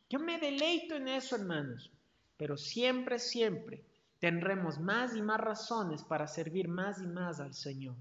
Yo 0.10 0.20
me 0.20 0.38
deleito 0.40 0.96
en 0.96 1.08
eso, 1.08 1.38
hermanos. 1.38 1.90
Pero 2.36 2.58
siempre, 2.58 3.18
siempre 3.18 3.86
tendremos 4.20 4.80
más 4.80 5.16
y 5.16 5.22
más 5.22 5.40
razones 5.40 6.04
para 6.04 6.28
servir 6.28 6.68
más 6.68 7.02
y 7.02 7.08
más 7.08 7.40
al 7.40 7.54
Señor. 7.54 7.96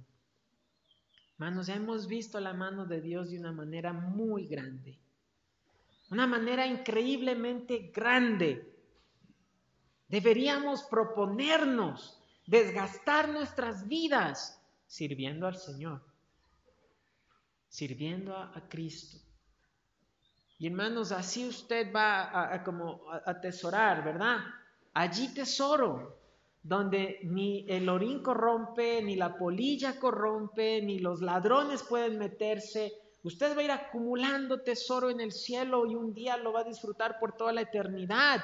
Hermanos, 1.34 1.68
hemos 1.68 2.06
visto 2.06 2.38
la 2.40 2.52
mano 2.52 2.86
de 2.86 3.00
Dios 3.00 3.30
de 3.30 3.38
una 3.38 3.52
manera 3.52 3.92
muy 3.92 4.46
grande, 4.46 4.98
una 6.10 6.26
manera 6.26 6.66
increíblemente 6.66 7.90
grande. 7.94 8.72
Deberíamos 10.08 10.82
proponernos 10.84 12.20
desgastar 12.46 13.28
nuestras 13.28 13.88
vidas 13.88 14.60
sirviendo 14.86 15.46
al 15.46 15.56
Señor, 15.56 16.02
sirviendo 17.68 18.36
a, 18.36 18.68
Cristo. 18.68 19.18
Y 20.58 20.68
hermanos, 20.68 21.10
así 21.10 21.48
usted 21.48 21.92
va 21.92 22.54
a, 22.54 22.62
como 22.62 23.10
a 23.10 23.22
atesorar, 23.26 24.04
¿verdad? 24.04 24.38
allí 24.94 25.34
tesoro, 25.34 26.16
donde 26.64 27.20
ni 27.24 27.66
el 27.68 27.90
orín 27.90 28.22
corrompe, 28.22 29.02
ni 29.02 29.16
la 29.16 29.36
polilla 29.36 30.00
corrompe, 30.00 30.80
ni 30.80 30.98
los 30.98 31.20
ladrones 31.20 31.82
pueden 31.82 32.18
meterse. 32.18 32.90
Usted 33.22 33.54
va 33.54 33.60
a 33.60 33.64
ir 33.64 33.70
acumulando 33.70 34.62
tesoro 34.62 35.10
en 35.10 35.20
el 35.20 35.30
cielo 35.30 35.84
y 35.84 35.94
un 35.94 36.14
día 36.14 36.38
lo 36.38 36.54
va 36.54 36.60
a 36.60 36.64
disfrutar 36.64 37.18
por 37.20 37.36
toda 37.36 37.52
la 37.52 37.60
eternidad. 37.60 38.42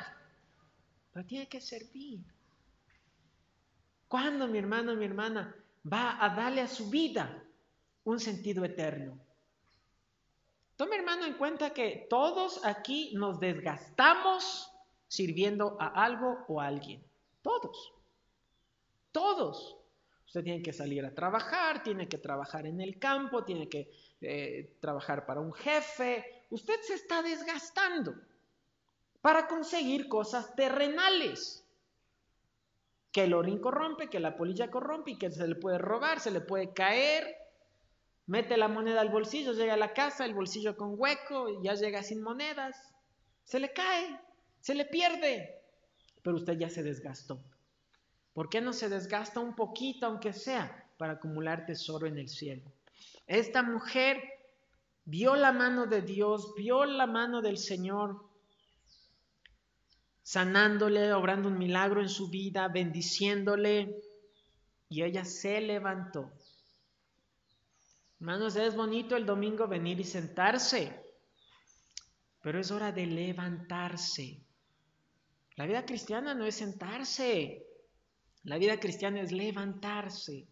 Pero 1.12 1.26
tiene 1.26 1.48
que 1.48 1.62
servir. 1.62 2.20
¿Cuándo 4.06 4.46
mi 4.48 4.58
hermano, 4.58 4.94
mi 4.94 5.06
hermana 5.06 5.56
va 5.90 6.22
a 6.22 6.34
darle 6.36 6.60
a 6.60 6.68
su 6.68 6.90
vida 6.90 7.42
un 8.04 8.20
sentido 8.20 8.66
eterno? 8.66 9.18
Tome 10.76 10.96
hermano 10.96 11.24
en 11.24 11.34
cuenta 11.34 11.70
que 11.70 12.06
todos 12.10 12.66
aquí 12.66 13.12
nos 13.14 13.40
desgastamos 13.40 14.70
sirviendo 15.08 15.78
a 15.80 15.86
algo 16.04 16.44
o 16.48 16.60
a 16.60 16.66
alguien. 16.66 17.02
Todos. 17.40 17.94
Todos. 19.12 19.76
Usted 20.26 20.44
tiene 20.44 20.62
que 20.62 20.72
salir 20.72 21.04
a 21.04 21.14
trabajar, 21.14 21.82
tiene 21.82 22.08
que 22.08 22.18
trabajar 22.18 22.64
en 22.64 22.80
el 22.80 23.00
campo, 23.00 23.44
tiene 23.44 23.68
que 23.68 23.90
eh, 24.20 24.76
trabajar 24.80 25.26
para 25.26 25.40
un 25.40 25.52
jefe. 25.52 26.44
Usted 26.50 26.80
se 26.82 26.94
está 26.94 27.20
desgastando 27.20 28.14
para 29.20 29.48
conseguir 29.48 30.08
cosas 30.08 30.54
terrenales. 30.54 31.66
Que 33.10 33.24
el 33.24 33.34
orín 33.34 33.58
corrompe, 33.58 34.08
que 34.08 34.20
la 34.20 34.36
polilla 34.36 34.70
corrompe 34.70 35.10
y 35.10 35.18
que 35.18 35.32
se 35.32 35.48
le 35.48 35.56
puede 35.56 35.78
robar, 35.78 36.20
se 36.20 36.30
le 36.30 36.40
puede 36.40 36.72
caer. 36.72 37.36
Mete 38.26 38.56
la 38.56 38.68
moneda 38.68 39.00
al 39.00 39.08
bolsillo, 39.08 39.52
llega 39.52 39.74
a 39.74 39.76
la 39.76 39.92
casa, 39.92 40.24
el 40.24 40.34
bolsillo 40.34 40.76
con 40.76 40.94
hueco, 40.96 41.60
ya 41.60 41.74
llega 41.74 42.04
sin 42.04 42.22
monedas. 42.22 42.76
Se 43.42 43.58
le 43.58 43.72
cae, 43.72 44.20
se 44.60 44.76
le 44.76 44.84
pierde. 44.84 45.60
Pero 46.22 46.36
usted 46.36 46.56
ya 46.56 46.70
se 46.70 46.84
desgastó. 46.84 47.42
¿Por 48.40 48.48
qué 48.48 48.62
no 48.62 48.72
se 48.72 48.88
desgasta 48.88 49.38
un 49.38 49.54
poquito, 49.54 50.06
aunque 50.06 50.32
sea, 50.32 50.90
para 50.96 51.12
acumular 51.12 51.66
tesoro 51.66 52.06
en 52.06 52.16
el 52.16 52.30
cielo? 52.30 52.72
Esta 53.26 53.62
mujer 53.62 54.18
vio 55.04 55.36
la 55.36 55.52
mano 55.52 55.86
de 55.86 56.00
Dios, 56.00 56.54
vio 56.56 56.86
la 56.86 57.06
mano 57.06 57.42
del 57.42 57.58
Señor, 57.58 58.24
sanándole, 60.22 61.12
obrando 61.12 61.48
un 61.48 61.58
milagro 61.58 62.00
en 62.00 62.08
su 62.08 62.30
vida, 62.30 62.66
bendiciéndole, 62.68 64.00
y 64.88 65.02
ella 65.02 65.26
se 65.26 65.60
levantó. 65.60 66.32
Hermanos, 68.20 68.56
es 68.56 68.74
bonito 68.74 69.16
el 69.16 69.26
domingo 69.26 69.68
venir 69.68 70.00
y 70.00 70.04
sentarse, 70.04 70.98
pero 72.40 72.58
es 72.58 72.70
hora 72.70 72.90
de 72.90 73.04
levantarse. 73.04 74.40
La 75.56 75.66
vida 75.66 75.84
cristiana 75.84 76.32
no 76.32 76.46
es 76.46 76.54
sentarse, 76.54 77.66
la 78.44 78.58
vida 78.58 78.80
cristiana 78.80 79.20
es 79.20 79.32
levantarse. 79.32 80.46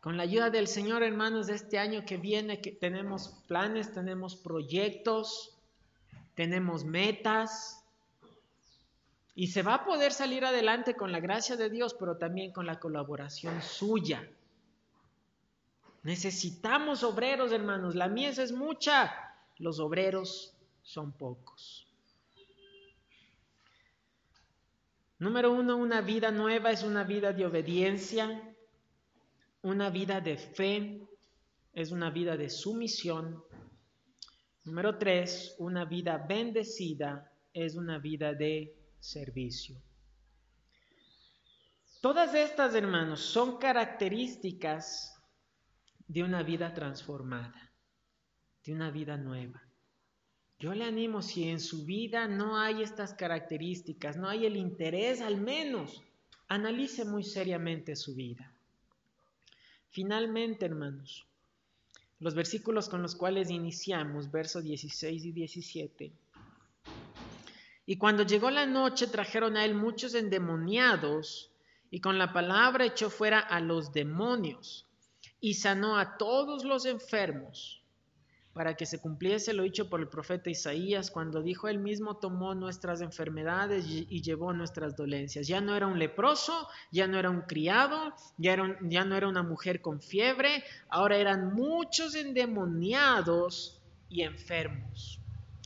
Con 0.00 0.16
la 0.16 0.24
ayuda 0.24 0.50
del 0.50 0.66
Señor, 0.66 1.02
hermanos, 1.02 1.46
de 1.46 1.54
este 1.54 1.78
año 1.78 2.04
que 2.04 2.16
viene, 2.16 2.60
que 2.60 2.72
tenemos 2.72 3.28
planes, 3.46 3.92
tenemos 3.92 4.36
proyectos, 4.36 5.56
tenemos 6.34 6.84
metas. 6.84 7.84
Y 9.34 9.48
se 9.48 9.62
va 9.62 9.74
a 9.74 9.84
poder 9.84 10.12
salir 10.12 10.44
adelante 10.44 10.94
con 10.94 11.12
la 11.12 11.20
gracia 11.20 11.56
de 11.56 11.70
Dios, 11.70 11.94
pero 11.94 12.16
también 12.16 12.52
con 12.52 12.66
la 12.66 12.78
colaboración 12.80 13.62
suya. 13.62 14.28
Necesitamos 16.02 17.04
obreros, 17.04 17.52
hermanos. 17.52 17.94
La 17.94 18.08
mies 18.08 18.38
es 18.38 18.52
mucha, 18.52 19.12
los 19.58 19.78
obreros 19.78 20.52
son 20.82 21.12
pocos. 21.12 21.86
Número 25.22 25.52
uno, 25.52 25.76
una 25.76 26.00
vida 26.00 26.32
nueva 26.32 26.72
es 26.72 26.82
una 26.82 27.04
vida 27.04 27.32
de 27.32 27.46
obediencia, 27.46 28.42
una 29.62 29.88
vida 29.88 30.20
de 30.20 30.36
fe, 30.36 31.06
es 31.72 31.92
una 31.92 32.10
vida 32.10 32.36
de 32.36 32.50
sumisión. 32.50 33.40
Número 34.64 34.98
tres, 34.98 35.54
una 35.60 35.84
vida 35.84 36.18
bendecida 36.18 37.30
es 37.52 37.76
una 37.76 37.98
vida 37.98 38.34
de 38.34 38.74
servicio. 38.98 39.80
Todas 42.00 42.34
estas, 42.34 42.74
hermanos, 42.74 43.20
son 43.20 43.58
características 43.58 45.22
de 46.08 46.24
una 46.24 46.42
vida 46.42 46.74
transformada, 46.74 47.72
de 48.64 48.72
una 48.72 48.90
vida 48.90 49.16
nueva. 49.16 49.62
Yo 50.62 50.72
le 50.72 50.84
animo, 50.84 51.22
si 51.22 51.48
en 51.48 51.58
su 51.58 51.84
vida 51.84 52.28
no 52.28 52.56
hay 52.56 52.84
estas 52.84 53.14
características, 53.14 54.16
no 54.16 54.28
hay 54.28 54.46
el 54.46 54.56
interés 54.56 55.20
al 55.20 55.40
menos, 55.40 56.00
analice 56.46 57.04
muy 57.04 57.24
seriamente 57.24 57.96
su 57.96 58.14
vida. 58.14 58.48
Finalmente, 59.90 60.64
hermanos, 60.64 61.26
los 62.20 62.36
versículos 62.36 62.88
con 62.88 63.02
los 63.02 63.16
cuales 63.16 63.50
iniciamos, 63.50 64.30
versos 64.30 64.62
16 64.62 65.24
y 65.24 65.32
17. 65.32 66.12
Y 67.84 67.96
cuando 67.96 68.22
llegó 68.22 68.48
la 68.52 68.64
noche 68.64 69.08
trajeron 69.08 69.56
a 69.56 69.64
él 69.64 69.74
muchos 69.74 70.14
endemoniados 70.14 71.50
y 71.90 72.00
con 72.00 72.18
la 72.18 72.32
palabra 72.32 72.84
echó 72.84 73.10
fuera 73.10 73.40
a 73.40 73.58
los 73.58 73.92
demonios 73.92 74.86
y 75.40 75.54
sanó 75.54 75.98
a 75.98 76.16
todos 76.18 76.64
los 76.64 76.86
enfermos 76.86 77.81
para 78.54 78.76
que 78.76 78.84
se 78.84 79.00
cumpliese 79.00 79.54
lo 79.54 79.62
dicho 79.62 79.88
por 79.88 80.00
el 80.00 80.08
profeta 80.08 80.50
Isaías 80.50 81.10
cuando 81.10 81.42
dijo 81.42 81.68
él 81.68 81.78
mismo 81.78 82.16
tomó 82.16 82.54
nuestras 82.54 83.00
enfermedades 83.00 83.86
y, 83.86 84.22
llevó 84.22 84.52
nuestras 84.52 84.94
dolencias. 84.94 85.46
Ya 85.48 85.60
no 85.60 85.74
era 85.74 85.86
un 85.86 85.98
leproso, 85.98 86.68
ya 86.90 87.06
no 87.06 87.18
era 87.18 87.30
un 87.30 87.42
criado, 87.42 88.14
ya, 88.36 88.56
ya 88.82 89.04
no 89.04 89.16
era 89.16 89.28
una 89.28 89.42
mujer 89.42 89.80
con 89.80 90.00
fiebre, 90.00 90.62
ahora 90.88 91.16
eran 91.16 91.54
muchos 91.54 92.14
endemoniados 92.14 93.80
y 94.08 94.22
enfermos. 94.22 95.18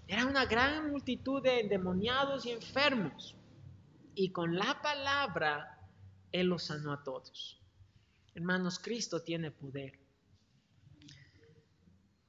Era 0.07 0.24
una 0.24 0.47
gran 0.47 0.91
multitud 0.91 1.43
de 1.43 1.61
endemoniados 1.61 2.47
y 2.47 2.53
enfermos. 2.53 3.34
Y 4.14 4.30
con 4.30 4.55
la 4.55 4.80
palabra 4.80 5.80
Él 6.30 6.47
los 6.47 6.64
sanó 6.64 6.93
a 6.93 7.03
todos. 7.03 7.61
Hermanos, 8.34 8.78
Cristo 8.78 9.22
tiene 9.22 9.51
poder. 9.51 10.05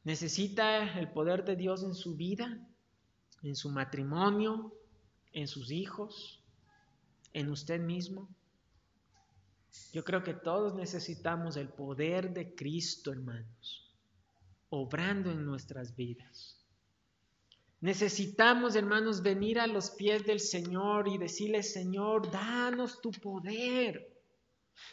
Necesita 0.07 0.97
el 0.97 1.11
poder 1.11 1.43
de 1.43 1.57
Dios 1.57 1.83
en 1.83 1.93
su 1.93 2.15
vida, 2.15 2.65
en 3.43 3.57
su 3.57 3.69
matrimonio, 3.69 4.73
en 5.33 5.49
sus 5.49 5.69
hijos, 5.69 6.41
en 7.33 7.49
usted 7.49 7.81
mismo. 7.81 8.29
Yo 9.91 10.05
creo 10.05 10.23
que 10.23 10.33
todos 10.33 10.75
necesitamos 10.75 11.57
el 11.57 11.67
poder 11.67 12.33
de 12.33 12.55
Cristo, 12.55 13.11
hermanos, 13.11 13.93
obrando 14.69 15.29
en 15.29 15.43
nuestras 15.43 15.93
vidas. 15.93 16.65
Necesitamos, 17.81 18.77
hermanos, 18.77 19.21
venir 19.21 19.59
a 19.59 19.67
los 19.67 19.91
pies 19.91 20.25
del 20.25 20.39
Señor 20.39 21.09
y 21.09 21.17
decirle, 21.17 21.63
Señor, 21.63 22.31
danos 22.31 23.01
tu 23.01 23.11
poder. 23.11 24.07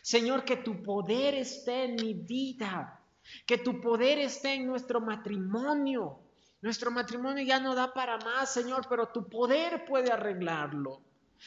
Señor, 0.03 0.45
que 0.45 0.57
tu 0.57 0.83
poder 0.83 1.35
esté 1.35 1.85
en 1.85 1.95
mi 1.95 2.15
vida. 2.15 3.01
Que 3.47 3.59
tu 3.59 3.81
poder 3.81 4.18
esté 4.18 4.55
en 4.55 4.66
nuestro 4.66 5.01
matrimonio. 5.01 6.20
Nuestro 6.62 6.91
matrimonio 6.91 7.45
ya 7.45 7.61
no 7.61 7.75
da 7.75 7.93
para 7.93 8.18
más, 8.18 8.53
Señor, 8.53 8.87
pero 8.89 9.09
tu 9.09 9.29
poder 9.29 9.85
puede 9.85 10.11
arreglarlo. 10.11 11.03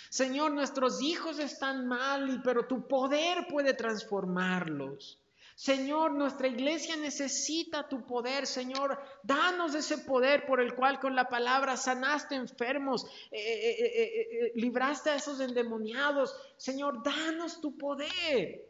Señor, 0.09 0.51
nuestros 0.51 1.01
hijos 1.01 1.39
están 1.39 1.88
mal, 1.88 2.41
pero 2.43 2.67
tu 2.67 2.88
poder 2.88 3.47
puede 3.47 3.73
transformarlos. 3.73 5.19
Señor, 5.55 6.11
nuestra 6.11 6.47
iglesia 6.47 6.95
necesita 6.97 7.89
tu 7.89 8.05
poder, 8.05 8.45
Señor. 8.45 8.99
Danos 9.23 9.73
ese 9.73 9.97
poder 9.97 10.45
por 10.45 10.61
el 10.61 10.75
cual 10.75 10.99
con 10.99 11.15
la 11.15 11.28
palabra 11.28 11.75
sanaste 11.78 12.36
enfermos, 12.36 13.07
eh, 13.32 13.39
eh, 13.39 13.75
eh, 13.80 14.51
libraste 14.53 15.09
a 15.09 15.15
esos 15.15 15.39
endemoniados. 15.39 16.36
Señor, 16.57 17.01
danos 17.01 17.59
tu 17.59 17.75
poder. 17.75 18.67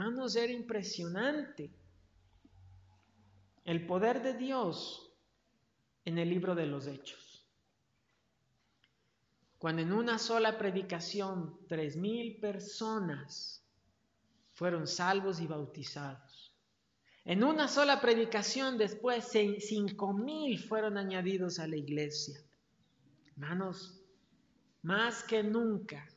Hermanos, 0.00 0.34
era 0.34 0.50
impresionante 0.50 1.70
el 3.66 3.86
poder 3.86 4.22
de 4.22 4.32
Dios 4.32 5.12
en 6.06 6.16
el 6.16 6.30
libro 6.30 6.54
de 6.54 6.64
los 6.64 6.86
Hechos. 6.86 7.46
Cuando 9.58 9.82
en 9.82 9.92
una 9.92 10.18
sola 10.18 10.56
predicación 10.56 11.54
tres 11.68 11.96
mil 11.96 12.40
personas 12.40 13.62
fueron 14.54 14.86
salvos 14.86 15.38
y 15.38 15.46
bautizados. 15.46 16.56
En 17.26 17.44
una 17.44 17.68
sola 17.68 18.00
predicación 18.00 18.78
después 18.78 19.28
cinco 19.58 20.14
mil 20.14 20.58
fueron 20.58 20.96
añadidos 20.96 21.58
a 21.58 21.66
la 21.66 21.76
iglesia. 21.76 22.40
Hermanos, 23.32 24.00
más 24.80 25.22
que 25.24 25.42
nunca 25.42 26.08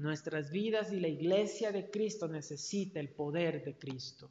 Nuestras 0.00 0.50
vidas 0.50 0.92
y 0.92 0.98
la 0.98 1.08
iglesia 1.08 1.72
de 1.72 1.90
Cristo 1.90 2.26
necesita 2.26 2.98
el 3.00 3.10
poder 3.10 3.62
de 3.62 3.76
Cristo. 3.76 4.30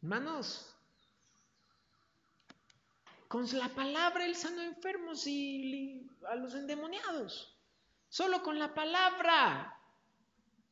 Hermanos, 0.00 0.72
con 3.26 3.44
la 3.58 3.68
palabra 3.70 4.24
Él 4.24 4.36
sanó 4.36 4.62
enfermos 4.62 5.26
y 5.26 6.08
a 6.28 6.36
los 6.36 6.54
endemoniados. 6.54 7.58
Solo 8.08 8.40
con 8.44 8.56
la 8.56 8.72
palabra. 8.72 9.76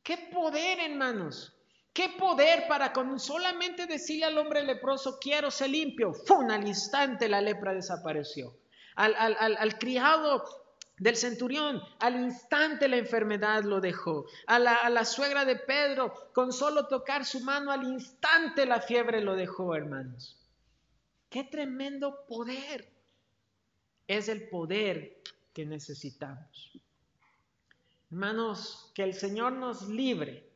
¡Qué 0.03 0.29
poder, 0.31 0.79
hermanos! 0.79 1.53
¡Qué 1.91 2.15
poder 2.17 2.65
para 2.69 2.93
con 2.93 3.19
solamente 3.19 3.87
decirle 3.87 4.27
al 4.27 4.37
hombre 4.37 4.63
leproso, 4.63 5.19
quiero 5.19 5.51
ser 5.51 5.71
limpio! 5.71 6.13
¡Fum! 6.13 6.49
Al 6.49 6.65
instante 6.65 7.27
la 7.27 7.41
lepra 7.41 7.73
desapareció. 7.73 8.57
Al, 8.95 9.15
al 9.15 9.77
criado 9.77 10.60
del 11.01 11.15
centurión. 11.15 11.81
Al 11.99 12.15
instante 12.15 12.87
la 12.87 12.97
enfermedad 12.97 13.63
lo 13.63 13.81
dejó. 13.81 14.27
A 14.45 14.59
la, 14.59 14.75
a 14.75 14.89
la, 14.89 15.03
suegra 15.03 15.45
de 15.45 15.55
Pedro, 15.55 16.29
con 16.31 16.53
solo 16.53 16.87
tocar 16.87 17.25
su 17.25 17.39
mano, 17.39 17.71
al 17.71 17.83
instante 17.83 18.67
la 18.67 18.79
fiebre 18.81 19.19
lo 19.19 19.35
dejó, 19.35 19.75
hermanos. 19.75 20.39
Qué 21.27 21.43
tremendo 21.43 22.23
poder. 22.27 22.87
Es 24.07 24.29
el 24.29 24.47
poder 24.47 25.23
que 25.53 25.65
necesitamos. 25.65 26.71
Hermanos, 28.11 28.91
que 28.93 29.01
el 29.01 29.15
Señor 29.15 29.53
nos 29.53 29.87
libre 29.89 30.47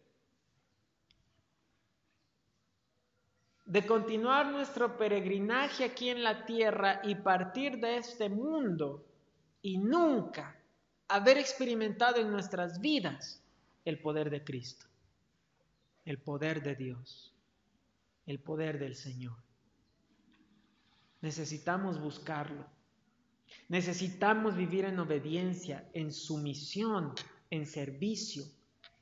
de 3.65 3.83
continuar 3.87 4.51
nuestro 4.51 4.95
peregrinaje 4.95 5.85
aquí 5.85 6.09
en 6.09 6.23
la 6.23 6.45
tierra 6.45 7.01
y 7.03 7.15
partir 7.15 7.79
de 7.79 7.97
este 7.97 8.29
mundo 8.29 9.03
y 9.66 9.80
nunca 9.80 10.55
haber 11.07 11.39
experimentado 11.39 12.18
en 12.18 12.30
nuestras 12.30 12.80
vidas 12.80 13.41
el 13.84 13.97
poder 13.97 14.30
de 14.30 14.43
Cristo, 14.43 14.86
el 16.05 16.20
poder 16.20 16.61
de 16.61 16.76
Dios, 16.76 17.34
el 18.28 18.38
poder 18.39 18.78
del 18.78 18.93
Señor. 18.93 19.36
Necesitamos 21.22 21.99
buscarlo. 21.99 22.63
Necesitamos 23.68 24.55
vivir 24.55 24.86
en 24.86 24.99
obediencia, 24.99 25.89
en 25.93 26.13
sumisión, 26.13 27.16
en 27.49 27.66
servicio 27.66 28.43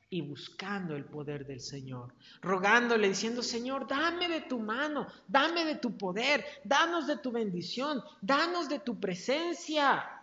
y 0.09 0.22
buscando 0.22 0.95
el 0.95 1.03
poder 1.03 1.45
del 1.45 1.59
Señor, 1.59 2.14
rogándole, 2.41 3.09
diciendo, 3.09 3.43
Señor, 3.43 3.86
dame 3.86 4.30
de 4.30 4.41
tu 4.41 4.59
mano, 4.59 5.07
dame 5.28 5.66
de 5.66 5.76
tu 5.76 5.97
poder, 5.97 6.45
danos 6.64 7.05
de 7.05 7.18
tu 7.18 7.34
bendición, 7.34 8.01
danos 8.22 8.70
de 8.70 8.80
tu 8.80 8.97
presencia. 8.97 10.22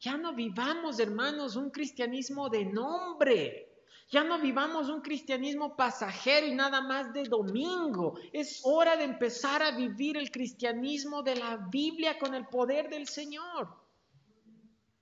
Ya 0.00 0.16
no 0.16 0.34
vivamos, 0.34 0.98
hermanos, 0.98 1.56
un 1.56 1.70
cristianismo 1.70 2.48
de 2.48 2.64
nombre. 2.64 3.66
Ya 4.08 4.24
no 4.24 4.40
vivamos 4.40 4.88
un 4.88 5.02
cristianismo 5.02 5.76
pasajero 5.76 6.46
y 6.46 6.54
nada 6.54 6.80
más 6.80 7.12
de 7.12 7.24
domingo. 7.24 8.18
Es 8.32 8.60
hora 8.64 8.96
de 8.96 9.04
empezar 9.04 9.62
a 9.62 9.76
vivir 9.76 10.16
el 10.16 10.30
cristianismo 10.30 11.22
de 11.22 11.36
la 11.36 11.56
Biblia 11.70 12.18
con 12.18 12.34
el 12.34 12.46
poder 12.46 12.88
del 12.88 13.06
Señor. 13.06 13.68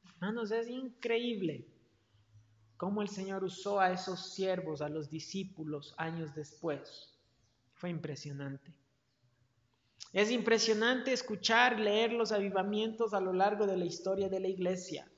Hermanos, 0.05 0.51
es 0.51 0.69
increíble 0.69 1.67
cómo 2.77 3.01
el 3.01 3.09
Señor 3.09 3.45
usó 3.45 3.81
a 3.81 3.93
esos 3.93 4.35
siervos, 4.35 4.83
a 4.83 4.89
los 4.89 5.09
discípulos, 5.09 5.95
años 5.97 6.35
después. 6.35 7.15
Fue 7.73 7.89
impresionante. 7.89 8.75
Es 10.13 10.31
impresionante 10.31 11.13
escuchar, 11.13 11.79
leer 11.79 12.13
los 12.13 12.33
avivamientos 12.33 13.13
a 13.13 13.21
lo 13.21 13.33
largo 13.33 13.67
de 13.67 13.77
la 13.77 13.85
historia 13.85 14.29
de 14.29 14.41
la 14.41 14.49
iglesia. 14.49 15.11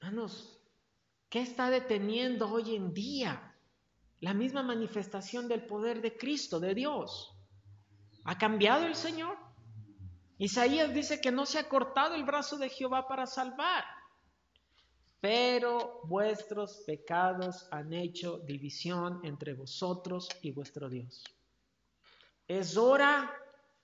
Hermanos, 0.00 0.60
¿qué 1.28 1.40
está 1.40 1.70
deteniendo 1.70 2.50
hoy 2.50 2.76
en 2.76 2.92
día 2.92 3.54
la 4.20 4.34
misma 4.34 4.62
manifestación 4.62 5.48
del 5.48 5.64
poder 5.66 6.02
de 6.02 6.16
Cristo, 6.16 6.60
de 6.60 6.74
Dios? 6.74 7.34
¿Ha 8.24 8.36
cambiado 8.36 8.86
el 8.86 8.94
Señor? 8.94 9.36
Isaías 10.38 10.92
dice 10.94 11.20
que 11.20 11.30
no 11.30 11.46
se 11.46 11.58
ha 11.58 11.68
cortado 11.68 12.14
el 12.14 12.24
brazo 12.24 12.56
de 12.56 12.70
Jehová 12.70 13.06
para 13.06 13.26
salvar, 13.26 13.84
pero 15.20 16.00
vuestros 16.04 16.82
pecados 16.86 17.68
han 17.70 17.92
hecho 17.92 18.38
división 18.38 19.20
entre 19.22 19.52
vosotros 19.52 20.28
y 20.42 20.50
vuestro 20.50 20.88
Dios. 20.88 21.24
Es 22.50 22.76
hora 22.76 23.32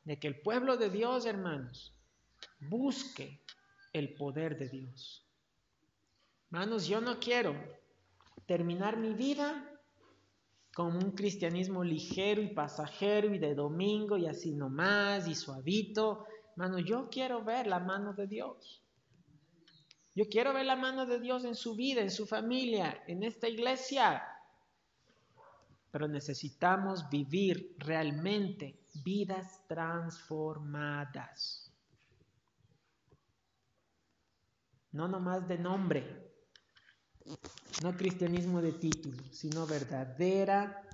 de 0.03 0.19
que 0.19 0.27
el 0.27 0.41
pueblo 0.41 0.77
de 0.77 0.91
Dios, 0.91 1.25
hermanos, 1.25 1.95
busque 2.59 3.41
el 3.93 4.15
poder 4.15 4.59
de 4.59 4.69
Dios. 4.69 5.25
Hermanos, 6.51 6.89
yo 6.89 7.01
no 7.01 7.21
quiero 7.21 7.55
terminar 8.45 8.97
mi 8.97 9.15
vida 9.15 9.71
con 10.75 10.97
un 10.97 11.13
cristianismo 11.13 11.85
ligero 11.85 12.43
y 12.43 12.49
pasajero 12.49 13.33
y 13.33 13.39
de 13.39 13.55
domingo 13.55 14.17
y 14.17 14.27
así 14.27 14.51
nomás 14.51 15.29
y 15.29 15.37
suavito. 15.37 16.27
Hermanos, 16.57 16.83
yo 16.85 17.09
quiero 17.09 17.45
ver 17.45 17.69
la 17.69 17.79
mano 17.79 18.15
de 18.15 18.27
Dios. 18.27 18.83
Yo 20.13 20.25
quiero 20.29 20.53
ver 20.53 20.67
la 20.67 20.75
mano 20.75 21.07
de 21.07 21.21
Dios 21.21 21.45
en 21.45 21.55
su 21.55 21.77
vida, 21.77 22.01
en 22.01 22.11
su 22.11 22.27
familia, 22.27 23.01
en 23.07 23.23
esta 23.23 23.49
iglesia 23.49 24.25
pero 25.97 26.09
necesitamos 26.09 27.09
vivir 27.09 27.75
realmente 27.79 28.85
vidas 29.03 29.63
transformadas. 29.67 31.73
No 34.93 35.09
nomás 35.09 35.49
de 35.49 35.57
nombre, 35.57 36.35
no 37.83 37.97
cristianismo 37.97 38.61
de 38.61 38.73
título, 38.73 39.23
sino 39.31 39.67
verdadera, 39.67 40.87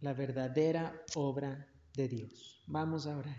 la 0.00 0.12
verdadera 0.12 1.00
obra 1.14 1.68
de 1.94 2.08
Dios. 2.08 2.64
Vamos 2.66 3.06
a 3.06 3.16
orar. 3.16 3.36